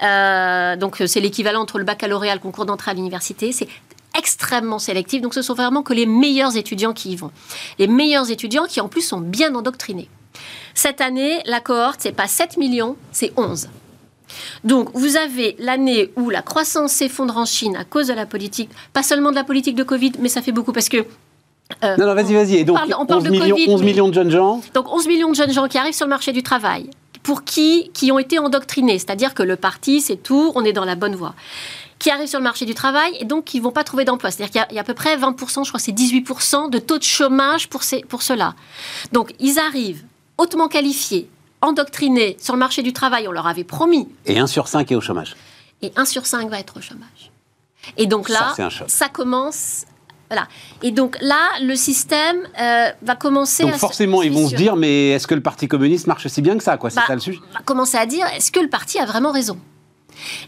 Euh, 0.03 0.77
donc 0.77 1.03
c'est 1.07 1.21
l'équivalent 1.21 1.61
entre 1.61 1.79
le 1.79 1.85
baccalauréat 1.85 2.33
et 2.33 2.35
le 2.35 2.41
concours 2.41 2.67
d'entrée 2.67 2.93
à 2.93 2.95
l'université. 2.95 3.53
C'est 3.53 3.69
extrêmement 4.17 4.79
sélectif. 4.79 5.23
Donc 5.23 5.35
ce 5.35 5.43
sont 5.43 5.55
vraiment 5.55 5.83
que 5.83 5.93
les 5.93 6.07
meilleurs 6.07 6.57
étudiants 6.57 6.93
qui 6.93 7.13
y 7.13 7.17
vont. 7.17 7.31
Les 7.79 7.89
meilleurs 7.89 8.31
étudiants 8.31 8.65
qui 8.65 8.81
en 8.81 8.89
plus 8.89 9.03
sont 9.03 9.21
bien 9.21 9.55
endoctrinés. 9.55 10.09
Cette 10.75 11.01
année, 11.01 11.41
la 11.47 11.61
cohorte, 11.61 12.01
c'est 12.01 12.13
pas 12.13 12.27
7 12.27 12.57
millions, 12.57 12.97
c'est 13.13 13.33
11. 13.37 13.69
Donc, 14.65 14.91
vous 14.95 15.17
avez 15.17 15.57
l'année 15.59 16.13
où 16.17 16.31
la 16.31 16.43
croissance 16.43 16.93
s'effondre 16.93 17.37
en 17.37 17.45
Chine 17.45 17.77
à 17.77 17.85
cause 17.85 18.09
de 18.09 18.15
la 18.15 18.27
politique, 18.27 18.71
pas 18.93 19.03
seulement 19.03 19.31
de 19.31 19.37
la 19.37 19.45
politique 19.45 19.77
de 19.77 19.85
Covid, 19.85 20.13
mais 20.19 20.29
ça 20.29 20.43
fait 20.43 20.53
beaucoup 20.53 20.73
parce 20.73 20.89
que 20.89 21.05
euh, 21.83 21.97
non, 21.97 22.07
non, 22.07 22.15
vas-y, 22.15 22.35
vas-y. 22.35 22.57
Et 22.57 22.65
donc, 22.65 22.79
on 22.99 23.07
parle, 23.07 23.21
11, 23.21 23.25
de 23.25 23.31
millions, 23.31 23.57
11 23.69 23.83
millions 23.83 24.09
de 24.09 24.15
jeunes 24.15 24.31
gens. 24.31 24.61
Donc, 24.75 24.93
11 24.93 25.07
millions 25.09 25.31
de 25.31 25.35
jeunes 25.35 25.53
gens 25.53 25.67
qui 25.67 25.79
arrivent 25.79 25.95
sur 25.95 26.07
le 26.07 26.11
marché 26.11 26.33
du 26.33 26.43
travail, 26.43 26.91
pour 27.23 27.43
qui, 27.43 27.91
qui 27.95 28.13
ont 28.13 28.19
été 28.19 28.39
endoctrinés, 28.39 28.99
c'est-à-dire 28.99 29.35
que 29.35 29.43
le 29.43 29.57
parti, 29.57 30.01
c'est 30.01 30.17
tout, 30.17 30.53
on 30.55 30.65
est 30.65 30.73
dans 30.73 30.85
la 30.85 30.95
bonne 30.95 31.15
voie, 31.15 31.35
qui 31.99 32.11
arrivent 32.11 32.29
sur 32.29 32.39
le 32.39 32.45
marché 32.45 32.67
du 32.67 32.75
travail 32.75 33.17
et 33.19 33.25
donc 33.25 33.45
qui 33.45 33.59
ne 33.59 33.65
vont 33.65 33.71
pas 33.71 33.83
trouver 33.83 34.05
d'emploi. 34.05 34.31
C'est-à-dire 34.31 34.67
qu'il 34.67 34.77
y, 34.77 34.79
a 34.79 34.83
à 34.83 34.85
peu 34.85 34.95
près 34.95 35.17
20%, 35.17 35.65
je 35.65 35.71
crois 35.71 35.79
que 35.79 35.81
c'est 35.81 35.93
18% 35.93 36.69
de 36.71 36.79
taux 36.79 36.99
de 36.99 37.03
chômage 37.03 37.69
pour, 37.69 37.83
ces, 37.83 38.03
pour 38.03 38.23
ceux-là. 38.23 38.55
Donc, 39.13 39.35
ils 39.41 39.59
arrivent 39.59 40.05
hautement 40.37 40.69
qualifiés, 40.69 41.29
endoctrinés 41.65 42.37
sur 42.41 42.55
le 42.55 42.59
marché 42.59 42.83
du 42.83 42.93
travail, 42.93 43.27
on 43.27 43.33
leur 43.33 43.47
avait 43.47 43.65
promis. 43.65 44.09
Et 44.27 44.39
1 44.39 44.47
sur 44.47 44.69
5 44.69 44.93
est 44.93 44.95
au 44.95 45.01
chômage. 45.01 45.35
Et 45.83 45.93
1 45.97 46.05
sur 46.05 46.27
5 46.27 46.49
va 46.49 46.61
être 46.61 46.79
au 46.79 46.81
chômage. 46.81 47.33
Et 47.97 48.07
donc 48.07 48.29
là, 48.29 48.55
ça, 48.87 49.09
commence 49.09 49.85
voilà. 50.31 50.49
Et 50.83 50.91
donc 50.91 51.19
là, 51.21 51.43
le 51.61 51.77
système 51.77 52.39
euh, 52.61 52.89
va 53.03 53.15
commencer 53.15 53.63
donc 53.63 53.75
forcément, 53.75 54.23
ils 54.23 54.33
vont 54.33 54.49
se 54.49 54.55
dire, 54.55 54.75
mais 54.75 55.11
est-ce 55.11 55.27
que 55.27 55.35
le 55.35 55.43
Parti 55.43 55.69
communiste 55.69 56.07
marche 56.07 56.27
aussi 56.27 56.41
bien 56.41 56.57
que 56.57 56.65
ça 56.65 56.77
quoi 56.79 56.89
C'est 56.89 56.97
bah, 56.97 57.05
ça 57.07 57.15
le 57.15 57.21
sujet 57.21 57.41
On 57.51 57.55
va 57.55 57.61
commencer 57.65 57.99
à 57.99 58.07
dire, 58.07 58.27
est-ce 58.35 58.51
que 58.51 58.61
le 58.61 58.69
parti 58.69 58.99
a 58.99 59.05
vraiment 59.05 59.33
raison? 59.33 59.59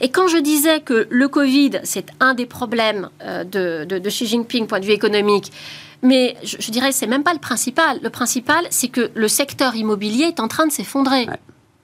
Et 0.01 0.09
quand 0.09 0.29
je 0.29 0.39
disais 0.39 0.81
que 0.81 1.07
le 1.11 1.29
Covid, 1.29 1.81
c'est 1.85 2.07
un 2.21 2.35
des 2.35 2.47
problèmes 2.47 3.11
euh, 3.23 3.45
de, 3.45 3.85
de, 3.85 4.09
Xi 4.09 4.27
Jinping, 4.27 4.67
point 4.67 4.81
de 4.81 4.87
vue 4.87 4.93
économique, 4.93 5.53
mais 6.07 6.37
je, 6.43 6.57
je 6.61 6.71
dirais 6.71 6.93
c'est 6.93 7.07
même 7.07 7.23
pas 7.23 7.35
le 7.35 7.41
principal. 7.41 7.99
Le 8.03 8.11
principal, 8.11 8.65
c'est 8.71 8.89
que 8.89 9.11
le 9.15 9.29
secteur 9.29 9.75
immobilier 9.75 10.25
est 10.25 10.41
en 10.41 10.49
train 10.49 10.67
de 10.67 10.73
s'effondrer. 10.73 11.27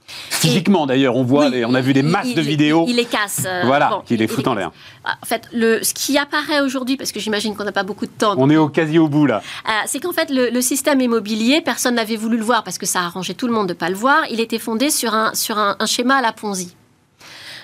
Physiquement, 0.06 0.86
d'ailleurs, 0.86 1.16
on 1.16 1.22
voit, 1.22 1.50
on 1.66 1.74
a 1.74 1.80
vu 1.80 1.92
des 1.92 2.02
masses 2.02 2.34
de 2.34 2.40
vidéos. 2.40 2.84
Il 2.88 2.96
les 2.96 3.04
casse. 3.04 3.42
Euh, 3.46 3.62
voilà, 3.64 4.02
qui 4.04 4.16
les 4.16 4.26
fout 4.26 4.46
en 4.46 4.54
l'air. 4.54 4.70
En 5.04 5.26
fait, 5.26 5.48
le, 5.52 5.82
ce 5.82 5.94
qui 5.94 6.18
apparaît 6.18 6.60
aujourd'hui, 6.60 6.96
parce 6.96 7.12
que 7.12 7.20
j'imagine 7.20 7.54
qu'on 7.54 7.64
n'a 7.64 7.72
pas 7.72 7.82
beaucoup 7.82 8.06
de 8.06 8.10
temps. 8.10 8.34
On 8.36 8.50
est 8.50 8.56
au 8.56 8.68
quasi 8.68 8.98
au 8.98 9.08
bout 9.08 9.26
là. 9.26 9.42
Euh, 9.66 9.70
c'est 9.86 10.00
qu'en 10.00 10.12
fait, 10.12 10.28
le, 10.30 10.60
système 10.60 11.00
immobilier, 11.00 11.60
personne 11.60 11.96
n'avait 11.96 12.16
voulu 12.16 12.36
le 12.36 12.44
voir 12.44 12.62
parce 12.62 12.78
que 12.78 12.86
ça 12.86 13.00
a 13.00 13.04
arrangé 13.04 13.34
tout 13.34 13.46
le 13.46 13.52
monde 13.52 13.66
de 13.66 13.72
ne 13.72 13.78
pas 13.78 13.88
le 13.88 13.96
voir. 13.96 14.22
Il 14.30 14.40
était 14.40 14.58
fondé 14.58 14.90
sur 14.90 15.14
un, 15.14 15.34
sur 15.34 15.58
un, 15.58 15.76
schéma 15.86 16.16
à 16.16 16.22
la 16.22 16.32
Ponzi. 16.32 16.74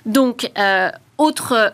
Donc, 0.05 0.51
euh, 0.59 0.91
autre, 1.19 1.73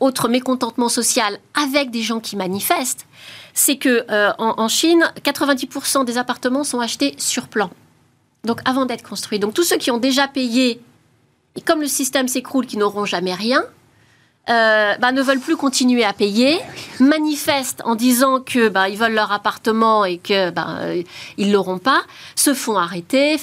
autre 0.00 0.28
mécontentement 0.28 0.88
social 0.88 1.38
avec 1.54 1.90
des 1.90 2.02
gens 2.02 2.20
qui 2.20 2.36
manifestent, 2.36 3.06
c'est 3.56 3.76
que 3.76 4.04
euh, 4.10 4.32
en, 4.38 4.68
Chine, 4.68 5.10
90% 5.24 6.04
des 6.04 6.18
appartements 6.18 6.62
sont 6.62 6.78
achetés 6.78 7.14
sur 7.18 7.48
plan. 7.48 7.70
Donc 8.44 8.60
avant 8.64 8.84
d'être 8.84 9.02
construits. 9.02 9.38
Donc 9.38 9.54
tous 9.54 9.64
ceux 9.64 9.78
qui 9.78 9.90
ont 9.90 9.96
déjà 9.96 10.28
payé, 10.28 10.80
et 11.56 11.60
comme 11.62 11.80
le 11.80 11.86
système 11.86 12.28
s'écroule, 12.28 12.66
qui 12.66 12.76
n'auront 12.76 13.06
jamais 13.06 13.34
rien, 13.34 13.64
bah, 14.46 15.10
ne 15.10 15.22
veulent 15.22 15.40
plus 15.40 15.56
continuer 15.56 16.04
à 16.04 16.12
payer, 16.12 16.60
manifestent 17.00 17.82
en 17.84 17.96
disant 17.96 18.40
que 18.40 18.68
bah, 18.68 18.88
ils 18.88 18.98
veulent 18.98 19.14
leur 19.14 19.32
appartement 19.32 20.04
et 20.04 20.18
que 20.18 20.50
bah, 20.50 20.78
l'auront 21.38 21.78
pas, 21.78 22.02
se 22.36 22.54
font 22.54 22.76
arrêter. 22.76 23.40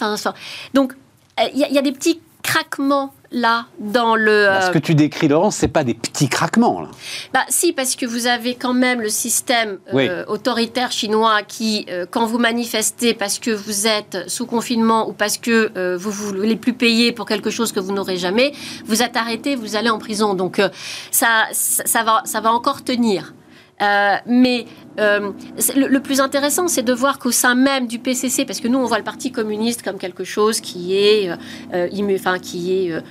Donc 0.73 0.93
il 1.53 1.57
y, 1.57 1.77
a 1.77 1.81
des 1.81 1.91
petits 1.91 2.21
craquements 2.43 3.13
là 3.31 3.65
dans 3.79 4.15
le. 4.15 4.47
Ce 4.61 4.69
que 4.69 4.77
tu 4.77 4.93
décris, 4.93 5.27
Laurence, 5.27 5.55
c'est 5.55 5.67
pas 5.67 5.83
des 5.83 5.95
petits 5.95 6.29
craquements. 6.29 6.81
Là. 6.81 6.89
Bah 7.33 7.43
si, 7.49 7.73
parce 7.73 7.95
que 7.95 8.05
vous 8.05 8.27
avez 8.27 8.55
quand 8.55 8.73
même 8.73 9.01
le 9.01 9.09
système 9.09 9.79
euh, 9.93 10.23
autoritaire 10.27 10.91
chinois 10.91 11.41
qui, 11.41 11.85
euh, 11.89 12.05
quand 12.09 12.25
vous 12.25 12.37
manifestez 12.37 13.13
parce 13.13 13.39
que 13.39 13.49
vous 13.49 13.87
êtes 13.87 14.29
sous 14.29 14.45
confinement 14.45 15.09
ou 15.09 15.13
parce 15.13 15.37
que 15.37 15.71
euh, 15.75 15.97
vous 15.97 16.11
vous 16.11 16.27
voulez 16.27 16.55
plus 16.55 16.73
payer 16.73 17.11
pour 17.11 17.25
quelque 17.25 17.49
chose 17.49 17.71
que 17.71 17.79
vous 17.79 17.91
n'aurez 17.91 18.17
jamais, 18.17 18.53
vous 18.85 19.01
êtes 19.01 19.17
arrêté, 19.17 19.55
vous 19.55 19.75
allez 19.75 19.89
en 19.89 19.97
prison. 19.97 20.35
Donc 20.35 20.61
ça, 21.09 21.47
ça, 21.51 22.03
va, 22.03 22.21
ça 22.25 22.41
va 22.41 22.51
encore 22.51 22.83
tenir. 22.83 23.33
mais 24.27 24.65
euh, 24.99 25.31
le, 25.75 25.99
plus 25.99 26.21
intéressant, 26.21 26.67
c'est 26.67 26.83
de 26.83 26.93
voir 26.93 27.19
qu'au 27.19 27.31
sein 27.31 27.55
même 27.55 27.87
du 27.87 27.99
PCC, 27.99 28.45
parce 28.45 28.59
que 28.59 28.67
nous, 28.67 28.79
on 28.79 28.85
voit 28.85 28.97
le 28.97 29.03
Parti 29.03 29.31
communiste 29.31 29.81
comme 29.81 29.97
quelque 29.97 30.23
chose 30.23 30.61
qui 30.61 30.95
est, 30.95 31.29
euh, 31.29 31.35
euh 31.73 32.15
enfin, 32.15 32.39
qui 32.39 32.87
est 32.87 32.91
euh, 32.91 33.01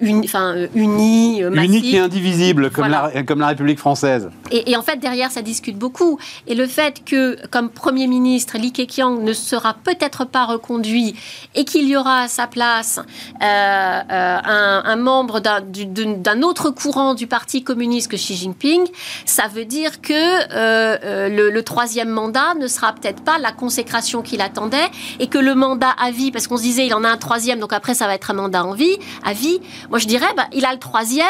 uni, 0.00 0.22
enfin, 0.24 0.54
uni, 0.74 1.40
unique 1.40 1.92
et 1.92 1.98
indivisible, 1.98 2.70
comme, 2.70 2.88
la, 2.88 3.22
comme 3.22 3.40
la 3.40 3.48
République 3.48 3.78
française. 3.78 4.30
Et, 4.50 4.76
en 4.76 4.82
fait, 4.82 4.98
derrière, 4.98 5.30
ça 5.30 5.42
discute 5.42 5.78
beaucoup. 5.78 6.18
Et 6.46 6.54
le 6.54 6.66
fait 6.66 7.02
que, 7.04 7.38
comme 7.48 7.70
Premier 7.70 8.06
ministre, 8.06 8.58
Li 8.58 8.72
Keqiang 8.72 9.22
ne 9.22 9.32
sera 9.32 9.74
peut-être 9.74 10.24
pas 10.24 10.44
reconduit 10.44 11.14
et 11.54 11.64
qu'il 11.64 11.88
y 11.88 11.96
aura 11.96 12.22
à 12.22 12.28
sa 12.28 12.46
place 12.46 13.00
un, 13.40 14.82
un, 14.84 14.96
membre 14.96 15.40
d'un 15.40 16.42
autre 16.42 16.70
courant 16.70 17.14
du 17.14 17.26
Parti 17.26 17.64
communiste 17.64 18.10
que 18.10 18.16
Xi 18.16 18.36
Jinping, 18.36 18.86
ça 19.24 19.48
veut 19.48 19.64
dire 19.64 20.00
que 20.00 21.28
le, 21.28 21.62
troisième 21.62 22.08
mandat 22.08 22.54
ne 22.58 22.66
sera 22.66 22.92
peut-être 22.92 23.22
pas 23.22 23.38
la 23.38 23.52
consécration 23.52 24.22
qu'il 24.22 24.40
attendait 24.40 24.90
et 25.20 25.28
que 25.28 25.38
le 25.38 25.54
mandat 25.54 25.90
à 25.90 26.10
vie, 26.10 26.30
parce 26.30 26.46
qu'on 26.46 26.56
se 26.56 26.62
disait 26.62 26.86
il 26.86 26.94
en 26.94 27.04
a 27.04 27.08
un 27.08 27.16
troisième, 27.16 27.60
donc 27.60 27.72
après 27.72 27.94
ça 27.94 28.06
va 28.06 28.14
être 28.14 28.30
un 28.30 28.34
mandat 28.34 28.64
en 28.64 28.74
vie, 28.74 28.96
à 29.24 29.32
vie. 29.32 29.60
Moi 29.90 29.98
je 29.98 30.06
dirais, 30.06 30.26
bah, 30.36 30.46
il 30.52 30.64
a 30.64 30.72
le 30.72 30.78
troisième 30.78 31.26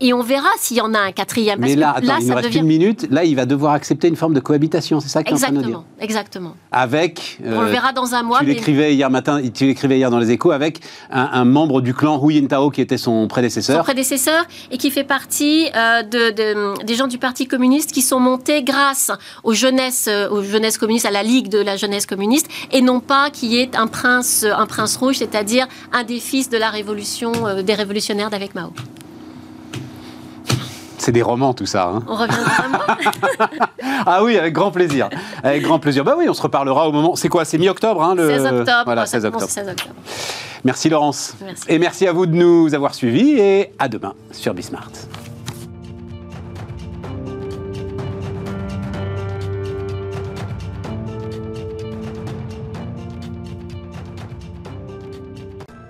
et, 0.00 0.12
on 0.12 0.22
verra 0.22 0.48
s'il 0.58 0.78
y 0.78 0.80
en 0.80 0.94
a 0.94 0.98
un 0.98 1.12
quatrième. 1.12 1.58
Mais 1.60 1.76
là, 1.76 1.94
attends, 1.96 2.16
il 2.18 2.28
nous 2.28 2.34
reste 2.34 2.54
une 2.54 2.66
minute. 2.66 3.06
Là, 3.10 3.24
il 3.24 3.36
va 3.36 3.44
devoir 3.44 3.74
accepter 3.74 4.08
une 4.08 4.16
forme 4.16 4.32
de 4.32 4.40
cohabitation, 4.40 5.00
c'est 5.00 5.08
ça 5.08 5.22
que 5.22 5.28
tu 5.28 5.34
es 5.34 5.36
en 5.36 5.40
train 5.40 5.52
de 5.52 5.62
dire 5.62 5.82
Exactement. 6.00 6.54
Avec. 6.72 7.38
on 7.44 7.60
le 7.60 7.68
euh, 7.68 7.70
verra 7.70 7.92
dans 7.92 8.14
un 8.14 8.22
mois. 8.22 8.40
Tu 8.40 8.46
l'écrivais 8.46 8.94
hier 8.94 9.10
matin, 9.10 9.40
tu 9.52 9.66
l'écrivais 9.66 9.98
hier 9.98 10.10
dans 10.10 10.18
les 10.18 10.30
Échos 10.30 10.52
avec 10.52 10.80
un, 11.10 11.44
membre 11.44 11.80
du 11.80 11.94
clan 11.94 12.22
Hu 12.22 12.32
Jintao 12.32 12.70
qui 12.70 12.80
était 12.80 12.98
son 12.98 13.28
prédécesseur. 13.28 13.78
Son 13.78 13.84
prédécesseur 13.84 14.44
et 14.70 14.78
qui 14.78 14.90
fait 14.90 15.04
partie 15.04 15.68
euh, 15.74 16.02
de, 16.02 16.84
des 16.84 16.94
gens 16.94 17.06
du 17.06 17.18
Parti 17.18 17.46
communiste 17.46 17.92
qui 17.92 18.02
sont 18.02 18.20
montés 18.20 18.62
grâce 18.62 19.10
aux 19.44 19.54
jeunesses, 19.54 20.08
euh, 20.08 20.28
aux 20.28 20.42
jeunesses 20.42 20.78
communistes, 20.78 21.06
à 21.06 21.10
la 21.10 21.22
Ligue 21.22 21.48
de 21.48 21.58
la 21.58 21.76
jeunesse 21.76 22.06
communiste, 22.06 22.48
et 22.72 22.82
non 22.82 23.00
pas 23.00 23.30
qui 23.30 23.58
est 23.58 23.76
un 23.76 23.86
prince, 23.86 24.44
un 24.44 24.66
prince 24.66 24.96
rouge, 24.96 25.16
c'est-à-dire 25.18 25.66
un 25.92 26.04
des 26.04 26.20
fils 26.20 26.48
de 26.50 26.58
la 26.58 26.70
révolution, 26.70 27.32
euh, 27.46 27.62
des 27.62 27.74
révolutionnaires 27.86 28.30
d'avec 28.30 28.54
Mao. 28.54 28.72
C'est 30.98 31.12
des 31.12 31.22
romans 31.22 31.54
tout 31.54 31.66
ça. 31.66 31.84
Hein. 31.84 32.02
On 32.08 32.16
revient 32.16 32.34
Ah 34.06 34.24
oui, 34.24 34.36
avec 34.36 34.52
grand 34.52 34.72
plaisir. 34.72 35.08
Avec 35.44 35.62
grand 35.62 35.78
plaisir. 35.78 36.02
Bah 36.02 36.16
oui, 36.18 36.26
on 36.28 36.34
se 36.34 36.42
reparlera 36.42 36.88
au 36.88 36.92
moment. 36.92 37.14
C'est 37.14 37.28
quoi 37.28 37.44
C'est 37.44 37.58
mi-octobre 37.58 38.02
hein, 38.02 38.16
le... 38.16 38.28
16 38.28 38.46
octobre. 38.46 38.82
Voilà, 38.86 39.06
16 39.06 39.24
octobre. 39.26 39.48
16 39.48 39.68
octobre. 39.68 39.94
Merci 40.64 40.88
Laurence. 40.88 41.34
Merci. 41.40 41.64
Et 41.68 41.78
merci 41.78 42.08
à 42.08 42.12
vous 42.12 42.26
de 42.26 42.34
nous 42.34 42.74
avoir 42.74 42.92
suivis 42.94 43.38
et 43.38 43.72
à 43.78 43.88
demain 43.88 44.14
sur 44.32 44.52
Bismart. 44.52 44.90